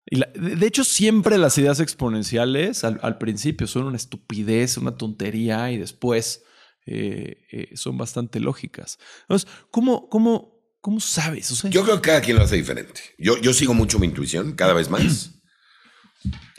y 0.09 0.17
la- 0.17 0.31
de 0.35 0.57
de 0.57 0.67
hecho, 0.67 0.85
siempre 0.85 1.37
las 1.39 1.57
ideas 1.59 1.79
exponenciales 1.81 2.85
al, 2.85 2.99
al 3.03 3.19
principio 3.19 3.67
son 3.67 3.85
una 3.85 3.97
estupidez, 3.97 4.77
una 4.79 4.97
tontería 4.97 5.71
y 5.73 5.79
después 5.79 6.43
eh, 6.87 7.39
eh, 7.51 7.77
son 7.77 7.99
bastante 7.99 8.39
lógicas. 8.41 8.99
Entonces, 9.23 9.49
¿cómo, 9.73 10.09
cómo, 10.09 10.61
cómo 10.81 11.01
sabes? 11.01 11.51
O 11.51 11.57
sea, 11.57 11.71
Yo 11.71 11.83
creo 11.83 11.97
que 11.97 12.03
cada 12.09 12.21
quien 12.21 12.37
lo 12.37 12.45
hace 12.45 12.55
diferente. 12.57 13.01
Yo, 13.19 13.37
yo 13.39 13.53
sigo 13.53 13.75
mucho 13.75 13.99
mi 13.99 14.07
intuición, 14.07 14.53
cada 14.53 14.73
vez 14.73 14.89
más. 14.89 15.36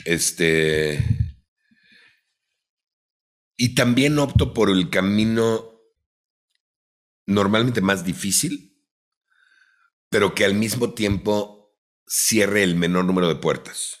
Este. 0.08 1.04
Y 3.58 3.74
también 3.74 4.18
opto 4.18 4.54
por 4.54 4.70
el 4.70 4.88
camino 4.88 5.82
normalmente 7.26 7.82
más 7.82 8.06
difícil, 8.06 8.82
pero 10.08 10.34
que 10.34 10.46
al 10.46 10.54
mismo 10.54 10.94
tiempo 10.94 11.76
cierre 12.06 12.62
el 12.62 12.74
menor 12.74 13.04
número 13.04 13.28
de 13.28 13.34
puertas. 13.34 13.98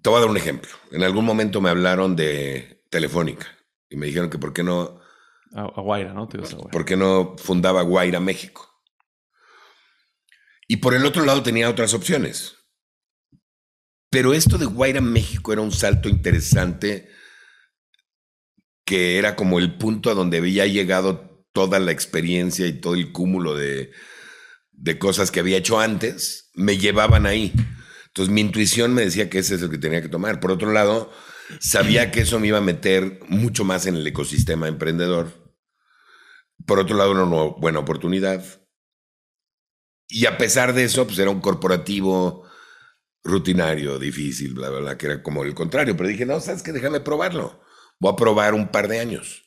Te 0.00 0.10
voy 0.10 0.18
a 0.18 0.20
dar 0.20 0.30
un 0.30 0.36
ejemplo. 0.36 0.70
En 0.92 1.02
algún 1.02 1.24
momento 1.24 1.60
me 1.60 1.70
hablaron 1.70 2.14
de 2.14 2.84
Telefónica 2.88 3.48
y 3.88 3.96
me 3.96 4.06
dijeron 4.06 4.30
que 4.30 4.38
por 4.38 4.52
qué 4.52 4.62
no 4.62 5.00
a, 5.54 5.62
a 5.62 5.80
Guaira, 5.80 6.14
¿no? 6.14 6.28
Te 6.28 6.36
ibas 6.36 6.52
a 6.52 6.56
Guaira. 6.56 6.70
¿Por 6.70 6.84
qué 6.84 6.96
no 6.96 7.34
fundaba 7.36 7.82
Guaira 7.82 8.20
México? 8.20 8.80
Y 10.68 10.76
por 10.76 10.94
el 10.94 11.04
otro 11.04 11.24
lado 11.24 11.42
tenía 11.42 11.68
otras 11.68 11.94
opciones. 11.94 12.55
Pero 14.10 14.34
esto 14.34 14.58
de 14.58 14.66
Guaira 14.66 15.00
México 15.00 15.52
era 15.52 15.62
un 15.62 15.72
salto 15.72 16.08
interesante 16.08 17.08
que 18.84 19.18
era 19.18 19.34
como 19.34 19.58
el 19.58 19.76
punto 19.76 20.10
a 20.10 20.14
donde 20.14 20.38
había 20.38 20.66
llegado 20.66 21.44
toda 21.52 21.80
la 21.80 21.90
experiencia 21.90 22.66
y 22.66 22.80
todo 22.80 22.94
el 22.94 23.10
cúmulo 23.10 23.56
de, 23.56 23.90
de 24.70 24.98
cosas 24.98 25.30
que 25.30 25.40
había 25.40 25.56
hecho 25.56 25.80
antes, 25.80 26.50
me 26.54 26.78
llevaban 26.78 27.26
ahí. 27.26 27.52
Entonces 28.06 28.32
mi 28.32 28.40
intuición 28.40 28.94
me 28.94 29.02
decía 29.02 29.28
que 29.28 29.38
ese 29.38 29.56
es 29.56 29.62
el 29.62 29.70
que 29.70 29.78
tenía 29.78 30.02
que 30.02 30.08
tomar. 30.08 30.38
Por 30.38 30.52
otro 30.52 30.72
lado, 30.72 31.10
sabía 31.60 32.10
que 32.10 32.20
eso 32.20 32.38
me 32.38 32.46
iba 32.48 32.58
a 32.58 32.62
meter 32.62 33.20
mucho 33.28 33.64
más 33.64 33.86
en 33.86 33.96
el 33.96 34.06
ecosistema 34.06 34.68
emprendedor. 34.68 35.52
Por 36.64 36.78
otro 36.78 36.96
lado, 36.96 37.12
era 37.12 37.24
una 37.24 37.54
buena 37.58 37.80
oportunidad. 37.80 38.44
Y 40.08 40.26
a 40.26 40.38
pesar 40.38 40.72
de 40.72 40.84
eso, 40.84 41.06
pues 41.06 41.18
era 41.18 41.30
un 41.30 41.40
corporativo 41.40 42.45
rutinario, 43.26 43.98
difícil, 43.98 44.54
bla, 44.54 44.70
bla, 44.70 44.80
bla, 44.80 44.98
que 44.98 45.06
era 45.06 45.22
como 45.22 45.42
el 45.44 45.54
contrario. 45.54 45.96
Pero 45.96 46.08
dije, 46.08 46.24
no, 46.26 46.40
sabes 46.40 46.62
que 46.62 46.72
déjame 46.72 47.00
probarlo. 47.00 47.60
Voy 47.98 48.12
a 48.12 48.16
probar 48.16 48.54
un 48.54 48.68
par 48.68 48.88
de 48.88 49.00
años. 49.00 49.42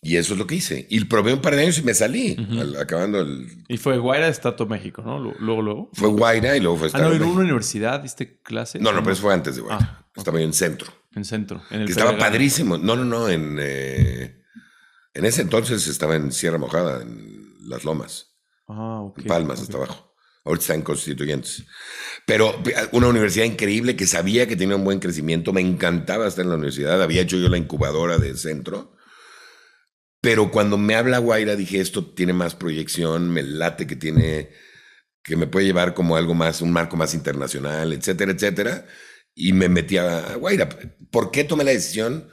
Y 0.00 0.16
eso 0.16 0.34
es 0.34 0.38
lo 0.38 0.46
que 0.46 0.54
hice. 0.54 0.86
Y 0.90 1.04
probé 1.06 1.32
un 1.34 1.40
par 1.40 1.56
de 1.56 1.62
años 1.62 1.78
y 1.78 1.82
me 1.82 1.92
salí, 1.92 2.36
al- 2.58 2.76
acabando 2.76 3.20
el... 3.20 3.64
Y 3.68 3.78
fue 3.78 3.98
Guaira 3.98 4.28
Startup 4.28 4.68
México, 4.68 5.02
¿no? 5.02 5.18
Lu- 5.18 5.34
Luego, 5.40 5.62
luego. 5.62 5.90
Fue 5.92 6.08
Guaira 6.08 6.56
y 6.56 6.60
luego 6.60 6.76
fue 6.76 6.88
Ah, 6.92 7.00
no, 7.00 7.12
en 7.12 7.22
una 7.22 7.40
universidad 7.40 8.00
diste 8.00 8.40
clase. 8.42 8.78
No, 8.78 8.92
no, 8.92 9.00
pero 9.00 9.12
eso 9.14 9.22
fue 9.22 9.34
antes 9.34 9.56
de 9.56 9.62
Guaira. 9.62 9.98
Ah, 10.00 10.08
Estaba 10.14 10.38
yo 10.38 10.44
en 10.46 10.52
centro. 10.52 10.92
En 11.16 11.24
centro. 11.24 11.62
En 11.70 11.80
el 11.80 11.86
Que 11.86 11.92
estaba 11.92 12.16
padrísimo. 12.16 12.78
No, 12.78 12.94
no, 12.94 13.04
no, 13.04 13.28
en, 13.28 13.56
eh, 13.60 14.40
en 15.14 15.24
ese 15.24 15.42
entonces 15.42 15.88
estaba 15.88 16.14
en 16.14 16.30
Sierra 16.30 16.58
Mojada, 16.58 17.02
en 17.02 17.54
Las 17.68 17.82
Lomas, 17.84 18.36
Ah, 18.68 19.00
ok. 19.02 19.18
en 19.18 19.24
Palmas, 19.26 19.60
hasta 19.62 19.78
abajo. 19.78 20.07
Ahorita 20.48 20.62
está 20.62 20.74
en 20.74 20.82
Constituyentes. 20.82 21.64
Pero 22.24 22.58
una 22.92 23.08
universidad 23.08 23.44
increíble 23.44 23.96
que 23.96 24.06
sabía 24.06 24.48
que 24.48 24.56
tenía 24.56 24.76
un 24.76 24.84
buen 24.84 24.98
crecimiento. 24.98 25.52
Me 25.52 25.60
encantaba 25.60 26.26
estar 26.26 26.42
en 26.42 26.48
la 26.48 26.56
universidad. 26.56 27.02
Había 27.02 27.20
hecho 27.20 27.36
yo 27.36 27.50
la 27.50 27.58
incubadora 27.58 28.16
de 28.16 28.34
centro. 28.34 28.96
Pero 30.22 30.50
cuando 30.50 30.78
me 30.78 30.94
habla 30.94 31.18
Guaira, 31.18 31.54
dije, 31.54 31.80
esto 31.80 32.04
tiene 32.06 32.32
más 32.32 32.54
proyección, 32.54 33.30
me 33.30 33.42
late 33.42 33.86
que 33.86 33.94
tiene, 33.94 34.50
que 35.22 35.36
me 35.36 35.46
puede 35.46 35.66
llevar 35.66 35.92
como 35.92 36.16
algo 36.16 36.34
más, 36.34 36.62
un 36.62 36.72
marco 36.72 36.96
más 36.96 37.12
internacional, 37.12 37.92
etcétera, 37.92 38.32
etcétera. 38.32 38.86
Y 39.34 39.52
me 39.52 39.68
metí 39.68 39.98
a 39.98 40.34
Guaira. 40.36 40.68
¿Por 41.10 41.30
qué 41.30 41.44
tomé 41.44 41.62
la 41.62 41.72
decisión? 41.72 42.28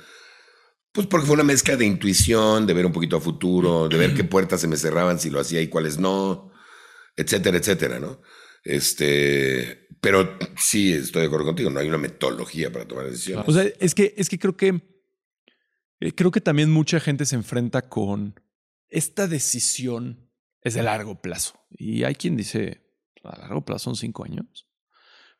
Pues 0.94 1.06
porque 1.08 1.28
fue 1.28 1.34
una 1.34 1.44
mezcla 1.44 1.76
de 1.76 1.86
intuición, 1.86 2.66
de 2.66 2.74
ver 2.74 2.86
un 2.86 2.94
poquito 2.94 3.18
a 3.18 3.22
futuro, 3.22 3.90
de 3.90 3.98
ver 3.98 4.14
qué 4.14 4.24
puertas 4.24 4.62
se 4.62 4.68
me 4.70 4.78
cerraban 4.78 5.20
si 5.20 5.30
lo 5.30 5.42
hacía 5.42 5.62
y 5.62 5.68
cuáles 5.68 6.00
no, 6.00 6.54
etcétera, 7.16 7.58
etcétera, 7.58 8.00
¿no? 8.00 8.22
Este, 8.64 9.88
pero 10.02 10.38
sí 10.58 10.94
estoy 10.94 11.22
de 11.22 11.28
acuerdo 11.28 11.46
contigo, 11.46 11.70
no 11.70 11.80
hay 11.80 11.88
una 11.88 11.98
metodología 11.98 12.72
para 12.72 12.88
tomar 12.88 13.06
decisiones. 13.06 13.48
O 13.48 13.52
sea, 13.52 13.66
es 13.80 13.94
que, 13.96 14.14
es 14.18 14.30
que 14.30 14.40
creo 14.40 14.58
que 14.58 14.82
eh, 16.00 16.14
creo 16.14 16.32
que 16.32 16.42
también 16.42 16.72
mucha 16.72 17.00
gente 17.00 17.26
se 17.26 17.36
enfrenta 17.36 17.84
con 17.90 18.40
esta 18.90 19.28
decisión 19.28 20.30
es 20.62 20.74
de 20.74 20.84
largo 20.84 21.22
plazo. 21.22 21.60
Y 21.70 22.04
hay 22.04 22.16
quien 22.16 22.36
dice, 22.36 22.82
a 23.24 23.38
largo 23.40 23.64
plazo 23.64 23.86
son 23.86 23.96
cinco 23.96 24.24
años. 24.24 24.68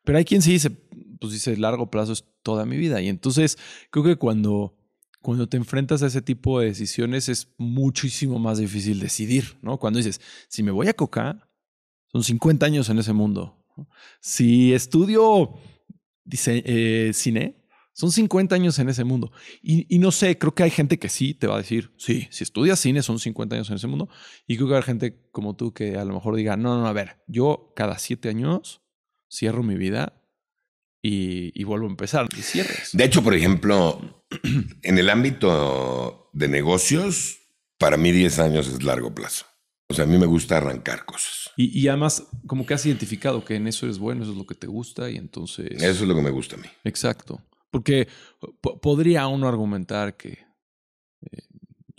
Pero 0.04 0.18
hay 0.18 0.24
quien 0.24 0.40
sí 0.40 0.52
dice, 0.52 0.70
pues 0.70 1.32
dice, 1.32 1.56
largo 1.56 1.90
plazo 1.90 2.12
es 2.12 2.24
toda 2.42 2.64
mi 2.64 2.76
vida. 2.76 3.00
Y 3.00 3.08
entonces 3.08 3.58
creo 3.90 4.04
que 4.04 4.16
cuando, 4.16 4.78
cuando 5.20 5.48
te 5.48 5.56
enfrentas 5.56 6.02
a 6.02 6.06
ese 6.06 6.22
tipo 6.22 6.60
de 6.60 6.66
decisiones 6.66 7.28
es 7.28 7.54
muchísimo 7.58 8.38
más 8.38 8.58
difícil 8.58 9.00
decidir, 9.00 9.58
¿no? 9.62 9.78
Cuando 9.78 9.98
dices, 9.98 10.20
si 10.48 10.62
me 10.62 10.70
voy 10.70 10.86
a 10.86 10.94
Coca, 10.94 11.45
son 12.08 12.22
50 12.22 12.66
años 12.66 12.88
en 12.88 12.98
ese 12.98 13.12
mundo. 13.12 13.64
Si 14.20 14.72
estudio 14.72 15.54
eh, 16.30 17.10
cine, 17.12 17.56
son 17.92 18.12
50 18.12 18.54
años 18.54 18.78
en 18.78 18.90
ese 18.90 19.04
mundo. 19.04 19.32
Y, 19.62 19.98
no 19.98 20.12
sé, 20.12 20.36
creo 20.36 20.54
que 20.54 20.62
hay 20.62 20.70
gente 20.70 20.98
que 20.98 21.08
sí 21.08 21.32
te 21.32 21.46
va 21.46 21.54
a 21.54 21.58
decir, 21.58 21.92
sí, 21.96 22.28
si 22.30 22.44
estudias 22.44 22.78
cine 22.78 23.02
son 23.02 23.18
50 23.18 23.56
años 23.56 23.70
en 23.70 23.76
ese 23.76 23.86
mundo. 23.86 24.10
Y 24.46 24.56
creo 24.56 24.68
que 24.68 24.76
hay 24.76 24.82
gente 24.82 25.28
como 25.30 25.56
tú 25.56 25.72
que 25.72 25.96
a 25.96 26.04
lo 26.04 26.12
mejor 26.12 26.36
diga, 26.36 26.56
no, 26.58 26.78
no, 26.78 26.86
a 26.86 26.92
ver, 26.92 27.22
yo 27.26 27.72
cada 27.74 27.98
siete 27.98 28.28
años 28.28 28.82
cierro 29.30 29.62
mi 29.62 29.76
vida 29.76 30.22
y, 31.00 31.58
y 31.58 31.64
vuelvo 31.64 31.86
a 31.86 31.90
empezar. 31.90 32.28
Y 32.36 32.42
cierres. 32.42 32.90
De 32.92 33.04
hecho, 33.04 33.22
por 33.22 33.34
ejemplo, 33.34 34.22
en 34.82 34.98
el 34.98 35.08
ámbito 35.08 36.28
de 36.34 36.48
negocios, 36.48 37.38
para 37.78 37.96
mí 37.96 38.12
10 38.12 38.38
años 38.40 38.68
es 38.68 38.82
largo 38.82 39.14
plazo. 39.14 39.46
O 39.88 39.94
sea, 39.94 40.04
a 40.04 40.06
mí 40.08 40.18
me 40.18 40.26
gusta 40.26 40.56
arrancar 40.56 41.04
cosas. 41.04 41.50
Y, 41.56 41.78
y 41.80 41.88
además, 41.88 42.24
como 42.46 42.66
que 42.66 42.74
has 42.74 42.84
identificado 42.86 43.44
que 43.44 43.54
en 43.54 43.66
eso 43.68 43.86
eres 43.86 43.98
bueno, 43.98 44.22
eso 44.22 44.32
es 44.32 44.38
lo 44.38 44.46
que 44.46 44.54
te 44.56 44.66
gusta 44.66 45.08
y 45.10 45.16
entonces... 45.16 45.70
Eso 45.70 46.02
es 46.02 46.08
lo 46.08 46.14
que 46.14 46.22
me 46.22 46.30
gusta 46.30 46.56
a 46.56 46.58
mí. 46.58 46.66
Exacto. 46.84 47.40
Porque 47.70 48.08
po- 48.60 48.80
podría 48.80 49.26
uno 49.28 49.46
argumentar 49.48 50.16
que 50.16 50.38
eh, 51.30 51.42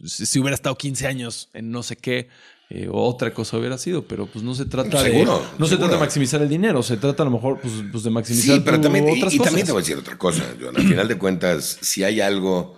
si, 0.05 0.25
si 0.25 0.39
hubiera 0.39 0.55
estado 0.55 0.75
15 0.77 1.07
años 1.07 1.49
en 1.53 1.71
no 1.71 1.81
sé 1.81 1.95
qué, 1.95 2.27
eh, 2.69 2.89
otra 2.91 3.33
cosa 3.33 3.57
hubiera 3.57 3.77
sido, 3.77 4.05
pero 4.05 4.25
pues 4.27 4.43
no 4.43 4.53
se 4.53 4.65
trata 4.65 5.01
de. 5.01 5.11
Seguro, 5.11 5.41
No 5.57 5.65
se 5.65 5.77
trata 5.77 5.93
de 5.93 5.99
maximizar 5.99 6.41
el 6.41 6.49
dinero, 6.49 6.83
se 6.83 6.97
trata 6.97 7.23
a 7.23 7.25
lo 7.25 7.31
mejor 7.31 7.61
pues, 7.61 7.73
pues, 7.89 8.03
de 8.03 8.09
maximizar 8.09 8.55
Sí, 8.57 8.61
pero 8.65 8.81
también, 8.81 9.07
y, 9.07 9.17
otras 9.17 9.33
y 9.33 9.37
cosas. 9.37 9.51
también 9.51 9.65
te 9.65 9.71
voy 9.71 9.79
a 9.79 9.83
decir 9.83 9.97
otra 9.97 10.17
cosa. 10.17 10.43
Al 10.75 10.83
final 10.83 11.07
de 11.07 11.17
cuentas, 11.17 11.77
si 11.81 12.03
hay 12.03 12.19
algo 12.19 12.77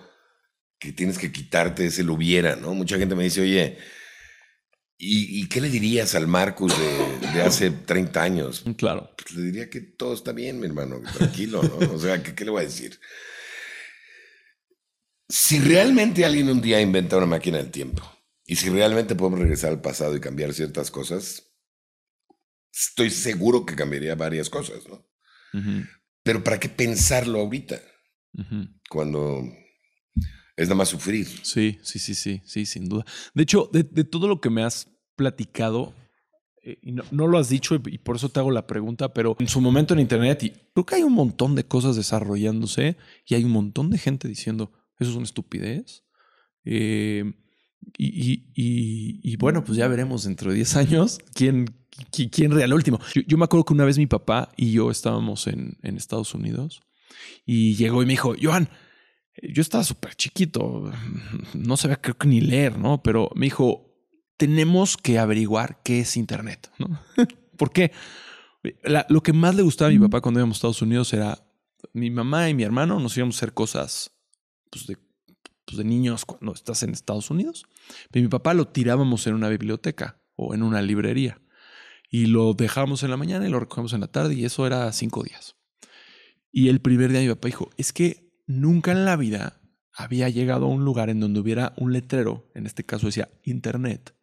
que 0.77 0.91
tienes 0.93 1.17
que 1.17 1.31
quitarte, 1.31 1.87
es 1.87 1.97
el 1.97 2.09
hubiera, 2.11 2.55
¿no? 2.55 2.75
Mucha 2.75 2.97
gente 2.99 3.15
me 3.15 3.23
dice, 3.23 3.41
oye, 3.41 3.77
¿y, 4.99 5.41
y 5.41 5.47
qué 5.47 5.61
le 5.61 5.69
dirías 5.69 6.13
al 6.13 6.27
Marcus 6.27 6.73
de, 6.77 7.29
de 7.33 7.41
hace 7.41 7.71
30 7.87 8.21
años? 8.21 8.63
Claro. 8.77 9.09
Pues 9.17 9.33
le 9.35 9.43
diría 9.43 9.69
que 9.69 9.81
todo 9.81 10.13
está 10.13 10.33
bien, 10.33 10.59
mi 10.59 10.67
hermano, 10.67 11.01
tranquilo, 11.17 11.63
¿no? 11.63 11.93
O 11.93 11.99
sea, 11.99 12.21
¿qué, 12.21 12.35
qué 12.35 12.45
le 12.45 12.51
voy 12.51 12.61
a 12.61 12.65
decir? 12.65 12.99
Si 15.29 15.59
realmente 15.59 16.25
alguien 16.25 16.49
un 16.49 16.61
día 16.61 16.81
inventa 16.81 17.17
una 17.17 17.25
máquina 17.25 17.57
del 17.57 17.71
tiempo 17.71 18.03
y 18.45 18.55
si 18.55 18.69
realmente 18.69 19.15
podemos 19.15 19.39
regresar 19.39 19.71
al 19.71 19.81
pasado 19.81 20.15
y 20.15 20.19
cambiar 20.19 20.53
ciertas 20.53 20.91
cosas, 20.91 21.53
estoy 22.73 23.11
seguro 23.11 23.65
que 23.65 23.75
cambiaría 23.75 24.15
varias 24.15 24.49
cosas, 24.49 24.87
¿no? 24.87 25.07
Pero 26.23 26.43
¿para 26.43 26.59
qué 26.59 26.67
pensarlo 26.67 27.39
ahorita? 27.39 27.79
Cuando 28.89 29.43
es 30.59 30.67
nada 30.67 30.75
más 30.79 30.89
sufrir. 30.89 31.25
Sí, 31.43 31.79
sí, 31.81 31.99
sí, 31.99 32.13
sí, 32.15 32.41
sí, 32.45 32.65
sin 32.65 32.89
duda. 32.89 33.05
De 33.33 33.43
hecho, 33.43 33.69
de, 33.71 33.83
todo 34.03 34.27
lo 34.27 34.41
que 34.41 34.49
me 34.49 34.61
has 34.63 34.87
platicado, 35.15 35.93
eh, 36.63 36.77
y 36.81 36.91
no, 36.91 37.03
lo 37.27 37.37
has 37.37 37.47
dicho 37.49 37.75
y, 37.75 37.97
por 37.97 38.17
eso 38.17 38.27
te 38.29 38.39
hago 38.39 38.51
la 38.51 38.67
pregunta, 38.67 39.13
pero 39.13 39.37
en 39.39 39.47
su 39.47 39.61
momento 39.61 39.93
en 39.93 40.01
Internet, 40.01 40.69
creo 40.73 40.85
que 40.85 40.95
hay 40.95 41.03
un 41.03 41.13
montón 41.13 41.55
de 41.55 41.63
cosas 41.65 41.95
desarrollándose 41.95 42.97
y 43.25 43.35
hay 43.35 43.45
un 43.45 43.51
montón 43.51 43.89
de 43.89 43.97
gente 43.97 44.27
diciendo, 44.27 44.71
eso 44.99 45.11
es 45.11 45.15
una 45.15 45.23
estupidez. 45.25 46.03
Eh, 46.65 47.23
y, 47.97 48.43
y- 48.53 49.19
y- 49.23 49.35
bueno, 49.37 49.63
pues 49.63 49.77
ya 49.77 49.87
veremos 49.87 50.25
dentro 50.25 50.51
de 50.51 50.57
10 50.57 50.75
años 50.75 51.19
quién, 51.33 51.67
qui- 52.11 52.29
quién 52.29 52.51
real 52.51 52.73
último. 52.73 52.99
Yo, 53.15 53.21
yo 53.25 53.37
me 53.37 53.45
acuerdo 53.45 53.63
que 53.63 53.73
una 53.73 53.85
vez 53.85 53.97
mi 53.97 54.07
papá 54.07 54.51
y 54.57 54.73
yo 54.73 54.91
estábamos 54.91 55.47
en, 55.47 55.77
en 55.83 55.95
Estados 55.95 56.33
Unidos 56.35 56.81
y 57.45 57.75
llegó 57.75 58.03
y 58.03 58.05
me 58.05 58.13
dijo, 58.13 58.35
Johan, 58.39 58.69
yo 59.41 59.61
estaba 59.61 59.83
súper 59.83 60.15
chiquito, 60.15 60.91
no 61.53 61.77
sabía 61.77 62.01
creo 62.01 62.17
que 62.17 62.27
ni 62.27 62.41
leer, 62.41 62.77
¿no? 62.77 63.01
Pero 63.03 63.29
me 63.35 63.45
dijo, 63.45 63.95
tenemos 64.37 64.97
que 64.97 65.19
averiguar 65.19 65.81
qué 65.83 66.01
es 66.01 66.17
Internet, 66.17 66.71
¿no? 66.77 66.99
¿Por 67.57 67.71
qué? 67.71 67.91
La- 68.83 69.05
lo 69.09 69.21
que 69.21 69.33
más 69.33 69.55
le 69.55 69.61
gustaba 69.63 69.89
a 69.89 69.93
mi 69.93 69.99
papá 69.99 70.21
cuando 70.21 70.39
íbamos 70.39 70.55
a 70.55 70.59
Estados 70.59 70.81
Unidos 70.81 71.13
era 71.13 71.45
mi 71.93 72.09
mamá 72.11 72.49
y 72.49 72.53
mi 72.53 72.63
hermano 72.63 72.99
nos 72.99 73.15
íbamos 73.17 73.35
a 73.35 73.39
hacer 73.39 73.53
cosas 73.53 74.11
pues, 74.69 74.85
de, 74.87 74.97
pues, 75.65 75.77
de 75.77 75.83
niños 75.83 76.25
cuando 76.25 76.53
estás 76.53 76.83
en 76.83 76.91
Estados 76.91 77.29
Unidos. 77.31 77.65
Pero 78.11 78.23
mi 78.23 78.29
papá 78.29 78.53
lo 78.53 78.67
tirábamos 78.67 79.25
en 79.27 79.33
una 79.35 79.49
biblioteca 79.49 80.21
o 80.35 80.53
en 80.53 80.63
una 80.63 80.81
librería. 80.81 81.41
Y 82.11 82.25
lo 82.25 82.53
dejábamos 82.53 83.03
en 83.03 83.11
la 83.11 83.17
mañana 83.17 83.47
y 83.47 83.51
lo 83.51 83.59
recogemos 83.59 83.93
en 83.93 84.01
la 84.01 84.07
tarde 84.07 84.33
y 84.35 84.43
eso 84.43 84.65
era 84.67 84.91
cinco 84.91 85.23
días. 85.23 85.55
Y 86.51 86.69
el 86.69 86.81
primer 86.81 87.11
día 87.11 87.21
mi 87.21 87.29
papá 87.29 87.47
dijo, 87.47 87.69
es 87.77 87.93
que 87.93 88.28
nunca 88.49 88.91
en 88.91 89.05
la 89.05 89.15
vida 89.15 89.61
había 89.93 90.27
llegado 90.27 90.65
a 90.65 90.69
un 90.69 90.83
lugar 90.83 91.09
en 91.09 91.19
donde 91.19 91.39
hubiera 91.39 91.73
un 91.77 91.93
letrero, 91.93 92.49
en 92.55 92.65
este 92.65 92.83
caso 92.83 93.05
decía 93.05 93.29
Internet, 93.43 94.15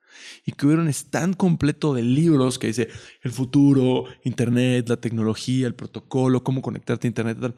y 0.45 0.53
que 0.53 0.67
hubiera 0.67 0.83
un 0.83 0.89
stand 0.89 1.37
completo 1.37 1.95
de 1.95 2.03
libros 2.03 2.59
que 2.59 2.67
dice 2.67 2.89
el 3.23 3.31
futuro, 3.31 4.05
Internet, 4.25 4.89
la 4.89 4.97
tecnología, 4.97 5.67
el 5.67 5.75
protocolo, 5.75 6.43
cómo 6.43 6.61
conectarte 6.61 7.07
a 7.07 7.09
Internet. 7.09 7.39
Tal. 7.41 7.55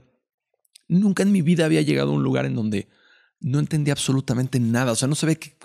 Nunca 0.89 1.23
en 1.23 1.33
mi 1.33 1.43
vida 1.43 1.65
había 1.65 1.83
llegado 1.83 2.11
a 2.11 2.15
un 2.15 2.23
lugar 2.23 2.45
en 2.45 2.55
donde 2.55 2.89
no 3.41 3.61
entendía 3.61 3.93
absolutamente 3.93 4.59
nada. 4.59 4.93
O 4.93 4.97
sea, 4.97 5.09
no 5.09 5.15
sabía 5.15 5.37
que 5.37 5.57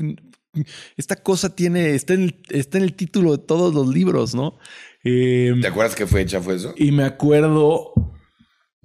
esta 0.97 1.15
cosa 1.15 1.55
tiene, 1.55 1.95
está 1.95 2.13
en, 2.13 2.23
el, 2.23 2.41
está 2.49 2.77
en 2.77 2.83
el 2.83 2.93
título 2.93 3.31
de 3.35 3.43
todos 3.43 3.73
los 3.73 3.87
libros, 3.87 4.35
¿no? 4.35 4.57
Eh, 5.03 5.53
¿Te 5.59 5.67
acuerdas 5.67 5.95
qué 5.95 6.07
fecha 6.07 6.39
fue 6.39 6.55
eso? 6.55 6.73
Y 6.77 6.91
me 6.91 7.03
acuerdo. 7.03 7.92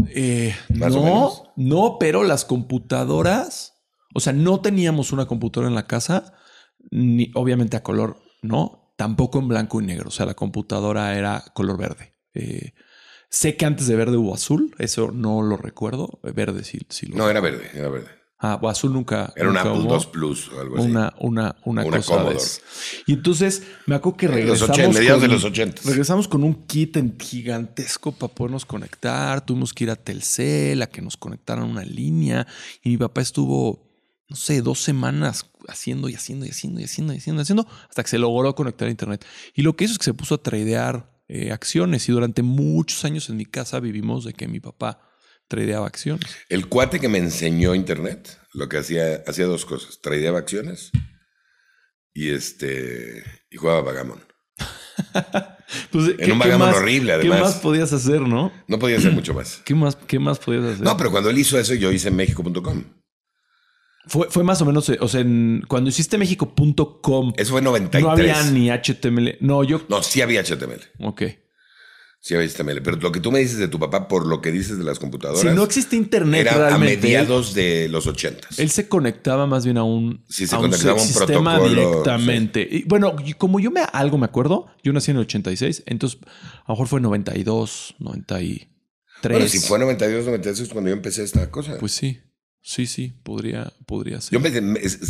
Eh, 0.08 0.54
no, 0.68 1.52
no, 1.56 1.96
pero 1.98 2.24
las 2.24 2.44
computadoras, 2.44 3.74
o 4.14 4.20
sea, 4.20 4.32
no 4.32 4.60
teníamos 4.60 5.12
una 5.12 5.26
computadora 5.26 5.68
en 5.68 5.74
la 5.74 5.86
casa 5.86 6.34
ni 6.90 7.30
obviamente 7.34 7.76
a 7.76 7.82
color 7.82 8.16
no, 8.42 8.92
tampoco 8.96 9.38
en 9.38 9.48
blanco 9.48 9.80
y 9.80 9.86
negro. 9.86 10.08
O 10.08 10.12
sea, 10.12 10.26
la 10.26 10.34
computadora 10.34 11.16
era 11.16 11.44
color 11.54 11.78
verde. 11.78 12.14
Eh, 12.34 12.74
sé 13.28 13.56
que 13.56 13.66
antes 13.66 13.86
de 13.86 13.96
verde 13.96 14.16
hubo 14.16 14.34
azul, 14.34 14.74
eso 14.78 15.10
no 15.12 15.42
lo 15.42 15.56
recuerdo. 15.56 16.20
Verde 16.22 16.64
sí, 16.64 16.80
sí 16.88 17.06
lo 17.06 17.16
No, 17.16 17.28
era 17.28 17.40
verde, 17.40 17.70
era 17.74 17.88
verde. 17.88 18.17
Ah, 18.40 18.58
o 18.62 18.68
azul 18.68 18.92
nunca. 18.92 19.32
Era 19.34 19.50
una 19.50 19.62
Apple 19.62 19.82
II 19.82 20.06
Plus 20.12 20.48
o 20.52 20.60
algo 20.60 20.78
así. 20.78 20.86
Una, 20.86 21.12
una, 21.18 21.56
una, 21.64 21.82
cosa 21.84 22.24
Y 23.06 23.14
entonces 23.14 23.64
me 23.86 23.96
acuerdo 23.96 24.16
que 24.16 24.28
regresamos. 24.28 24.68
Los 24.68 24.70
80, 24.70 24.98
mediados 24.98 25.22
de 25.22 25.28
los 25.28 25.44
80. 25.44 25.82
Regresamos 25.84 26.28
con 26.28 26.44
un 26.44 26.66
kit 26.66 26.96
gigantesco 27.20 28.12
para 28.12 28.32
podernos 28.32 28.64
conectar. 28.64 29.44
Tuvimos 29.44 29.74
que 29.74 29.84
ir 29.84 29.90
a 29.90 29.96
Telcel 29.96 30.82
a 30.82 30.86
que 30.86 31.02
nos 31.02 31.16
conectaran 31.16 31.64
una 31.64 31.82
línea. 31.82 32.46
Y 32.82 32.90
mi 32.90 32.96
papá 32.96 33.22
estuvo 33.22 33.88
no 34.28 34.36
sé, 34.36 34.60
dos 34.60 34.80
semanas 34.80 35.50
haciendo 35.68 36.08
y 36.08 36.14
haciendo 36.14 36.44
y 36.44 36.50
haciendo 36.50 36.80
y 36.80 36.84
haciendo 36.84 37.14
y 37.14 37.16
haciendo 37.16 37.42
haciendo 37.42 37.66
hasta 37.88 38.02
que 38.02 38.10
se 38.10 38.18
logró 38.18 38.54
conectar 38.54 38.86
a 38.86 38.90
Internet. 38.90 39.24
Y 39.54 39.62
lo 39.62 39.74
que 39.74 39.84
hizo 39.84 39.92
es 39.92 39.98
que 39.98 40.04
se 40.04 40.14
puso 40.14 40.36
a 40.36 40.42
tradear 40.42 41.18
eh, 41.28 41.50
acciones 41.50 42.08
y 42.08 42.12
durante 42.12 42.42
muchos 42.42 43.04
años 43.04 43.28
en 43.30 43.36
mi 43.36 43.46
casa 43.46 43.80
vivimos 43.80 44.24
de 44.24 44.34
que 44.34 44.46
mi 44.46 44.60
papá 44.60 45.00
tradeaba 45.48 45.86
acciones. 45.86 46.36
El 46.48 46.68
cuate 46.68 47.00
que 47.00 47.08
me 47.08 47.18
enseñó 47.18 47.74
Internet, 47.74 48.38
lo 48.52 48.68
que 48.68 48.78
hacía, 48.78 49.22
hacía 49.26 49.46
dos 49.46 49.64
cosas, 49.64 50.00
tradeaba 50.00 50.38
acciones 50.38 50.92
y 52.14 52.30
este 52.30 53.24
y 53.50 53.56
jugaba 53.56 53.80
vagamon. 53.80 54.20
pues, 55.90 56.14
en 56.18 56.32
un 56.32 56.38
vagamon 56.38 56.68
horrible, 56.70 57.12
además. 57.14 57.38
¿Qué 57.38 57.44
más 57.44 57.54
podías 57.56 57.92
hacer, 57.92 58.20
no? 58.20 58.52
No 58.66 58.78
podía 58.78 58.98
hacer 58.98 59.12
mucho 59.12 59.34
más. 59.34 59.60
¿Qué 59.64 59.74
más, 59.74 59.96
qué 59.96 60.18
más 60.18 60.38
podías 60.38 60.64
hacer? 60.64 60.80
No, 60.80 60.96
pero 60.96 61.10
cuando 61.10 61.30
él 61.30 61.38
hizo 61.38 61.58
eso, 61.58 61.74
yo 61.74 61.90
hice 61.92 62.10
México.com. 62.10 62.84
Fue, 64.06 64.30
fue 64.30 64.42
más 64.42 64.60
o 64.62 64.64
menos, 64.64 64.88
o 64.88 65.08
sea, 65.08 65.22
cuando 65.68 65.90
hiciste 65.90 66.16
México.com. 66.16 67.32
Eso 67.36 67.52
fue 67.52 67.60
93. 67.60 68.02
No 68.02 68.10
había 68.10 68.42
ni 68.50 68.70
HTML. 68.70 69.36
No, 69.40 69.62
yo. 69.64 69.82
No, 69.88 70.02
sí 70.02 70.22
había 70.22 70.42
HTML. 70.42 70.80
Ok. 71.00 71.22
Sí 72.20 72.34
había 72.34 72.48
HTML. 72.48 72.82
Pero 72.82 72.96
lo 72.96 73.12
que 73.12 73.20
tú 73.20 73.30
me 73.30 73.38
dices 73.38 73.58
de 73.58 73.68
tu 73.68 73.78
papá, 73.78 74.08
por 74.08 74.26
lo 74.26 74.40
que 74.40 74.50
dices 74.50 74.78
de 74.78 74.84
las 74.84 74.98
computadoras. 74.98 75.40
Si 75.40 75.48
no 75.48 75.62
existe 75.62 75.96
internet. 75.96 76.42
Era 76.42 76.74
a 76.74 76.78
mediados 76.78 77.54
de 77.54 77.88
los 77.88 78.06
80. 78.06 78.48
Él 78.58 78.70
se 78.70 78.88
conectaba 78.88 79.46
más 79.46 79.64
bien 79.64 79.78
a 79.78 79.84
un. 79.84 80.24
Sí, 80.28 80.46
se 80.46 80.56
conectaba 80.56 80.92
a 80.92 81.02
un 81.02 81.08
sistema 81.08 81.60
directamente. 81.60 82.66
Y 82.70 82.84
bueno, 82.84 83.14
como 83.36 83.60
yo 83.60 83.70
me 83.70 83.82
algo 83.92 84.18
me 84.18 84.26
acuerdo, 84.26 84.66
yo 84.82 84.92
nací 84.92 85.10
en 85.10 85.18
el 85.18 85.22
86, 85.22 85.84
entonces 85.86 86.20
a 86.22 86.64
lo 86.68 86.74
mejor 86.74 86.88
fue 86.88 87.00
92, 87.00 87.94
93. 87.98 88.68
Bueno, 89.22 89.48
si 89.48 89.58
fue 89.60 89.78
92, 89.78 90.26
93 90.26 90.68
cuando 90.70 90.90
yo 90.90 90.96
empecé 90.96 91.22
esta 91.22 91.50
cosa. 91.50 91.78
Pues 91.78 91.92
sí. 91.92 92.20
Sí, 92.60 92.86
sí, 92.86 93.14
podría, 93.22 93.72
podría 93.86 94.20
ser. 94.20 94.32
Yo 94.32 94.46
empecé, 94.46 94.60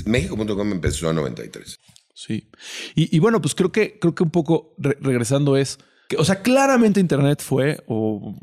México.com 0.08 0.70
empezó 0.70 1.10
en 1.10 1.16
93. 1.16 1.76
Sí. 2.14 2.50
Y, 2.94 3.18
bueno, 3.18 3.40
pues 3.40 3.54
creo 3.54 3.72
que, 3.72 3.98
creo 3.98 4.14
que 4.14 4.22
un 4.22 4.30
poco 4.30 4.74
regresando 4.78 5.56
es, 5.56 5.78
o 6.16 6.24
sea, 6.24 6.42
claramente 6.42 7.00
Internet 7.00 7.42
fue, 7.42 7.84
o, 7.86 8.34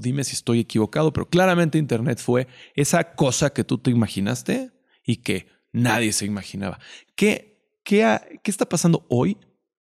dime 0.00 0.24
si 0.24 0.34
estoy 0.34 0.60
equivocado, 0.60 1.12
pero 1.12 1.28
claramente 1.28 1.78
Internet 1.78 2.18
fue 2.18 2.46
esa 2.74 3.14
cosa 3.14 3.50
que 3.50 3.64
tú 3.64 3.78
te 3.78 3.90
imaginaste 3.90 4.72
y 5.04 5.16
que 5.16 5.48
nadie 5.72 6.12
se 6.12 6.26
imaginaba. 6.26 6.78
¿Qué, 7.16 7.62
qué, 7.82 8.40
qué 8.42 8.50
está 8.50 8.68
pasando 8.68 9.06
hoy 9.08 9.38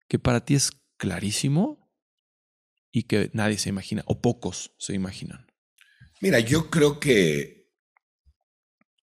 que 0.08 0.18
para 0.18 0.44
ti 0.44 0.54
es 0.54 0.72
clarísimo 0.98 1.90
y 2.92 3.04
que 3.04 3.30
nadie 3.32 3.58
se 3.58 3.70
imagina, 3.70 4.02
o 4.06 4.20
pocos 4.20 4.72
se 4.78 4.94
imaginan? 4.94 5.46
Mira, 6.20 6.40
yo 6.40 6.70
creo 6.70 7.00
que 7.00 7.54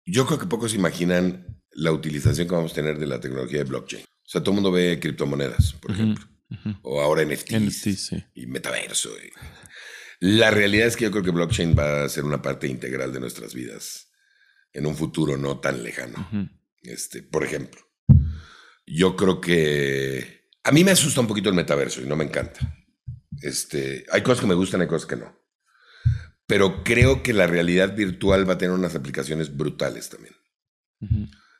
yo 0.06 0.26
creo 0.26 0.40
que 0.40 0.46
pocos 0.46 0.74
imaginan 0.74 1.62
la 1.72 1.92
utilización 1.92 2.48
que 2.48 2.56
vamos 2.56 2.74
a 2.74 2.76
tener 2.76 3.00
de 3.00 3.08
la 3.08 3.20
tecnología 3.20 3.60
de 3.60 3.66
blockchain. 3.66 4.04
O 4.04 4.30
sea, 4.30 4.42
todo 4.42 4.52
el 4.52 4.56
mundo 4.56 4.72
ve 4.72 5.00
criptomonedas, 5.00 5.74
por 5.74 5.92
ejemplo. 5.92 6.26
O 6.82 7.02
ahora 7.02 7.24
NFTs. 7.26 8.12
Y 8.34 8.48
metaverso. 8.48 9.12
La 10.20 10.52
realidad 10.52 10.88
es 10.88 10.96
que 10.96 11.06
yo 11.06 11.12
creo 11.12 11.24
que 11.24 11.32
blockchain 11.32 11.76
va 11.78 12.04
a 12.04 12.10
ser 12.10 12.26
una 12.26 12.42
parte 12.42 12.68
integral 12.68 13.12
de 13.14 13.20
nuestras 13.20 13.54
vidas 13.54 14.12
en 14.74 14.86
un 14.86 14.96
futuro 14.96 15.38
no 15.38 15.60
tan 15.60 15.84
lejano. 15.84 16.30
este, 16.84 17.24
por 17.24 17.44
ejemplo, 17.44 17.82
yo 18.86 19.16
creo 19.16 19.42
que 19.42 20.48
a 20.64 20.72
mí 20.72 20.84
me 20.84 20.92
asusta 20.92 21.22
un 21.22 21.28
poquito 21.28 21.50
el 21.50 21.56
metaverso 21.56 22.02
y 22.02 22.06
no 22.06 22.16
me 22.16 22.26
encanta. 22.26 22.60
Este, 23.42 24.06
hay 24.12 24.22
cosas 24.22 24.42
que 24.42 24.48
me 24.48 24.54
gustan, 24.54 24.82
hay 24.82 24.88
cosas 24.88 25.08
que 25.08 25.16
no 25.16 25.42
pero 26.52 26.84
creo 26.84 27.24
que 27.24 27.32
la 27.32 27.48
realidad 27.48 27.96
virtual 27.96 28.48
va 28.48 28.56
a 28.56 28.58
tener 28.58 28.76
unas 28.76 28.94
aplicaciones 28.94 29.56
brutales 29.56 30.10
también. 30.10 30.36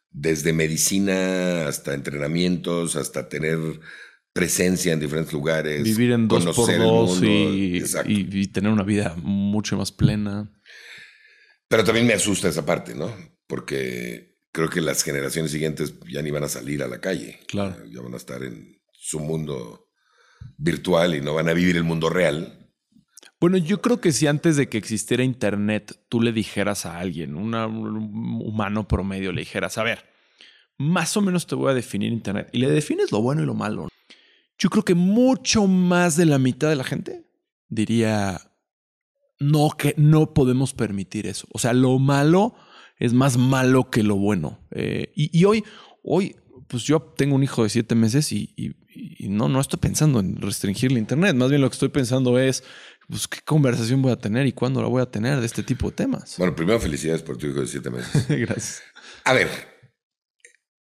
Desde 0.10 0.52
medicina 0.52 1.66
hasta 1.66 1.94
entrenamientos, 1.94 2.98
hasta 2.98 3.30
tener 3.30 3.58
presencia 4.34 4.94
en 4.94 5.00
diferentes 5.00 5.34
lugares. 5.34 5.84
Vivir 5.84 6.12
en 6.12 6.28
dos 6.28 6.46
por 6.56 6.78
dos 6.78 7.22
y, 7.22 7.84
y, 8.06 8.48
tener 8.48 8.72
una 8.72 8.84
vida 8.84 9.16
mucho 9.18 9.78
más 9.78 9.92
plena. 9.92 10.52
Pero 11.68 11.84
también 11.84 12.08
me 12.08 12.14
asusta 12.14 12.50
esa 12.50 12.66
parte, 12.66 12.96
¿no? 12.96 13.14
Porque 13.48 14.38
creo 14.52 14.70
que 14.70 14.82
las 14.82 15.04
generaciones 15.04 15.52
siguientes 15.52 15.96
ya 16.10 16.22
ni 16.22 16.32
van 16.32 16.44
a 16.44 16.50
salir 16.50 16.84
a 16.84 16.88
la 16.88 17.00
calle. 17.00 17.40
Claro. 17.48 17.86
Ya 17.86 18.02
van 18.02 18.14
a 18.14 18.18
estar 18.18 18.44
en 18.44 18.82
su 18.92 19.20
mundo 19.20 19.88
virtual 20.58 21.16
y 21.16 21.22
no 21.22 21.34
van 21.34 21.50
a 21.50 21.54
vivir 21.54 21.78
el 21.78 21.84
mundo 21.84 22.10
real. 22.10 22.58
Bueno, 23.40 23.58
yo 23.58 23.82
creo 23.82 24.00
que 24.00 24.12
si 24.12 24.28
antes 24.28 24.56
de 24.56 24.70
que 24.70 24.78
existiera 24.78 25.24
Internet 25.24 26.00
tú 26.10 26.22
le 26.22 26.32
dijeras 26.32 26.86
a 26.86 27.00
alguien, 27.00 27.36
un 27.36 27.56
humano 27.56 28.88
promedio, 28.88 29.32
le 29.32 29.42
dijeras, 29.42 29.80
a 29.80 29.84
ver, 29.84 30.06
más 30.78 31.18
o 31.18 31.22
menos 31.22 31.48
te 31.48 31.56
voy 31.56 31.72
a 31.72 31.74
definir 31.74 32.12
Internet 32.12 32.50
y 32.52 32.60
le 32.60 32.70
defines 32.70 33.12
lo 33.12 33.22
bueno 33.22 33.42
y 33.42 33.46
lo 33.46 33.56
malo. 33.56 33.88
Yo 34.62 34.70
creo 34.70 34.86
que 34.86 34.94
mucho 34.94 35.66
más 35.66 36.16
de 36.16 36.28
la 36.28 36.38
mitad 36.38 36.70
de 36.70 36.76
la 36.76 36.84
gente 36.84 37.26
diría, 37.68 38.54
no, 39.40 39.72
que 39.76 39.96
no 39.98 40.36
podemos 40.36 40.76
permitir 40.76 41.26
eso. 41.26 41.48
O 41.52 41.58
sea, 41.58 41.74
lo 41.74 41.98
malo 41.98 42.54
es 43.00 43.12
más 43.12 43.38
malo 43.38 43.90
que 43.90 44.04
lo 44.04 44.18
bueno. 44.18 44.64
Eh, 44.70 45.12
y, 45.16 45.44
hoy, 45.46 45.64
hoy, 46.04 46.36
pues 46.68 46.84
yo 46.84 47.02
tengo 47.02 47.34
un 47.34 47.44
hijo 47.44 47.64
de 47.64 47.70
siete 47.70 47.96
meses 47.96 48.32
y, 48.32 48.54
y, 48.56 49.30
no, 49.30 49.50
no 49.50 49.60
estoy 49.60 49.80
pensando 49.80 50.20
en 50.20 50.40
restringirle 50.40 51.00
Internet. 51.00 51.36
Más 51.36 51.50
bien 51.50 51.62
lo 51.62 51.68
que 51.68 51.74
estoy 51.74 51.90
pensando 51.90 52.38
es 52.38 52.64
pues, 53.10 53.28
¿qué 53.28 53.40
conversación 53.44 54.04
voy 54.04 54.12
a 54.12 54.18
tener 54.18 54.46
y 54.46 54.52
cuándo 54.52 54.80
la 54.84 54.90
voy 54.90 55.02
a 55.02 55.10
tener 55.10 55.40
de 55.40 55.48
este 55.48 55.64
tipo 55.64 55.90
de 55.90 55.96
temas? 55.96 56.36
Bueno, 56.38 56.56
primero 56.56 56.80
felicidades 56.80 57.24
por 57.24 57.36
tu 57.36 57.48
hijo 57.48 57.62
de 57.62 57.68
siete 57.68 57.90
meses. 57.90 58.28
Gracias. 58.30 58.84
A 59.24 59.34
ver, 59.34 59.50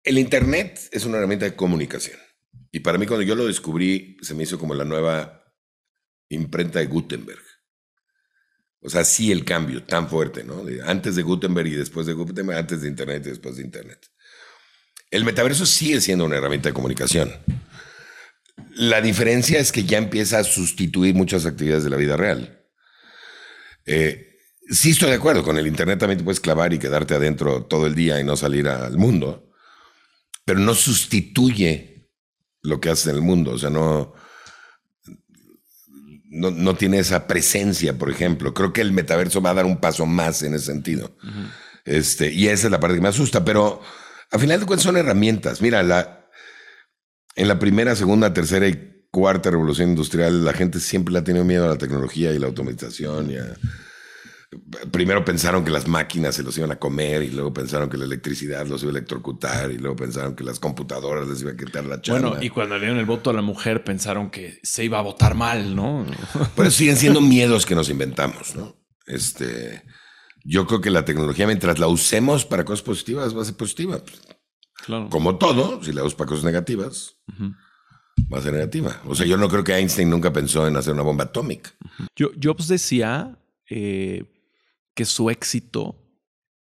el 0.02 0.18
Internet 0.18 0.80
es 0.90 1.04
una 1.04 1.18
herramienta 1.18 1.44
de 1.44 1.54
comunicación. 1.54 2.18
Y 2.72 2.80
para 2.80 2.98
mí 2.98 3.06
cuando 3.06 3.24
yo 3.24 3.34
lo 3.34 3.46
descubrí, 3.46 4.16
se 4.22 4.34
me 4.34 4.44
hizo 4.44 4.58
como 4.58 4.74
la 4.74 4.84
nueva 4.84 5.54
imprenta 6.28 6.78
de 6.78 6.86
Gutenberg. 6.86 7.42
O 8.82 8.88
sea, 8.88 9.04
sí 9.04 9.30
el 9.30 9.44
cambio 9.44 9.82
tan 9.82 10.08
fuerte, 10.08 10.42
¿no? 10.44 10.64
antes 10.86 11.16
de 11.16 11.22
Gutenberg 11.22 11.68
y 11.68 11.76
después 11.76 12.06
de 12.06 12.14
Gutenberg, 12.14 12.58
antes 12.58 12.80
de 12.80 12.88
Internet 12.88 13.26
y 13.26 13.30
después 13.30 13.56
de 13.56 13.62
Internet. 13.62 14.06
El 15.10 15.24
metaverso 15.24 15.66
sigue 15.66 16.00
siendo 16.00 16.24
una 16.24 16.36
herramienta 16.36 16.68
de 16.68 16.72
comunicación. 16.72 17.32
La 18.76 19.00
diferencia 19.00 19.58
es 19.58 19.72
que 19.72 19.84
ya 19.84 19.98
empieza 19.98 20.38
a 20.38 20.44
sustituir 20.44 21.14
muchas 21.14 21.44
actividades 21.44 21.84
de 21.84 21.90
la 21.90 21.96
vida 21.96 22.16
real. 22.16 22.64
Eh, 23.84 24.38
sí 24.70 24.90
estoy 24.90 25.10
de 25.10 25.16
acuerdo, 25.16 25.42
con 25.42 25.58
el 25.58 25.66
Internet 25.66 25.98
también 25.98 26.18
te 26.18 26.24
puedes 26.24 26.40
clavar 26.40 26.72
y 26.72 26.78
quedarte 26.78 27.14
adentro 27.14 27.64
todo 27.64 27.86
el 27.86 27.94
día 27.94 28.20
y 28.20 28.24
no 28.24 28.36
salir 28.36 28.68
al 28.68 28.96
mundo, 28.96 29.50
pero 30.44 30.60
no 30.60 30.74
sustituye 30.74 31.99
lo 32.62 32.80
que 32.80 32.90
haces 32.90 33.08
en 33.08 33.16
el 33.16 33.22
mundo, 33.22 33.52
o 33.52 33.58
sea, 33.58 33.70
no, 33.70 34.14
no, 36.30 36.50
no 36.50 36.74
tiene 36.76 36.98
esa 36.98 37.26
presencia, 37.26 37.98
por 37.98 38.10
ejemplo. 38.10 38.54
Creo 38.54 38.72
que 38.72 38.80
el 38.80 38.92
metaverso 38.92 39.42
va 39.42 39.50
a 39.50 39.54
dar 39.54 39.66
un 39.66 39.78
paso 39.78 40.06
más 40.06 40.42
en 40.42 40.54
ese 40.54 40.66
sentido. 40.66 41.16
este, 41.84 42.32
y 42.32 42.48
esa 42.48 42.68
es 42.68 42.70
la 42.70 42.80
parte 42.80 42.96
que 42.96 43.02
me 43.02 43.08
asusta, 43.08 43.44
pero 43.44 43.80
a 44.30 44.38
final 44.38 44.60
de 44.60 44.66
cuentas 44.66 44.84
son 44.84 44.96
herramientas. 44.96 45.60
Mira, 45.60 45.82
la, 45.82 46.28
en 47.34 47.48
la 47.48 47.58
primera, 47.58 47.96
segunda, 47.96 48.32
tercera 48.32 48.68
y 48.68 49.06
cuarta 49.10 49.50
revolución 49.50 49.90
industrial, 49.90 50.44
la 50.44 50.52
gente 50.52 50.78
siempre 50.78 51.12
le 51.12 51.18
ha 51.18 51.24
tenido 51.24 51.44
miedo 51.44 51.64
a 51.64 51.68
la 51.68 51.78
tecnología 51.78 52.32
y 52.32 52.38
la 52.38 52.46
automatización 52.46 53.30
y 53.32 53.36
a 53.36 53.56
primero 54.90 55.24
pensaron 55.24 55.64
que 55.64 55.70
las 55.70 55.86
máquinas 55.86 56.34
se 56.34 56.42
los 56.42 56.56
iban 56.58 56.72
a 56.72 56.78
comer 56.78 57.22
y 57.22 57.30
luego 57.30 57.52
pensaron 57.52 57.88
que 57.88 57.96
la 57.96 58.04
electricidad 58.04 58.66
los 58.66 58.82
iba 58.82 58.90
a 58.90 58.96
electrocutar 58.96 59.70
y 59.70 59.78
luego 59.78 59.96
pensaron 59.96 60.34
que 60.34 60.42
las 60.42 60.58
computadoras 60.58 61.28
les 61.28 61.40
iban 61.42 61.54
a 61.54 61.56
quitar 61.56 61.84
la 61.84 62.00
chamba. 62.00 62.30
Bueno, 62.30 62.42
y 62.42 62.50
cuando 62.50 62.74
le 62.74 62.80
dieron 62.80 62.98
el 62.98 63.06
voto 63.06 63.30
a 63.30 63.32
la 63.32 63.42
mujer 63.42 63.84
pensaron 63.84 64.30
que 64.30 64.58
se 64.62 64.84
iba 64.84 64.98
a 64.98 65.02
votar 65.02 65.36
mal, 65.36 65.76
¿no? 65.76 66.04
Pero 66.56 66.70
siguen 66.70 66.96
siendo 66.96 67.20
miedos 67.20 67.64
que 67.64 67.76
nos 67.76 67.88
inventamos, 67.90 68.56
¿no? 68.56 68.76
Este, 69.06 69.84
yo 70.44 70.66
creo 70.66 70.80
que 70.80 70.90
la 70.90 71.04
tecnología, 71.04 71.46
mientras 71.46 71.78
la 71.78 71.86
usemos 71.86 72.44
para 72.44 72.64
cosas 72.64 72.82
positivas, 72.82 73.36
va 73.36 73.42
a 73.42 73.44
ser 73.44 73.56
positiva. 73.56 74.02
Claro. 74.84 75.08
Como 75.10 75.36
todo, 75.36 75.82
si 75.82 75.92
la 75.92 76.02
usas 76.02 76.14
para 76.14 76.28
cosas 76.28 76.44
negativas, 76.44 77.18
va 78.32 78.38
a 78.38 78.42
ser 78.42 78.52
negativa. 78.52 79.00
O 79.06 79.14
sea, 79.14 79.26
yo 79.26 79.36
no 79.36 79.48
creo 79.48 79.62
que 79.62 79.74
Einstein 79.74 80.10
nunca 80.10 80.32
pensó 80.32 80.66
en 80.66 80.76
hacer 80.76 80.92
una 80.94 81.02
bomba 81.02 81.24
atómica. 81.24 81.70
Yo, 82.16 82.30
Jobs 82.42 82.66
decía 82.66 83.36
eh, 83.68 84.24
que 85.00 85.06
su 85.06 85.30
éxito 85.30 86.06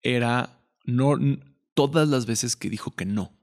era 0.01 0.63
no 0.85 1.17
todas 1.73 2.07
las 2.07 2.25
veces 2.25 2.55
que 2.55 2.69
dijo 2.69 2.95
que 2.95 3.03
no. 3.03 3.37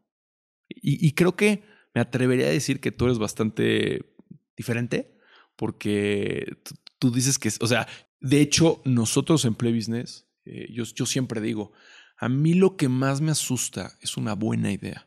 Y, 0.66 1.12
creo 1.12 1.36
que 1.36 1.62
me 1.94 2.00
atrevería 2.00 2.46
a 2.46 2.52
decir 2.52 2.80
que 2.80 2.90
tú 2.90 3.04
eres 3.04 3.18
bastante 3.18 4.16
diferente 4.56 5.14
porque 5.54 6.56
tú, 6.98 7.10
dices 7.10 7.38
que, 7.38 7.52
o 7.60 7.66
sea, 7.66 7.86
de 8.18 8.40
hecho, 8.40 8.80
nosotros 8.86 9.44
en 9.44 9.56
Play 9.56 9.74
Business, 9.74 10.26
eh, 10.46 10.72
yo, 10.72 10.84
yo 10.84 11.04
siempre 11.04 11.42
digo, 11.42 11.72
a 12.16 12.30
mí 12.30 12.54
lo 12.54 12.78
que 12.78 12.88
más 12.88 13.20
me 13.20 13.32
asusta 13.32 13.92
es 14.00 14.16
una 14.16 14.32
buena 14.32 14.72
idea. 14.72 15.06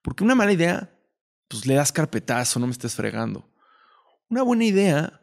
Porque 0.00 0.24
una 0.24 0.34
mala 0.34 0.54
idea, 0.54 0.98
pues 1.48 1.66
le 1.66 1.74
das 1.74 1.92
carpetazo, 1.92 2.58
no 2.60 2.66
me 2.66 2.72
estés 2.72 2.94
fregando. 2.94 3.52
Una 4.30 4.42
buena 4.42 4.64
idea 4.64 5.20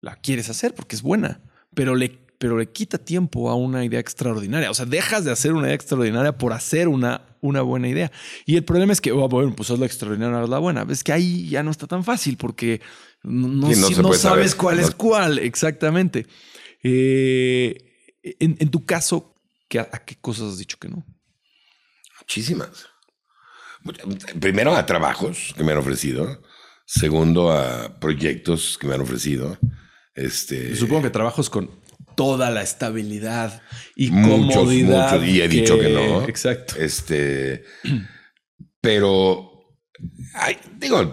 la 0.00 0.16
quieres 0.16 0.50
hacer 0.50 0.74
porque 0.74 0.96
es 0.96 1.02
buena, 1.02 1.40
pero 1.72 1.94
le 1.94 2.26
pero 2.38 2.56
le 2.56 2.70
quita 2.70 2.98
tiempo 2.98 3.50
a 3.50 3.56
una 3.56 3.84
idea 3.84 3.98
extraordinaria. 3.98 4.70
O 4.70 4.74
sea, 4.74 4.86
dejas 4.86 5.24
de 5.24 5.32
hacer 5.32 5.52
una 5.52 5.66
idea 5.66 5.74
extraordinaria 5.74 6.38
por 6.38 6.52
hacer 6.52 6.86
una, 6.86 7.22
una 7.40 7.62
buena 7.62 7.88
idea. 7.88 8.12
Y 8.46 8.56
el 8.56 8.64
problema 8.64 8.92
es 8.92 9.00
que, 9.00 9.10
oh, 9.10 9.28
bueno, 9.28 9.54
pues 9.56 9.70
es 9.70 9.78
la 9.78 9.86
extraordinaria, 9.86 10.42
es 10.42 10.48
la 10.48 10.58
buena. 10.58 10.86
Es 10.88 11.02
que 11.02 11.12
ahí 11.12 11.48
ya 11.48 11.64
no 11.64 11.72
está 11.72 11.88
tan 11.88 12.04
fácil 12.04 12.36
porque 12.36 12.80
no, 13.24 13.72
sabes 14.14 14.54
cuál 14.54 14.78
es 14.78 14.92
cuál, 14.92 15.40
exactamente. 15.40 16.26
Eh, 16.84 17.76
en, 18.22 18.70
tu 18.70 18.86
caso, 18.86 19.34
¿a 19.76 20.04
qué 20.04 20.16
cosas 20.20 20.52
has 20.52 20.58
dicho 20.58 20.78
que 20.78 20.88
no? 20.88 21.04
Muchísimas. 22.20 22.86
Primero 24.40 24.76
a 24.76 24.86
trabajos 24.86 25.54
que 25.56 25.64
me 25.64 25.72
han 25.72 25.78
ofrecido. 25.78 26.40
Segundo 26.86 27.52
a 27.52 27.98
proyectos 27.98 28.78
que 28.78 28.86
me 28.86 28.94
han 28.94 29.00
ofrecido. 29.00 29.58
Este, 30.14 30.74
Supongo 30.76 31.02
que 31.02 31.10
trabajos 31.10 31.50
con 31.50 31.70
toda 32.18 32.50
la 32.50 32.62
estabilidad 32.62 33.62
y 33.94 34.10
comodidad. 34.10 35.22
y 35.22 35.40
he 35.40 35.46
dicho 35.46 35.78
que 35.78 35.88
no. 35.88 36.26
Exacto. 36.26 36.74
Este, 36.76 37.62
pero 38.80 39.52
hay, 40.34 40.58
digo, 40.78 41.12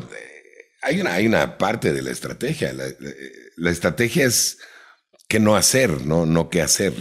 hay 0.82 1.00
una, 1.00 1.14
hay 1.14 1.28
una 1.28 1.60
parte 1.60 1.94
de 1.94 2.02
la 2.02 2.10
estrategia. 2.10 2.74
La, 2.74 3.70
estrategia 3.70 4.26
es 4.26 4.58
qué 5.28 5.40
no 5.40 5.56
hacer, 5.56 6.08
no, 6.08 6.26
no 6.26 6.50
qué 6.50 6.64
hacer. 6.64 6.94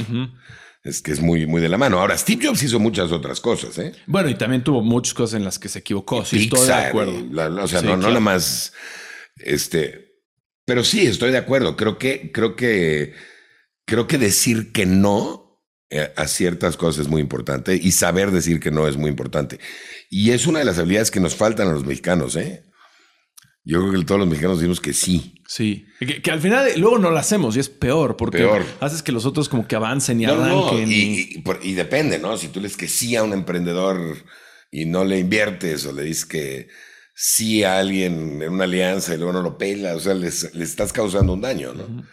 Es 0.82 1.00
que 1.00 1.12
es 1.12 1.20
muy, 1.20 1.46
muy 1.46 1.62
de 1.62 1.70
la 1.70 1.78
mano. 1.78 1.98
Ahora, 1.98 2.18
Steve 2.18 2.46
Jobs 2.46 2.62
hizo 2.62 2.78
muchas 2.78 3.10
otras 3.10 3.40
cosas, 3.40 3.78
¿eh? 3.78 3.94
Bueno, 4.06 4.28
y 4.28 4.34
también 4.34 4.62
tuvo 4.62 4.82
muchas 4.82 5.14
cosas 5.14 5.38
en 5.38 5.44
las 5.46 5.58
que 5.58 5.70
se 5.70 5.78
equivocó. 5.78 6.26
Sí, 6.26 6.42
estoy 6.42 6.66
de 6.66 6.74
acuerdo. 6.74 7.62
o 7.62 7.68
sea, 7.68 7.80
no, 7.80 7.96
no 7.96 8.08
nada 8.08 8.20
más. 8.20 8.74
Este. 9.38 10.20
Pero 10.66 10.84
sí, 10.84 11.06
estoy 11.06 11.30
de 11.30 11.38
acuerdo. 11.38 11.74
Creo 11.74 11.96
que, 11.96 12.30
creo 12.32 12.54
que 12.54 13.14
creo 13.84 14.06
que 14.06 14.18
decir 14.18 14.72
que 14.72 14.86
no 14.86 15.44
eh, 15.90 16.12
a 16.16 16.26
ciertas 16.26 16.76
cosas 16.76 17.02
es 17.02 17.08
muy 17.08 17.20
importante 17.20 17.78
y 17.80 17.92
saber 17.92 18.30
decir 18.30 18.58
que 18.58 18.70
no 18.70 18.88
es 18.88 18.96
muy 18.96 19.10
importante. 19.10 19.60
Y 20.10 20.30
es 20.30 20.46
una 20.46 20.58
de 20.58 20.64
las 20.64 20.78
habilidades 20.78 21.10
que 21.10 21.20
nos 21.20 21.36
faltan 21.36 21.68
a 21.68 21.72
los 21.72 21.84
mexicanos, 21.84 22.36
¿eh? 22.36 22.64
Yo 23.66 23.80
creo 23.80 23.92
que 23.92 24.04
todos 24.04 24.18
los 24.18 24.28
mexicanos 24.28 24.58
decimos 24.58 24.80
que 24.80 24.92
sí. 24.92 25.42
Sí. 25.46 25.86
Que, 25.98 26.30
al 26.30 26.40
final 26.40 26.68
luego 26.76 26.98
no 26.98 27.10
lo 27.10 27.16
hacemos 27.16 27.56
y 27.56 27.60
es 27.60 27.70
peor 27.70 28.16
porque 28.16 28.46
haces 28.80 29.02
que 29.02 29.12
los 29.12 29.24
otros 29.24 29.48
como 29.48 29.66
que 29.66 29.76
avancen 29.76 30.20
y 30.20 30.26
arranquen. 30.26 30.90
y, 30.90 31.42
y, 31.62 31.72
depende, 31.72 32.18
¿no? 32.18 32.36
Si 32.36 32.48
tú 32.48 32.60
le 32.60 32.64
dices 32.64 32.76
que 32.76 32.88
sí 32.88 33.16
a 33.16 33.22
un 33.22 33.32
emprendedor 33.32 34.16
y 34.70 34.84
no 34.84 35.04
le 35.04 35.18
inviertes 35.18 35.86
o 35.86 35.92
le 35.92 36.02
dices 36.02 36.26
que 36.26 36.68
sí 37.14 37.64
a 37.64 37.78
alguien 37.78 38.42
en 38.42 38.52
una 38.52 38.64
alianza 38.64 39.14
y 39.14 39.16
luego 39.16 39.32
no 39.32 39.42
lo 39.42 39.56
pela, 39.56 39.94
o 39.94 40.00
sea, 40.00 40.12
le 40.12 40.28
estás 40.28 40.92
causando 40.92 41.32
un 41.32 41.40
daño, 41.40 41.72
¿no? 41.72 42.04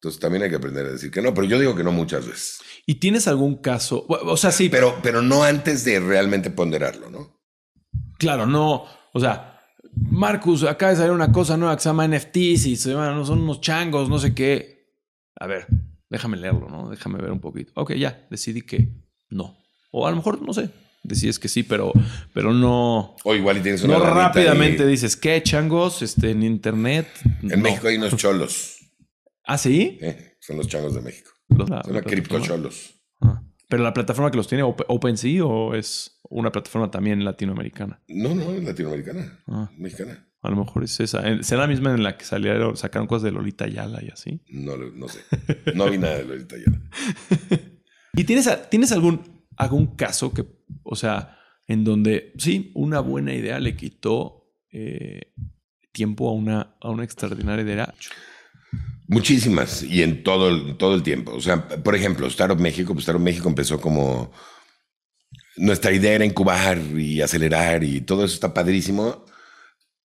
Entonces 0.00 0.18
también 0.18 0.42
hay 0.42 0.48
que 0.48 0.56
aprender 0.56 0.86
a 0.86 0.92
decir 0.92 1.10
que 1.10 1.20
no, 1.20 1.34
pero 1.34 1.46
yo 1.46 1.58
digo 1.58 1.76
que 1.76 1.84
no 1.84 1.92
muchas 1.92 2.26
veces. 2.26 2.60
¿Y 2.86 2.94
tienes 2.94 3.28
algún 3.28 3.56
caso? 3.56 4.06
O 4.08 4.36
sea, 4.38 4.50
sí. 4.50 4.70
Pero, 4.70 4.98
pero 5.02 5.20
no 5.20 5.44
antes 5.44 5.84
de 5.84 6.00
realmente 6.00 6.50
ponderarlo, 6.50 7.10
¿no? 7.10 7.38
Claro, 8.18 8.46
no. 8.46 8.86
O 9.12 9.20
sea, 9.20 9.60
Marcus, 9.94 10.64
acaba 10.64 10.92
de 10.92 10.96
salir 10.96 11.12
una 11.12 11.30
cosa 11.30 11.58
nueva 11.58 11.76
que 11.76 11.82
se 11.82 11.90
llama 11.90 12.08
NFTs 12.08 12.66
y 12.66 12.76
se 12.76 12.92
llaman, 12.92 13.26
son 13.26 13.42
unos 13.42 13.60
changos, 13.60 14.08
no 14.08 14.18
sé 14.18 14.34
qué. 14.34 14.86
A 15.38 15.46
ver, 15.46 15.66
déjame 16.08 16.38
leerlo, 16.38 16.70
¿no? 16.70 16.88
Déjame 16.88 17.18
ver 17.20 17.32
un 17.32 17.40
poquito. 17.40 17.70
Ok, 17.74 17.92
ya, 17.92 18.26
decidí 18.30 18.62
que 18.62 18.88
no. 19.28 19.58
O 19.90 20.06
a 20.06 20.10
lo 20.10 20.16
mejor, 20.16 20.40
no 20.40 20.54
sé, 20.54 20.70
decides 21.02 21.38
que 21.38 21.48
sí, 21.48 21.62
pero, 21.62 21.92
pero 22.32 22.54
no. 22.54 23.16
O 23.22 23.34
igual 23.34 23.58
y 23.58 23.60
tienes 23.60 23.82
una. 23.82 23.98
No 23.98 24.04
rápidamente 24.06 24.86
dices, 24.86 25.14
¿qué 25.14 25.42
changos? 25.42 26.00
Este, 26.00 26.30
en 26.30 26.42
internet. 26.42 27.06
En 27.42 27.60
México 27.60 27.88
hay 27.88 27.98
unos 27.98 28.16
cholos. 28.16 28.79
¿Ah, 29.50 29.58
sí? 29.58 29.98
son 30.38 30.58
los 30.58 30.68
changos 30.68 30.94
de 30.94 31.00
México. 31.00 31.32
son 31.48 31.92
los 31.92 32.02
criptocholos. 32.04 33.02
Ah. 33.20 33.42
¿Pero 33.68 33.82
la 33.82 33.92
plataforma 33.92 34.30
que 34.30 34.36
los 34.36 34.46
tiene 34.46 34.62
OpenSea 34.62 35.44
o 35.44 35.74
es 35.74 36.20
una 36.28 36.52
plataforma 36.52 36.88
también 36.88 37.24
latinoamericana? 37.24 38.00
No, 38.06 38.32
no, 38.32 38.52
es 38.52 38.62
latinoamericana. 38.62 39.42
Ah. 39.48 39.68
Mexicana. 39.76 40.24
A 40.42 40.50
lo 40.50 40.56
mejor 40.56 40.84
es 40.84 41.00
esa. 41.00 41.42
¿Será 41.42 41.62
la 41.62 41.66
misma 41.66 41.92
en 41.92 42.04
la 42.04 42.16
que 42.16 42.24
salieron, 42.24 42.76
sacaron 42.76 43.08
cosas 43.08 43.24
de 43.24 43.32
Lolita 43.32 43.66
Yala 43.66 44.00
y 44.04 44.10
así? 44.10 44.40
No, 44.50 44.76
no 44.76 45.08
sé. 45.08 45.20
No 45.74 45.90
vi 45.90 45.98
nada 45.98 46.18
de 46.18 46.26
Lolita 46.26 46.54
Yala. 46.56 46.80
¿Y 48.14 48.22
tienes, 48.22 48.48
tienes 48.70 48.92
algún, 48.92 49.46
algún 49.56 49.96
caso 49.96 50.32
que, 50.32 50.46
o 50.84 50.94
sea, 50.94 51.38
en 51.66 51.82
donde 51.82 52.34
sí, 52.38 52.70
una 52.76 53.00
buena 53.00 53.34
idea 53.34 53.58
le 53.58 53.74
quitó 53.74 54.54
eh, 54.70 55.32
tiempo 55.90 56.28
a 56.28 56.34
una, 56.34 56.76
a 56.80 56.88
una 56.90 57.02
extraordinaria 57.02 57.64
idea? 57.64 57.94
Muchísimas 59.10 59.82
y 59.82 60.04
en 60.04 60.22
todo 60.22 60.48
el, 60.48 60.76
todo 60.76 60.94
el 60.94 61.02
tiempo. 61.02 61.32
O 61.32 61.40
sea, 61.40 61.66
por 61.66 61.96
ejemplo, 61.96 62.28
Startup 62.28 62.56
México, 62.56 62.92
pues 62.92 63.02
Startup 63.02 63.20
México 63.20 63.48
empezó 63.48 63.80
como 63.80 64.32
nuestra 65.56 65.90
idea 65.90 66.12
era 66.12 66.24
incubar 66.24 66.78
y 66.78 67.20
acelerar 67.20 67.82
y 67.82 68.02
todo 68.02 68.24
eso 68.24 68.34
está 68.34 68.54
padrísimo, 68.54 69.26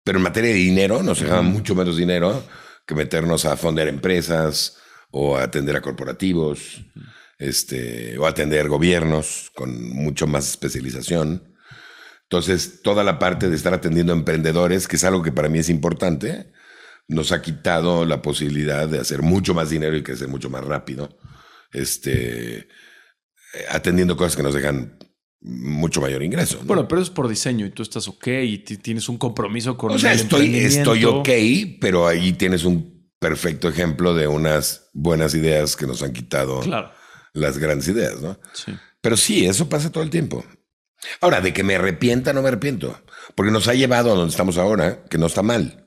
pero 0.04 0.18
en 0.18 0.24
materia 0.24 0.50
de 0.50 0.56
dinero 0.56 1.04
nos 1.04 1.20
dejaba 1.20 1.44
mucho 1.44 1.76
menos 1.76 1.98
dinero 1.98 2.44
que 2.88 2.96
meternos 2.96 3.46
a 3.46 3.56
fondear 3.56 3.90
empresas 3.90 4.78
o 5.12 5.38
a 5.38 5.44
atender 5.44 5.76
a 5.76 5.82
corporativos, 5.82 6.82
este, 7.38 8.18
o 8.18 8.26
atender 8.26 8.68
gobiernos 8.70 9.52
con 9.54 9.88
mucho 9.94 10.26
más 10.26 10.50
especialización. 10.50 11.56
Entonces, 12.24 12.82
toda 12.82 13.04
la 13.04 13.20
parte 13.20 13.52
de 13.52 13.56
estar 13.56 13.76
atendiendo 13.76 14.14
a 14.14 14.16
emprendedores, 14.16 14.88
que 14.88 14.96
es 14.96 15.04
algo 15.04 15.22
que 15.22 15.32
para 15.32 15.48
mí 15.48 15.60
es 15.60 15.70
importante, 15.70 16.52
nos 17.08 17.32
ha 17.32 17.42
quitado 17.42 18.06
la 18.06 18.22
posibilidad 18.22 18.88
de 18.88 19.00
hacer 19.00 19.22
mucho 19.22 19.54
más 19.54 19.70
dinero 19.70 19.96
y 19.96 20.04
crecer 20.04 20.28
mucho 20.28 20.50
más 20.50 20.64
rápido, 20.64 21.18
este, 21.72 22.68
atendiendo 23.70 24.18
cosas 24.18 24.36
que 24.36 24.44
nos 24.44 24.54
dejan 24.54 24.98
mucho 25.42 26.02
mayor 26.02 26.24
ingreso. 26.24 26.60
Bueno, 26.64 26.88
pero 26.88 27.02
es 27.02 27.10
por 27.10 27.28
diseño 27.28 27.66
y 27.66 27.70
tú 27.70 27.84
estás 27.84 28.08
ok 28.08 28.28
y 28.44 28.58
tienes 28.58 29.08
un 29.10 29.18
compromiso 29.18 29.78
con 29.78 29.92
o 29.92 30.00
sea, 30.00 30.14
estoy, 30.14 30.56
estoy 30.56 31.06
ok, 31.06 31.30
pero 31.80 32.08
ahí 32.08 32.34
tienes 32.34 32.64
un 32.64 33.12
perfecto 33.20 33.70
ejemplo 33.70 34.16
de 34.16 34.28
unas 34.28 34.90
buenas 34.94 35.36
ideas 35.36 35.76
que 35.76 35.88
nos 35.88 36.02
han 36.02 36.14
quitado 36.14 36.62
las 37.34 37.58
grandes 37.60 37.88
ideas, 37.88 38.22
¿no? 38.22 38.40
Sí. 38.54 38.74
Pero 39.02 39.18
sí, 39.18 39.46
eso 39.46 39.70
pasa 39.70 39.92
todo 39.92 40.04
el 40.04 40.10
tiempo. 40.10 40.44
Ahora, 41.22 41.42
de 41.42 41.54
que 41.54 41.64
me 41.64 41.76
arrepienta, 41.76 42.34
no 42.34 42.42
me 42.42 42.48
arrepiento, 42.48 43.00
porque 43.36 43.52
nos 43.52 43.68
ha 43.68 43.76
llevado 43.76 44.12
a 44.12 44.16
donde 44.16 44.32
estamos 44.32 44.58
ahora, 44.58 45.04
que 45.06 45.20
no 45.20 45.28
está 45.28 45.44
mal 45.44 45.85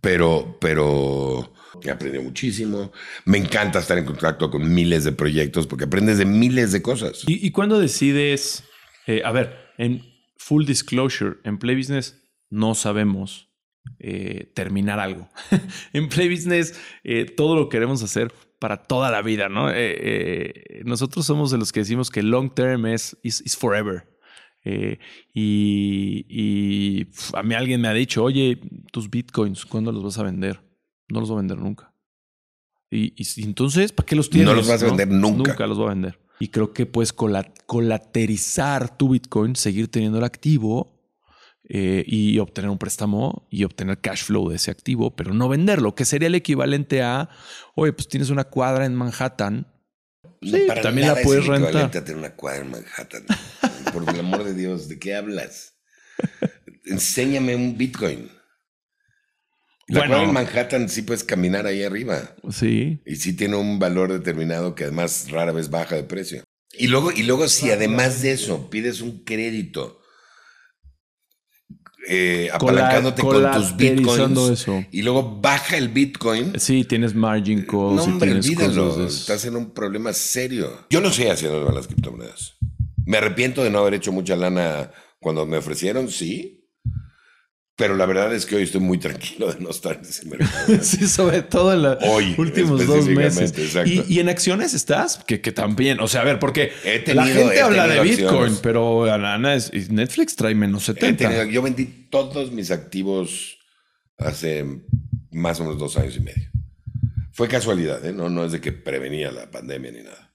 pero, 0.00 0.58
pero 0.60 1.52
he 1.82 1.90
aprendido 1.90 2.22
muchísimo. 2.22 2.92
Me 3.24 3.38
encanta 3.38 3.78
estar 3.78 3.98
en 3.98 4.04
contacto 4.04 4.50
con 4.50 4.72
miles 4.72 5.04
de 5.04 5.12
proyectos 5.12 5.66
porque 5.66 5.84
aprendes 5.84 6.18
de 6.18 6.24
miles 6.24 6.72
de 6.72 6.82
cosas. 6.82 7.24
¿Y, 7.26 7.46
y 7.46 7.50
cuándo 7.50 7.78
decides, 7.78 8.64
eh, 9.06 9.22
a 9.24 9.32
ver, 9.32 9.56
en 9.78 10.02
full 10.36 10.64
disclosure, 10.64 11.36
en 11.44 11.58
Play 11.58 11.76
Business 11.76 12.16
no 12.50 12.74
sabemos 12.74 13.48
eh, 13.98 14.50
terminar 14.54 14.98
algo. 15.00 15.28
en 15.92 16.08
Play 16.08 16.28
Business 16.28 16.78
eh, 17.04 17.24
todo 17.24 17.54
lo 17.54 17.68
queremos 17.68 18.02
hacer 18.02 18.32
para 18.58 18.82
toda 18.82 19.10
la 19.10 19.22
vida, 19.22 19.48
¿no? 19.48 19.68
Nosotros 20.84 21.24
somos 21.24 21.50
de 21.50 21.56
los 21.56 21.72
que 21.72 21.80
decimos 21.80 22.10
que 22.10 22.22
long 22.22 22.52
term 22.52 22.84
es 22.84 23.16
is, 23.22 23.56
forever. 23.56 24.09
Y, 25.34 27.06
a 27.34 27.42
mí 27.42 27.54
alguien 27.54 27.80
me 27.80 27.88
ha 27.88 27.94
dicho, 27.94 28.22
oye, 28.22 28.60
tus 28.92 29.10
bitcoins, 29.10 29.64
¿cuándo 29.64 29.92
los 29.92 30.02
vas 30.02 30.18
a 30.18 30.22
vender? 30.22 30.60
No 31.08 31.20
los 31.20 31.28
voy 31.28 31.38
a 31.38 31.40
vender 31.42 31.58
nunca. 31.58 31.94
Y, 32.90 33.14
entonces, 33.42 33.92
¿para 33.92 34.06
qué 34.06 34.16
los 34.16 34.30
tienes? 34.30 34.48
No 34.48 34.54
los 34.54 34.68
vas 34.68 34.82
a 34.82 34.86
vender 34.86 35.08
nunca. 35.08 35.50
Nunca 35.50 35.66
los 35.66 35.78
voy 35.78 35.86
a 35.86 35.90
vender. 35.90 36.18
Y 36.40 36.48
creo 36.48 36.72
que 36.72 36.86
puedes 36.86 37.12
colaterizar 37.12 38.96
tu 38.96 39.10
Bitcoin, 39.10 39.56
seguir 39.56 39.88
teniendo 39.88 40.18
el 40.18 40.24
activo 40.24 41.00
eh, 41.68 42.02
y 42.06 42.38
obtener 42.38 42.70
un 42.70 42.78
préstamo 42.78 43.46
y 43.50 43.64
obtener 43.64 44.00
cash 44.00 44.24
flow 44.24 44.48
de 44.48 44.56
ese 44.56 44.70
activo, 44.70 45.14
pero 45.14 45.34
no 45.34 45.48
venderlo, 45.48 45.94
que 45.94 46.04
sería 46.04 46.28
el 46.28 46.34
equivalente 46.34 47.02
a, 47.02 47.28
oye, 47.76 47.92
pues 47.92 48.08
tienes 48.08 48.30
una 48.30 48.44
cuadra 48.44 48.86
en 48.86 48.94
Manhattan. 48.94 49.69
Sí, 50.42 50.66
también 50.82 51.08
la 51.08 51.16
puedes 51.16 51.46
rentar. 51.46 51.84
A 51.84 51.90
tener 51.90 52.16
una 52.16 52.34
cuadra 52.34 52.62
en 52.62 52.70
Manhattan. 52.70 53.24
Por 53.92 54.08
el 54.08 54.20
amor 54.20 54.44
de 54.44 54.54
Dios, 54.54 54.88
¿de 54.88 54.98
qué 54.98 55.14
hablas? 55.14 55.74
Enséñame 56.84 57.56
un 57.56 57.76
Bitcoin. 57.76 58.30
La 59.88 60.00
bueno, 60.00 60.22
en 60.22 60.32
Manhattan 60.32 60.88
sí 60.88 61.02
puedes 61.02 61.24
caminar 61.24 61.66
ahí 61.66 61.82
arriba. 61.82 62.36
Sí. 62.50 63.00
Y 63.04 63.16
sí 63.16 63.32
tiene 63.34 63.56
un 63.56 63.78
valor 63.78 64.12
determinado 64.12 64.74
que 64.74 64.84
además 64.84 65.30
rara 65.30 65.52
vez 65.52 65.68
baja 65.68 65.96
de 65.96 66.04
precio. 66.04 66.44
Y 66.72 66.86
luego, 66.86 67.10
y 67.10 67.24
luego 67.24 67.48
si 67.48 67.70
además 67.70 68.22
de 68.22 68.32
eso 68.32 68.70
pides 68.70 69.00
un 69.00 69.24
crédito 69.24 69.99
eh, 72.08 72.48
apalancándote 72.52 73.22
con 73.22 73.52
tus 73.52 73.76
bitcoins 73.76 74.66
y 74.90 75.02
luego 75.02 75.38
baja 75.40 75.76
el 75.76 75.88
bitcoin. 75.88 76.58
Sí, 76.58 76.84
tienes 76.84 77.14
margin 77.14 77.62
calls. 77.62 77.96
No, 77.96 78.04
hombre, 78.04 78.32
olvídalo. 78.32 79.06
Estás 79.06 79.44
en 79.44 79.56
un 79.56 79.70
problema 79.70 80.12
serio. 80.12 80.86
Yo 80.90 81.00
no 81.00 81.10
sé 81.10 81.30
haciendo 81.30 81.70
las 81.70 81.86
criptomonedas. 81.86 82.56
Me 83.04 83.18
arrepiento 83.18 83.64
de 83.64 83.70
no 83.70 83.80
haber 83.80 83.94
hecho 83.94 84.12
mucha 84.12 84.36
lana 84.36 84.90
cuando 85.18 85.46
me 85.46 85.56
ofrecieron, 85.56 86.08
sí. 86.08 86.59
Pero 87.80 87.96
la 87.96 88.04
verdad 88.04 88.34
es 88.34 88.44
que 88.44 88.56
hoy 88.56 88.64
estoy 88.64 88.82
muy 88.82 88.98
tranquilo 88.98 89.50
de 89.50 89.58
no 89.58 89.70
estar 89.70 89.96
en 89.96 90.02
ese 90.02 90.26
mercado. 90.26 90.50
sí, 90.82 91.08
sobre 91.08 91.40
todo 91.40 91.72
en 91.72 91.80
los 91.80 92.38
últimos 92.38 92.86
dos 92.86 93.06
meses. 93.06 93.54
¿Y, 93.86 94.18
en 94.18 94.28
acciones 94.28 94.74
estás? 94.74 95.24
Que, 95.26 95.38
también, 95.38 95.98
o 95.98 96.06
sea, 96.06 96.20
a 96.20 96.24
ver, 96.24 96.38
porque 96.38 96.72
la 97.06 97.24
gente 97.24 97.58
habla 97.62 97.88
de 97.88 98.02
Bitcoin, 98.02 98.58
pero 98.62 99.10
Ana 99.10 99.38
Netflix 99.38 100.36
trae 100.36 100.54
menos 100.54 100.84
70. 100.84 101.46
yo 101.46 101.62
vendí 101.62 101.86
todos 102.10 102.52
mis 102.52 102.70
activos 102.70 103.56
hace 104.18 104.66
más 105.30 105.58
o 105.60 105.64
menos 105.64 105.78
dos 105.78 105.96
años 105.96 106.18
y 106.18 106.20
medio. 106.20 106.50
Fue 107.32 107.48
casualidad, 107.48 108.04
¿eh? 108.04 108.12
no, 108.12 108.28
no 108.28 108.44
es 108.44 108.52
de 108.52 108.60
que 108.60 108.72
prevenía 108.72 109.32
la 109.32 109.50
pandemia 109.50 109.90
ni 109.90 110.02
nada. 110.02 110.34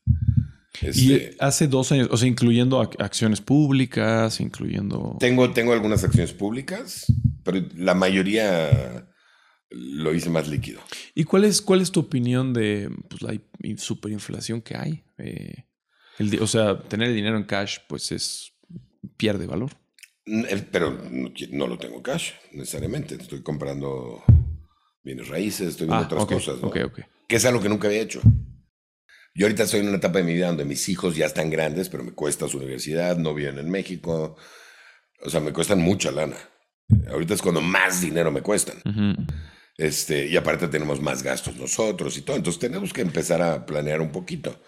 y 0.82 1.14
este, 1.14 1.36
hace 1.40 1.68
dos 1.68 1.92
años, 1.92 2.08
o 2.10 2.18
sea, 2.18 2.28
incluyendo 2.28 2.82
acciones 2.82 3.40
públicas, 3.40 4.40
incluyendo... 4.40 5.18
Tengo, 5.20 5.52
tengo 5.52 5.74
algunas 5.74 6.04
acciones 6.04 6.34
públicas 6.34 7.06
pero 7.46 7.66
la 7.78 7.94
mayoría 7.94 9.08
lo 9.70 10.14
hice 10.14 10.30
más 10.30 10.48
líquido. 10.48 10.82
¿Y 11.14 11.24
cuál 11.24 11.46
es, 11.46 11.62
cuál 11.62 11.82
es 11.82 11.92
tu 11.92 12.02
opinión 12.02 12.54
de 12.54 12.90
pues, 13.10 13.22
la 13.22 13.40
superinflación 13.78 14.62
que 14.62 14.76
hay? 14.76 15.04
Eh, 15.18 15.64
o 16.42 16.48
sea, 16.48 16.82
tener 16.82 17.10
el 17.10 17.16
dinero 17.16 17.38
en 17.38 17.44
cash, 17.44 17.78
pues 17.88 18.12
es 18.12 18.54
pierde 19.16 19.46
valor. 19.46 19.72
Pero 20.72 20.98
no, 21.52 21.68
lo 21.68 21.78
tengo 21.78 22.02
cash, 22.02 22.32
necesariamente. 22.52 23.16
Estoy 23.16 23.44
comprando 23.44 24.24
bienes 25.04 25.28
raíces, 25.28 25.70
estoy 25.70 25.88
viendo 25.88 26.04
ah, 26.04 26.08
otras 26.08 26.26
cosas. 26.26 26.62
¿no? 26.62 26.72
Que 26.72 27.36
es 27.36 27.46
algo 27.46 27.62
que 27.62 27.70
nunca 27.70 27.88
había 27.88 28.02
hecho. 28.02 28.22
Yo 29.36 29.46
ahorita 29.46 29.64
estoy 29.64 29.82
en 29.82 29.90
una 29.90 29.98
etapa 29.98 30.20
de 30.20 30.24
mi 30.24 30.34
vida 30.34 30.48
donde 30.48 30.66
mis 30.66 30.88
hijos 30.90 31.16
ya 31.16 31.26
están 31.26 31.50
grandes, 31.50 31.90
pero 31.90 32.04
me 32.04 32.14
cuesta 32.14 32.48
su 32.48 32.58
universidad, 32.58 33.18
no 33.18 33.36
viven 33.36 33.60
en 33.60 33.70
México. 33.70 34.36
O 35.22 35.30
sea, 35.30 35.42
me 35.42 35.52
cuestan 35.54 35.80
mucha 35.80 36.10
lana. 36.12 36.38
Ahorita 37.10 37.34
es 37.34 37.42
cuando 37.42 37.62
más 37.62 38.02
dinero 38.02 38.32
me 38.32 38.42
cuestan. 38.42 38.78
este, 39.78 40.28
y 40.28 40.38
aparte 40.38 40.68
tenemos 40.68 41.02
más 41.02 41.24
gastos 41.24 41.56
nosotros 41.58 42.18
y 42.18 42.22
todo. 42.22 42.38
Entonces 42.38 42.60
tenemos 42.60 42.94
que 42.94 43.02
empezar 43.02 43.42
a 43.42 43.66
planear 43.66 44.02
un 44.02 44.12
poquito. 44.12 44.62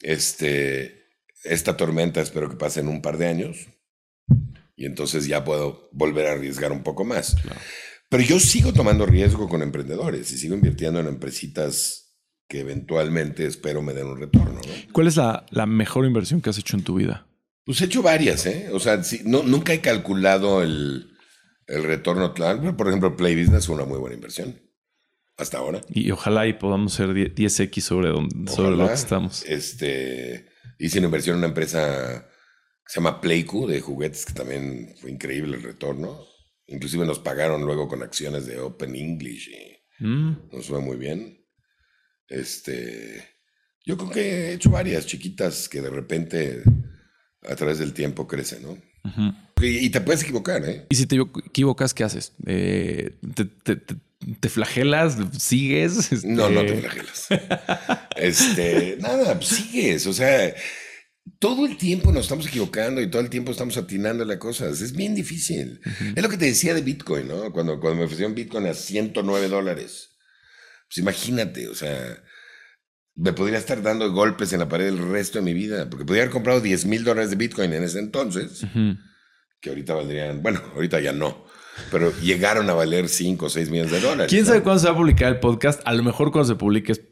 Este, 0.00 1.04
esta 1.44 1.76
tormenta 1.76 2.20
espero 2.20 2.48
que 2.48 2.56
pase 2.56 2.80
en 2.80 2.88
un 2.88 3.02
par 3.02 3.18
de 3.18 3.26
años. 3.26 3.68
Y 4.76 4.86
entonces 4.86 5.26
ya 5.26 5.44
puedo 5.44 5.90
volver 5.92 6.26
a 6.26 6.32
arriesgar 6.32 6.72
un 6.72 6.82
poco 6.82 7.04
más. 7.04 7.36
Pero 8.08 8.22
yo 8.22 8.40
sigo 8.40 8.72
tomando 8.72 9.06
riesgo 9.06 9.48
con 9.48 9.62
emprendedores 9.62 10.32
y 10.32 10.38
sigo 10.38 10.54
invirtiendo 10.54 11.00
en 11.00 11.06
empresitas 11.06 12.16
que 12.48 12.60
eventualmente 12.60 13.46
espero 13.46 13.82
me 13.82 13.92
den 13.92 14.06
un 14.06 14.18
retorno. 14.18 14.60
¿Cuál 14.92 15.06
es 15.06 15.16
la, 15.16 15.46
la 15.50 15.66
mejor 15.66 16.06
inversión 16.06 16.40
que 16.40 16.50
has 16.50 16.58
hecho 16.58 16.76
en 16.76 16.82
tu 16.82 16.94
vida? 16.96 17.26
Pues 17.64 17.80
he 17.80 17.84
hecho 17.84 18.02
varias, 18.02 18.46
¿eh? 18.46 18.70
O 18.72 18.80
sea, 18.80 19.00
no, 19.24 19.44
nunca 19.44 19.72
he 19.72 19.80
calculado 19.80 20.62
el, 20.62 21.09
el 21.70 21.84
retorno, 21.84 22.34
claro, 22.34 22.76
por 22.76 22.88
ejemplo, 22.88 23.16
Play 23.16 23.40
Business 23.40 23.66
fue 23.66 23.76
una 23.76 23.84
muy 23.84 23.98
buena 23.98 24.16
inversión. 24.16 24.60
Hasta 25.36 25.58
ahora. 25.58 25.80
Y 25.88 26.10
ojalá 26.10 26.46
y 26.46 26.52
podamos 26.52 26.92
ser 26.92 27.10
10x 27.10 27.80
sobre, 27.80 28.08
donde, 28.08 28.50
sobre 28.50 28.76
lo 28.76 28.86
que 28.86 28.92
estamos. 28.92 29.44
Este, 29.46 30.48
hice 30.78 30.98
una 30.98 31.06
inversión 31.06 31.34
en 31.34 31.38
una 31.38 31.46
empresa 31.46 32.28
que 32.84 32.92
se 32.92 33.00
llama 33.00 33.20
Playku 33.20 33.66
de 33.66 33.80
juguetes, 33.80 34.26
que 34.26 34.34
también 34.34 34.94
fue 35.00 35.10
increíble 35.10 35.56
el 35.56 35.62
retorno. 35.62 36.20
Inclusive 36.66 37.06
nos 37.06 37.20
pagaron 37.20 37.64
luego 37.64 37.88
con 37.88 38.02
acciones 38.02 38.46
de 38.46 38.60
Open 38.60 38.94
English 38.94 39.48
y 39.48 40.04
mm. 40.04 40.50
nos 40.52 40.66
fue 40.66 40.80
muy 40.80 40.96
bien. 40.96 41.46
Este, 42.28 43.24
yo 43.84 43.96
creo 43.96 44.10
que 44.10 44.20
he 44.20 44.52
hecho 44.54 44.70
varias 44.70 45.06
chiquitas 45.06 45.68
que 45.68 45.80
de 45.80 45.90
repente 45.90 46.62
a 47.48 47.56
través 47.56 47.78
del 47.78 47.94
tiempo 47.94 48.26
crecen, 48.26 48.62
¿no? 48.62 48.89
Y, 49.62 49.90
te 49.90 50.00
puedes 50.00 50.22
equivocar, 50.22 50.64
¿eh? 50.64 50.86
Y 50.90 50.94
si 50.94 51.06
te 51.06 51.16
equivocas, 51.46 51.94
¿qué 51.94 52.04
haces? 52.04 52.32
Eh, 52.46 53.14
te, 54.40 54.48
flagelas? 54.48 55.16
¿Sigues? 55.38 56.24
No, 56.24 56.50
no 56.50 56.60
te 56.60 56.74
este, 56.74 56.80
flagelas. 56.80 57.26
este, 58.16 58.96
nada, 59.00 59.34
pues 59.34 59.48
sigues. 59.48 60.06
O 60.06 60.12
sea, 60.12 60.54
todo 61.38 61.66
el 61.66 61.76
tiempo 61.76 62.12
nos 62.12 62.22
estamos 62.22 62.46
equivocando 62.46 63.00
y 63.00 63.10
todo 63.10 63.22
el 63.22 63.30
tiempo 63.30 63.52
estamos 63.52 63.76
atinando 63.76 64.24
las 64.24 64.38
cosas. 64.38 64.80
Es 64.80 64.92
bien 64.92 65.14
difícil. 65.14 65.80
Es 66.14 66.22
lo 66.22 66.28
que 66.28 66.36
te 66.36 66.46
decía 66.46 66.74
de 66.74 66.82
Bitcoin, 66.82 67.28
¿no? 67.28 67.52
Cuando, 67.52 67.80
cuando 67.80 67.98
me 67.98 68.04
ofrecieron 68.04 68.34
Bitcoin 68.34 68.66
a 68.66 68.74
109 68.74 69.48
dólares. 69.48 70.10
Pues 70.88 70.98
imagínate, 70.98 71.68
o 71.68 71.74
sea, 71.74 72.20
me 73.14 73.32
podría 73.32 73.58
estar 73.58 73.82
dando 73.82 74.12
golpes 74.12 74.52
en 74.52 74.60
la 74.60 74.68
pared 74.68 74.88
el 74.88 74.98
resto 75.10 75.38
de 75.38 75.44
mi 75.44 75.54
vida, 75.54 75.88
porque 75.90 76.04
podría 76.04 76.22
haber 76.22 76.32
comprado 76.32 76.60
10 76.60 76.86
mil 76.86 77.04
dólares 77.04 77.30
de 77.30 77.36
Bitcoin 77.36 77.72
en 77.72 77.82
ese 77.82 77.98
entonces, 77.98 78.64
que 79.60 79.68
ahorita 79.68 79.94
valdrían, 79.94 80.42
bueno, 80.42 80.60
ahorita 80.74 81.00
ya 81.00 81.12
no, 81.12 81.44
pero 81.90 82.12
llegaron 82.20 82.68
a 82.70 82.74
valer 82.74 83.08
5 83.08 83.46
o 83.46 83.48
6 83.48 83.70
millones 83.70 83.92
de 83.92 84.00
dólares. 84.00 84.30
¿Quién 84.30 84.46
sabe 84.46 84.62
cuándo 84.62 84.80
se 84.80 84.86
va 84.86 84.92
a 84.92 84.96
publicar 84.96 85.28
el 85.28 85.40
podcast? 85.40 85.80
A 85.84 85.92
lo 85.92 86.02
mejor 86.02 86.32
cuando 86.32 86.48
se 86.48 86.56
publique 86.56 86.92
es 86.92 87.02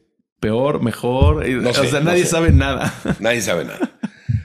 peor, 0.41 0.83
mejor, 0.83 1.45
o 1.45 1.75
sea, 1.75 2.01
nadie 2.01 2.25
sabe 2.25 2.53
nada. 2.53 2.95
Nadie 3.21 3.43
sabe 3.43 3.65
nada. 3.65 3.99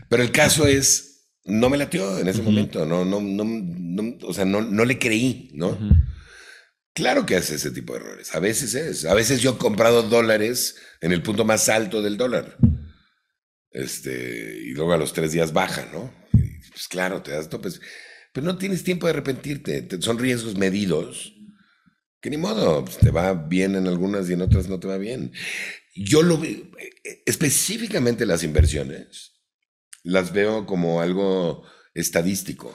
Pero 0.09 0.23
el 0.23 0.31
caso 0.31 0.65
es, 0.65 1.29
no 1.45 1.69
me 1.69 1.77
latió 1.77 2.17
en 2.19 2.27
ese 2.27 2.41
momento, 2.41 2.85
no, 2.85 3.05
no, 3.05 3.21
no, 3.21 4.17
o 4.23 4.33
sea, 4.33 4.45
no, 4.45 4.61
no 4.61 4.85
le 4.85 4.99
creí, 4.99 5.51
¿no? 5.53 5.77
Claro 6.93 7.25
que 7.25 7.35
hace 7.35 7.55
ese 7.55 7.71
tipo 7.71 7.93
de 7.93 7.99
errores. 7.99 8.35
A 8.35 8.39
veces 8.39 8.75
es. 8.75 9.05
A 9.05 9.13
veces 9.13 9.41
yo 9.41 9.51
he 9.51 9.57
comprado 9.57 10.03
dólares 10.03 10.75
en 11.01 11.11
el 11.11 11.23
punto 11.23 11.43
más 11.43 11.69
alto 11.69 12.01
del 12.01 12.17
dólar. 12.17 12.57
Este, 13.71 14.59
y 14.63 14.73
luego 14.73 14.93
a 14.93 14.97
los 14.97 15.13
tres 15.13 15.31
días 15.31 15.51
baja, 15.51 15.89
¿no? 15.91 16.13
pues 16.69 16.87
claro, 16.87 17.21
te 17.21 17.31
das 17.31 17.49
topes. 17.49 17.81
Pero 18.31 18.45
no 18.45 18.57
tienes 18.57 18.83
tiempo 18.83 19.07
de 19.07 19.11
arrepentirte. 19.11 19.87
Son 20.01 20.17
riesgos 20.17 20.55
medidos. 20.55 21.33
Que 22.21 22.29
ni 22.29 22.37
modo, 22.37 22.85
pues, 22.85 22.97
te 22.97 23.11
va 23.11 23.33
bien 23.33 23.75
en 23.75 23.87
algunas 23.87 24.29
y 24.29 24.33
en 24.33 24.41
otras 24.41 24.67
no 24.69 24.79
te 24.79 24.87
va 24.87 24.97
bien. 24.97 25.33
Yo 25.95 26.23
lo 26.23 26.37
veo, 26.37 26.71
específicamente 27.25 28.25
las 28.25 28.43
inversiones, 28.43 29.33
las 30.03 30.33
veo 30.33 30.65
como 30.65 31.01
algo 31.01 31.63
estadístico. 31.93 32.73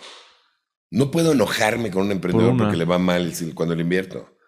No 0.90 1.10
puedo 1.10 1.32
enojarme 1.32 1.90
con 1.90 2.06
un 2.06 2.12
emprendedor 2.12 2.56
porque 2.56 2.76
le 2.76 2.84
va 2.84 2.98
mal 2.98 3.32
cuando 3.54 3.74
le 3.74 3.82
invierto. 3.82 4.38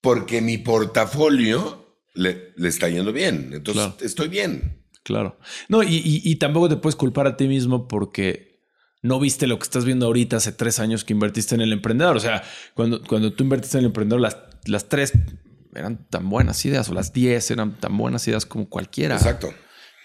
Porque 0.00 0.40
mi 0.40 0.58
portafolio 0.58 1.98
le, 2.14 2.52
está 2.56 2.88
yendo 2.88 3.12
bien. 3.12 3.50
Entonces 3.52 3.94
estoy 4.02 4.28
bien. 4.28 4.84
Claro. 5.02 5.38
No, 5.68 5.82
y, 5.82 6.36
tampoco 6.36 6.68
te 6.68 6.76
puedes 6.76 6.96
culpar 6.96 7.26
a 7.26 7.36
ti 7.36 7.48
mismo 7.48 7.88
porque 7.88 8.60
no 9.02 9.18
viste 9.18 9.46
lo 9.46 9.58
que 9.58 9.64
estás 9.64 9.84
viendo 9.84 10.06
ahorita 10.06 10.36
hace 10.36 10.52
tres 10.52 10.78
años 10.78 11.04
que 11.04 11.14
invertiste 11.14 11.54
en 11.54 11.62
el 11.62 11.72
emprendedor. 11.72 12.16
O 12.16 12.20
sea, 12.20 12.42
cuando, 12.74 13.02
cuando 13.02 13.32
tú 13.32 13.44
invertiste 13.44 13.78
en 13.78 13.84
el 13.84 13.86
emprendedor, 13.86 14.20
las, 14.20 14.36
las 14.66 14.88
tres 14.88 15.12
eran 15.74 16.06
tan 16.08 16.28
buenas 16.28 16.64
ideas 16.66 16.88
o 16.90 16.94
las 16.94 17.12
diez 17.12 17.50
eran 17.50 17.76
tan 17.76 17.96
buenas 17.96 18.26
ideas 18.28 18.44
como 18.44 18.68
cualquiera. 18.68 19.16
Exacto. 19.16 19.54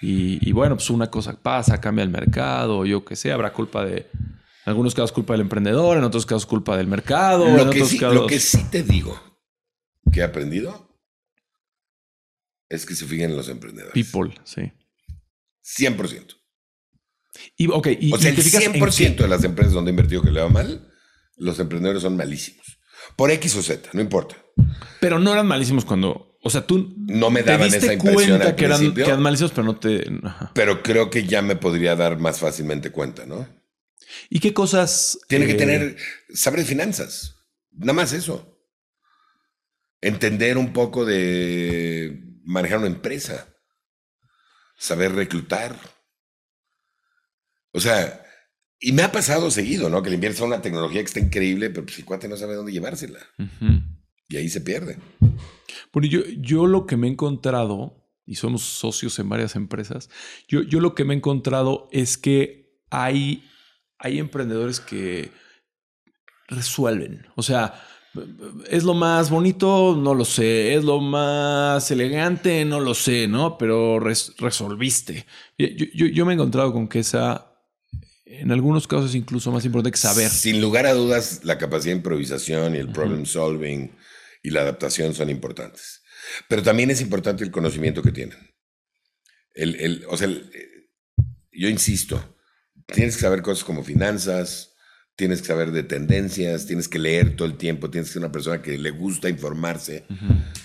Y, 0.02 0.48
y 0.48 0.52
bueno, 0.54 0.76
pues 0.76 0.90
una 0.90 1.10
cosa 1.10 1.42
pasa, 1.42 1.82
cambia 1.82 2.04
el 2.04 2.10
mercado, 2.10 2.86
yo 2.86 3.04
qué 3.04 3.16
sé, 3.16 3.32
habrá 3.32 3.52
culpa 3.52 3.84
de 3.84 4.10
En 4.66 4.72
algunos 4.72 4.96
casos 4.96 5.12
culpa 5.12 5.34
del 5.34 5.42
emprendedor, 5.42 5.98
en 5.98 6.04
otros 6.04 6.26
casos 6.26 6.46
culpa 6.46 6.76
del 6.76 6.88
mercado. 6.88 7.46
Lo 7.46 7.52
en 7.52 7.70
que, 7.70 7.78
otros 7.78 7.90
sí, 7.90 8.00
casos... 8.00 8.16
lo 8.16 8.28
que 8.28 8.40
sí 8.40 8.66
te 8.72 8.82
digo 8.84 9.20
que 10.12 10.22
he 10.22 10.24
aprendido 10.24 11.00
es 12.70 12.86
que 12.86 12.96
se 12.96 13.06
fijen 13.06 13.32
en 13.32 13.38
los 13.38 13.48
emprendedores. 13.50 13.94
People, 13.94 14.34
sí. 14.44 14.72
100%. 15.64 16.36
Y, 17.58 17.68
ok, 17.68 17.88
y, 18.00 18.14
O 18.14 18.18
sea, 18.18 18.30
y 18.30 18.32
el 18.32 18.36
te 18.38 18.42
fijas 18.42 18.64
en 18.64 18.74
100% 18.74 19.16
de 19.18 19.28
las 19.28 19.44
empresas 19.44 19.74
donde 19.74 19.90
he 19.90 19.94
invertido 19.94 20.22
que 20.22 20.32
le 20.32 20.42
va 20.42 20.50
mal, 20.50 20.92
los 21.38 21.60
emprendedores 21.60 22.02
son 22.02 22.16
malísimos. 22.16 22.80
Por 23.16 23.30
X 23.32 23.56
o 23.58 23.62
Z, 23.62 23.90
no 23.94 24.02
importa. 24.02 24.36
pero 25.00 25.20
no 25.20 25.32
eran 25.32 25.48
malísimos 25.48 25.86
cuando. 25.86 26.38
O 26.42 26.50
sea, 26.50 26.66
tú 26.66 26.96
No 26.98 27.30
me 27.30 27.44
te 27.44 27.52
daban 27.52 27.70
diste 27.70 27.86
esa 27.86 27.94
impresión 27.94 28.38
cuenta 28.38 28.48
al 28.50 28.56
que 28.56 28.66
eran, 28.66 28.94
que 28.94 29.02
eran 29.02 29.22
malísimos, 29.22 29.52
pero 29.52 29.64
no 29.64 29.76
te. 29.78 30.06
ajá. 30.24 30.52
Pero 30.54 30.82
creo 30.82 31.10
que 31.10 31.26
ya 31.26 31.42
me 31.42 31.56
podría 31.56 31.96
dar 31.96 32.20
más 32.20 32.40
fácilmente 32.40 32.92
cuenta, 32.92 33.26
¿no? 33.26 33.48
¿Y 34.30 34.40
qué 34.40 34.54
cosas. 34.54 35.20
Tiene 35.28 35.46
que 35.46 35.54
eh, 35.54 35.56
tener, 35.56 35.98
saber 36.34 36.62
de 36.62 36.66
finanzas. 36.66 37.36
Nada 37.72 37.94
más 37.94 38.14
eso. 38.14 38.60
Entender 40.02 40.58
un 40.58 40.74
poco 40.74 41.06
de 41.06 42.22
manejar 42.44 42.80
una 42.80 42.88
empresa. 42.88 43.48
Saber 44.78 45.14
reclutar. 45.14 45.78
O 47.72 47.80
sea, 47.80 48.26
y 48.80 48.92
me 48.92 49.04
ha 49.04 49.12
pasado 49.12 49.50
seguido, 49.52 49.90
¿no? 49.90 50.04
Que 50.04 50.10
le 50.10 50.16
inviertes 50.16 50.42
a 50.42 50.46
una 50.46 50.62
tecnología 50.62 51.02
que 51.02 51.08
está 51.08 51.20
increíble, 51.20 51.70
pero 51.70 51.86
pues 51.86 51.98
el 51.98 52.06
cuate 52.06 52.28
no 52.28 52.38
sabe 52.38 52.56
dónde 52.56 52.72
llevársela. 52.72 53.20
ujú. 53.40 53.82
Y 54.28 54.38
ahí 54.38 54.50
se 54.50 54.62
pierde. 54.62 54.98
Bueno, 55.94 56.08
yo, 56.08 56.22
yo 56.40 56.66
lo 56.66 56.86
que 56.88 56.98
me 56.98 57.08
he 57.08 57.12
encontrado, 57.12 58.10
y 58.26 58.36
somos 58.36 58.64
socios 58.64 59.20
en 59.20 59.30
varias 59.30 59.56
empresas, 59.56 60.10
yo, 60.48 60.64
yo 60.64 60.80
lo 60.80 60.96
que 60.96 61.04
me 61.06 61.14
he 61.14 61.18
encontrado 61.18 61.88
es 61.92 62.18
que 62.18 62.82
hay, 62.90 63.44
hay 64.00 64.20
emprendedores 64.20 64.80
que 64.80 65.32
resuelven. 66.48 67.26
O 67.36 67.44
sea, 67.44 67.74
es 68.70 68.84
lo 68.84 68.94
más 68.94 69.30
bonito, 69.30 69.96
no 69.96 70.14
lo 70.14 70.26
sé. 70.26 70.76
Es 70.76 70.84
lo 70.84 71.00
más 71.02 71.90
elegante, 71.92 72.64
no 72.66 72.80
lo 72.80 72.94
sé, 72.94 73.28
¿no? 73.28 73.58
Pero 73.58 74.00
res- 74.00 74.34
resolviste. 74.38 75.26
Yo, 75.58 75.68
yo- 75.94 76.06
yo 76.08 76.26
me 76.26 76.34
he 76.34 76.36
encontrado 76.36 76.72
con 76.72 76.88
que 76.88 77.00
esa, 77.00 77.52
en 78.26 78.52
algunos 78.52 78.88
casos, 78.88 79.10
es 79.10 79.16
incluso 79.16 79.52
más 79.52 79.66
importante 79.66 79.92
que 79.92 79.98
saber. 79.98 80.30
Sin 80.30 80.62
lugar 80.62 80.86
a 80.86 80.94
dudas, 80.94 81.42
la 81.44 81.58
capacidad 81.58 81.94
de 81.94 81.98
improvisación 81.98 82.76
y 82.76 82.80
el 82.80 82.92
problem 82.92 83.26
solving 83.26 83.92
y 84.44 84.50
la 84.52 84.62
adaptación 84.62 85.14
son 85.14 85.30
importantes. 85.30 86.02
Pero 86.48 86.64
también 86.64 86.92
es 86.92 87.02
importante 87.02 87.44
el 87.44 87.52
conocimiento 87.52 88.02
que 88.02 88.12
tienen. 88.12 88.38
El, 89.54 89.76
el- 89.76 90.06
o 90.10 90.16
sea, 90.18 90.28
el- 90.28 90.50
eh, 90.54 90.90
yo 91.52 91.70
insisto, 91.70 92.35
tienes 92.88 93.16
que 93.16 93.22
saber 93.22 93.42
cosas 93.42 93.64
como 93.64 93.84
finanzas, 93.84 94.74
tienes 95.16 95.42
que 95.42 95.48
saber 95.48 95.72
de 95.72 95.84
tendencias, 95.84 96.66
tienes 96.66 96.88
que 96.88 97.00
leer 97.00 97.36
todo 97.36 97.48
el 97.48 97.56
tiempo, 97.58 97.90
tienes 97.90 98.10
que 98.10 98.14
ser 98.14 98.22
una 98.24 98.32
persona 98.32 98.62
que 98.62 98.78
le 98.78 98.92
gusta 98.92 99.30
informarse 99.30 100.06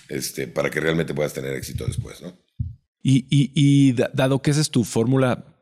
este, 0.08 0.46
para 0.48 0.70
que 0.70 0.80
realmente 0.80 1.14
puedas 1.14 1.32
tener 1.32 1.54
éxito 1.54 1.86
después, 1.86 2.20
¿no? 2.22 2.36
Y, 3.02 3.26
y- 3.30 3.52
y 3.54 3.92
da- 3.92 4.10
dado 4.12 4.42
que 4.42 4.50
esa 4.50 4.60
es 4.60 4.70
tu 4.70 4.84
fórmula, 4.84 5.56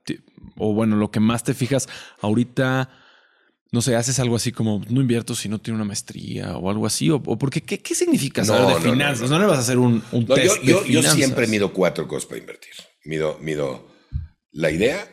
o 0.56 0.72
bueno, 0.74 0.96
lo 0.96 1.10
que 1.10 1.20
más 1.20 1.44
te 1.44 1.54
fijas, 1.54 1.88
ahorita, 2.20 2.90
no 3.70 3.82
sé, 3.82 3.94
haces 3.94 4.18
algo 4.18 4.34
así 4.36 4.50
como 4.50 4.82
no 4.88 5.00
invierto 5.00 5.34
si 5.34 5.48
no 5.48 5.60
tiene 5.60 5.76
una 5.76 5.84
maestría 5.84 6.56
o 6.56 6.70
algo 6.70 6.86
así, 6.86 7.10
o, 7.10 7.16
o 7.16 7.38
porque 7.38 7.60
¿qué, 7.60 7.78
qué 7.80 7.94
significa 7.94 8.44
saber 8.44 8.62
No, 8.62 8.68
de 8.68 8.74
no, 8.74 8.80
no, 8.80 8.90
finanzas? 8.92 9.30
No, 9.30 9.36
no. 9.36 9.42
le 9.44 9.46
vas 9.50 9.58
a 9.58 9.60
hacer 9.60 9.78
un, 9.78 10.00
test 10.26 10.46
yo, 10.46 10.54
de 10.62 10.66
yo- 10.66 10.84
yo 11.02 11.02
siempre 11.12 11.46
mido 11.46 11.72
cuatro 11.72 12.08
cosas 12.08 12.26
para 12.26 12.40
invertir. 12.40 12.72
Mido, 13.04 13.38
mido 13.40 13.86
la 14.50 14.70
idea, 14.70 15.06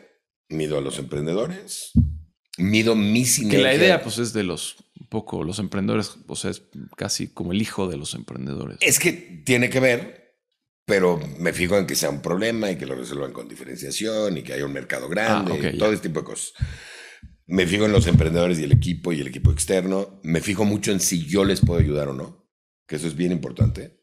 mido 0.48 0.78
a 0.78 0.80
los 0.80 0.98
emprendedores, 0.98 1.92
mido 2.58 2.94
mi 2.94 3.24
Que 3.24 3.58
la 3.58 3.74
idea, 3.74 4.02
pues, 4.02 4.18
es 4.18 4.32
de 4.32 4.42
los 4.42 4.76
un 4.98 5.08
poco 5.08 5.44
los 5.44 5.58
emprendedores, 5.58 6.16
o 6.26 6.36
sea, 6.36 6.50
es 6.50 6.62
casi 6.96 7.28
como 7.28 7.52
el 7.52 7.60
hijo 7.60 7.88
de 7.88 7.96
los 7.96 8.14
emprendedores. 8.14 8.78
Es 8.80 8.98
que 8.98 9.12
tiene 9.12 9.68
que 9.68 9.80
ver, 9.80 10.36
pero 10.84 11.20
me 11.38 11.52
fijo 11.52 11.76
en 11.76 11.86
que 11.86 11.94
sea 11.94 12.10
un 12.10 12.22
problema 12.22 12.70
y 12.70 12.76
que 12.76 12.86
lo 12.86 12.94
resuelvan 12.94 13.32
con 13.32 13.48
diferenciación 13.48 14.38
y 14.38 14.42
que 14.42 14.54
haya 14.54 14.64
un 14.64 14.72
mercado 14.72 15.08
grande, 15.08 15.52
Ah, 15.52 15.54
ok, 15.54 15.74
y 15.74 15.78
todo 15.78 15.92
este 15.92 16.08
tipo 16.08 16.20
de 16.20 16.26
cosas. 16.26 16.52
Me 17.46 17.66
fijo 17.66 17.84
en 17.84 17.92
los 17.92 18.06
emprendedores 18.06 18.58
y 18.58 18.64
el 18.64 18.72
equipo 18.72 19.12
y 19.12 19.20
el 19.20 19.28
equipo 19.28 19.52
externo. 19.52 20.20
Me 20.24 20.40
fijo 20.40 20.64
mucho 20.64 20.90
en 20.90 20.98
si 20.98 21.24
yo 21.24 21.44
les 21.44 21.60
puedo 21.60 21.78
ayudar 21.78 22.08
o 22.08 22.14
no, 22.14 22.48
que 22.86 22.96
eso 22.96 23.06
es 23.06 23.14
bien 23.14 23.30
importante. 23.30 24.00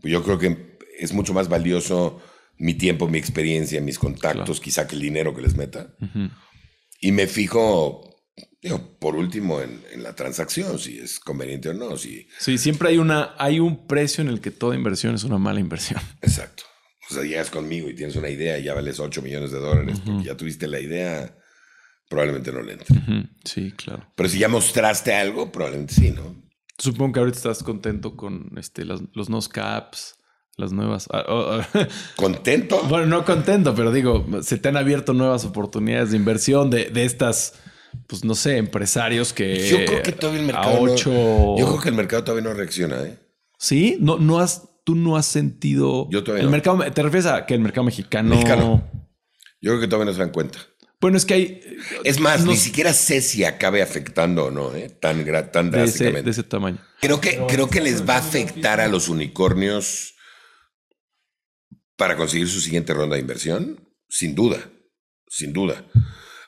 Pues 0.00 0.12
Yo 0.12 0.22
creo 0.24 0.38
que 0.38 0.78
es 0.98 1.12
mucho 1.12 1.34
más 1.34 1.48
valioso 1.48 2.20
mi 2.62 2.74
tiempo, 2.74 3.08
mi 3.08 3.18
experiencia, 3.18 3.80
mis 3.80 3.98
contactos, 3.98 4.44
Claro. 4.58 4.62
quizá 4.62 4.86
que 4.86 4.94
el 4.94 5.02
dinero 5.02 5.34
que 5.34 5.42
les 5.42 5.56
meta. 5.56 5.94
Ujú. 6.00 6.30
Y 7.00 7.10
me 7.12 7.26
fijo, 7.26 8.08
digo, 8.62 8.98
por 9.00 9.16
último, 9.16 9.60
en, 9.60 9.82
en 9.92 10.02
la 10.02 10.14
transacción, 10.14 10.78
si 10.78 10.98
es 10.98 11.18
conveniente 11.18 11.68
o 11.70 11.74
no. 11.74 11.96
Si, 11.96 12.28
Sí, 12.38 12.58
siempre 12.58 12.90
hay 12.90 12.98
una, 12.98 13.34
hay 13.38 13.58
un 13.60 13.86
precio 13.86 14.22
en 14.22 14.28
el 14.28 14.40
que 14.40 14.50
toda 14.52 14.76
inversión 14.76 15.14
es 15.14 15.24
una 15.24 15.38
mala 15.38 15.58
inversión. 15.60 16.00
exacto. 16.22 16.62
O 17.10 17.14
sea, 17.14 17.24
llegas 17.24 17.50
conmigo 17.50 17.88
y 17.90 17.94
tienes 17.96 18.14
una 18.16 18.30
idea 18.30 18.58
y 18.58 18.62
ya 18.64 18.74
vales 18.74 19.00
8 19.00 19.20
millones 19.22 19.50
de 19.50 19.58
dólares 19.58 19.98
porque 20.06 20.24
ya 20.24 20.36
tuviste 20.36 20.68
la 20.68 20.78
idea, 20.80 21.36
probablemente 22.08 22.52
no 22.52 22.62
le 22.62 22.74
entre. 22.74 22.96
Ujú. 22.96 23.28
Sí, 23.44 23.72
claro. 23.72 24.06
Pero 24.14 24.28
si 24.28 24.38
ya 24.38 24.48
mostraste 24.48 25.12
algo, 25.12 25.50
probablemente 25.50 25.94
sí, 25.94 26.12
¿no? 26.12 26.40
Supongo 26.78 27.12
que 27.14 27.20
ahorita 27.20 27.36
estás 27.38 27.62
contento 27.64 28.16
con 28.16 28.50
este, 28.56 28.84
las- 28.84 29.02
los 29.14 29.28
no 29.28 29.40
caps, 29.42 30.14
las 30.56 30.72
nuevas. 30.72 31.08
ah, 31.12 31.24
oh, 31.28 31.60
ah, 31.74 31.88
¿Contento? 32.16 32.82
Bueno, 32.88 33.06
no 33.06 33.24
contento, 33.24 33.74
pero 33.74 33.92
digo, 33.92 34.26
se 34.42 34.58
te 34.58 34.68
han 34.68 34.76
abierto 34.76 35.12
nuevas 35.14 35.44
oportunidades 35.44 36.10
de 36.10 36.16
inversión 36.16 36.70
de, 36.70 36.86
de 36.90 37.04
estas, 37.04 37.54
pues 38.06 38.24
no 38.24 38.34
sé, 38.34 38.56
empresarios 38.58 39.32
que. 39.32 39.68
Yo 39.68 39.84
creo 39.84 40.02
que 40.02 40.12
todavía 40.12 40.42
el 40.42 40.50
a 40.50 40.52
mercado. 40.52 40.86
no- 40.86 40.96
yo 41.58 41.66
creo 41.66 41.80
que 41.80 41.88
el 41.88 41.94
mercado 41.94 42.24
todavía 42.24 42.48
no 42.48 42.54
reacciona, 42.54 43.00
¿eh? 43.02 43.18
Sí, 43.58 43.96
no, 44.00 44.18
no 44.18 44.40
has, 44.40 44.68
tú 44.84 44.94
no 44.94 45.16
has 45.16 45.26
sentido. 45.26 46.08
Yo 46.10 46.22
todavía 46.24 46.40
el 46.42 46.46
no. 46.46 46.52
mercado. 46.52 46.78
¿Te 46.92 47.02
refieres 47.02 47.26
a 47.26 47.46
que 47.46 47.54
el 47.54 47.60
mercado 47.60 47.84
mexicano? 47.84 48.30
Mexicano. 48.30 48.90
Yo 49.60 49.70
creo 49.70 49.80
que 49.80 49.86
todavía 49.86 50.06
no 50.06 50.12
se 50.12 50.18
dan 50.20 50.30
cuenta. 50.32 50.58
Bueno, 51.00 51.16
es 51.16 51.24
que 51.24 51.34
hay. 51.34 51.60
Es 52.04 52.20
más, 52.20 52.44
no- 52.44 52.50
ni 52.52 52.56
siquiera 52.56 52.92
sé 52.92 53.20
si 53.22 53.44
acabe 53.44 53.82
afectando 53.82 54.46
o 54.46 54.50
no, 54.50 54.74
¿eh? 54.74 54.88
Tan, 55.00 55.24
tan 55.50 55.70
de 55.70 55.78
ese, 55.84 56.04
drásticamente. 56.04 56.22
de 56.22 56.30
ese 56.30 56.42
tamaño. 56.44 56.78
Creo 57.00 57.20
que, 57.20 57.40
creo 57.48 57.68
que 57.70 57.80
les 57.80 58.08
va 58.08 58.14
a 58.14 58.18
afectar 58.18 58.80
a 58.80 58.86
los 58.88 59.08
unicornios 59.08 60.14
para 61.96 62.16
conseguir 62.16 62.48
su 62.48 62.60
siguiente 62.60 62.94
ronda 62.94 63.16
de 63.16 63.22
inversión, 63.22 63.88
sin 64.08 64.34
duda, 64.34 64.70
sin 65.28 65.52
duda. 65.52 65.84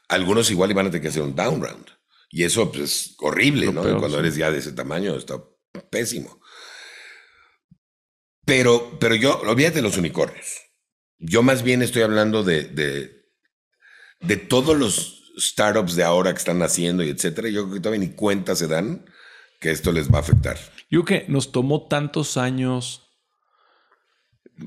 Algunos 0.08 0.50
igual 0.50 0.70
iban 0.70 0.86
a 0.86 0.90
tener 0.90 1.02
que 1.02 1.08
hacer 1.08 1.22
un 1.22 1.34
down 1.34 1.62
round. 1.62 1.86
Y 2.30 2.44
eso 2.44 2.70
pues, 2.72 2.82
es 2.82 3.16
horrible, 3.20 3.66
Lo 3.66 3.72
¿no? 3.72 3.82
peor, 3.82 3.98
Cuando 3.98 4.16
sí. 4.18 4.20
eres 4.20 4.36
ya 4.36 4.50
de 4.50 4.58
ese 4.58 4.72
tamaño, 4.72 5.14
está 5.16 5.42
pésimo. 5.90 6.40
Pero, 8.44 8.98
pero 8.98 9.14
yo, 9.14 9.38
olvídate 9.40 9.76
de 9.76 9.82
los 9.82 9.96
unicornios. 9.96 10.60
Yo 11.18 11.42
más 11.42 11.62
bien 11.62 11.80
estoy 11.82 12.02
hablando 12.02 12.42
de, 12.42 12.64
de, 12.64 13.30
de 14.20 14.36
todos 14.36 14.76
los 14.76 15.32
startups 15.38 15.96
de 15.96 16.04
ahora 16.04 16.32
que 16.32 16.38
están 16.38 16.58
naciendo 16.58 17.02
y 17.02 17.08
etcétera. 17.08 17.48
Yo 17.48 17.62
creo 17.64 17.74
que 17.74 17.80
todavía 17.80 18.06
ni 18.06 18.14
cuenta 18.14 18.54
se 18.54 18.66
dan 18.68 19.06
que 19.60 19.70
esto 19.70 19.92
les 19.92 20.12
va 20.12 20.18
a 20.18 20.20
afectar. 20.20 20.58
Yo 20.90 21.04
creo 21.04 21.24
que 21.24 21.32
nos 21.32 21.52
tomó 21.52 21.86
tantos 21.88 22.36
años 22.36 23.03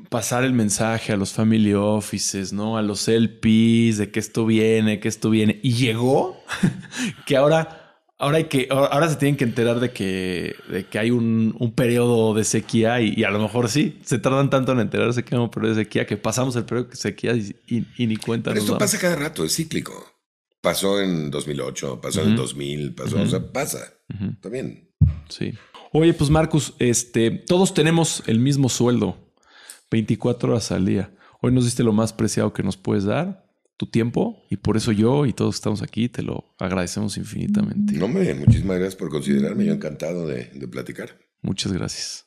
pasar 0.10 0.44
el 0.44 0.54
mensaje 0.54 1.14
a 1.14 1.18
los 1.18 1.34
family 1.34 1.74
offices, 1.74 2.54
¿no? 2.54 2.78
A 2.78 2.82
los 2.82 3.08
LPs 3.08 3.98
de 3.98 4.10
que 4.12 4.20
esto 4.20 4.46
viene, 4.46 5.00
que 5.00 5.08
esto 5.08 5.30
viene. 5.30 5.60
Y 5.64 5.74
llegó 5.74 6.38
que 7.26 7.38
ahora, 7.38 8.02
ahora 8.18 8.38
hay 8.38 8.46
que, 8.46 8.68
ahora 8.70 9.10
se 9.10 9.16
tienen 9.16 9.38
que 9.38 9.44
enterar 9.46 9.80
de 9.80 9.92
que, 9.92 10.56
de 10.70 10.86
que 10.86 11.00
hay 11.00 11.12
un, 11.12 11.56
un 11.58 11.72
periodo 11.74 12.34
de 12.34 12.44
sequía 12.44 13.00
y, 13.02 13.14
y 13.16 13.24
a 13.24 13.30
lo 13.32 13.40
mejor 13.40 13.70
sí, 13.70 14.00
se 14.04 14.20
tardan 14.20 14.50
tanto 14.50 14.72
en 14.74 14.80
enterarse 14.80 15.24
que 15.24 15.36
hay 15.36 15.42
un 15.42 15.50
periodo 15.50 15.76
de 15.76 15.84
sequía 15.84 16.06
que 16.06 16.18
pasamos 16.18 16.56
el 16.56 16.66
periodo 16.66 16.90
de 16.90 16.96
sequía 16.96 17.34
y, 17.36 17.56
y- 17.68 17.86
y 17.98 18.08
ni 18.08 18.18
cuenta. 18.18 18.52
Pero 18.52 18.62
esto 18.62 18.78
pasa 18.78 19.00
cada 19.00 19.16
rato, 19.16 19.46
es 19.46 19.56
cíclico. 19.56 19.94
Pasó 20.60 21.00
en 21.02 21.32
2008, 21.32 22.02
pasó 22.02 22.24
en 22.24 22.30
el 22.32 22.36
2000, 22.36 22.94
pasó, 22.96 23.22
o 23.22 23.26
sea, 23.28 23.52
pasa. 23.54 23.94
Bien. 24.52 24.90
Sí. 25.30 25.54
Oye, 25.94 26.14
pues 26.14 26.30
Marcus, 26.30 26.74
este, 26.80 27.32
todos 27.32 27.74
tenemos 27.74 28.22
el 28.26 28.40
mismo 28.40 28.68
sueldo, 28.68 29.27
24 29.92 30.52
horas 30.52 30.72
al 30.72 30.86
día. 30.86 31.14
Hoy 31.42 31.52
nos 31.52 31.66
diste 31.66 31.84
lo 31.84 31.94
más 31.94 32.14
preciado 32.14 32.54
que 32.54 32.64
nos 32.64 32.78
puedes 32.78 33.06
dar, 33.06 33.46
tu 33.78 33.86
tiempo, 33.86 34.44
y 34.50 34.58
por 34.58 34.76
eso 34.76 34.92
yo 34.92 35.26
y 35.26 35.34
todos 35.34 35.56
que 35.56 35.58
estamos 35.58 35.82
aquí 35.82 36.10
te 36.10 36.24
lo 36.24 36.56
agradecemos 36.58 37.18
infinitamente. 37.18 37.94
No, 37.94 38.06
hombre, 38.06 38.34
muchísimas 38.34 38.78
gracias 38.78 38.96
por 38.96 39.10
considerarme. 39.10 39.66
Yo 39.66 39.74
encantado 39.74 40.28
de, 40.28 40.46
de 40.46 40.68
platicar. 40.68 41.18
Muchas 41.42 41.72
gracias. 41.72 42.27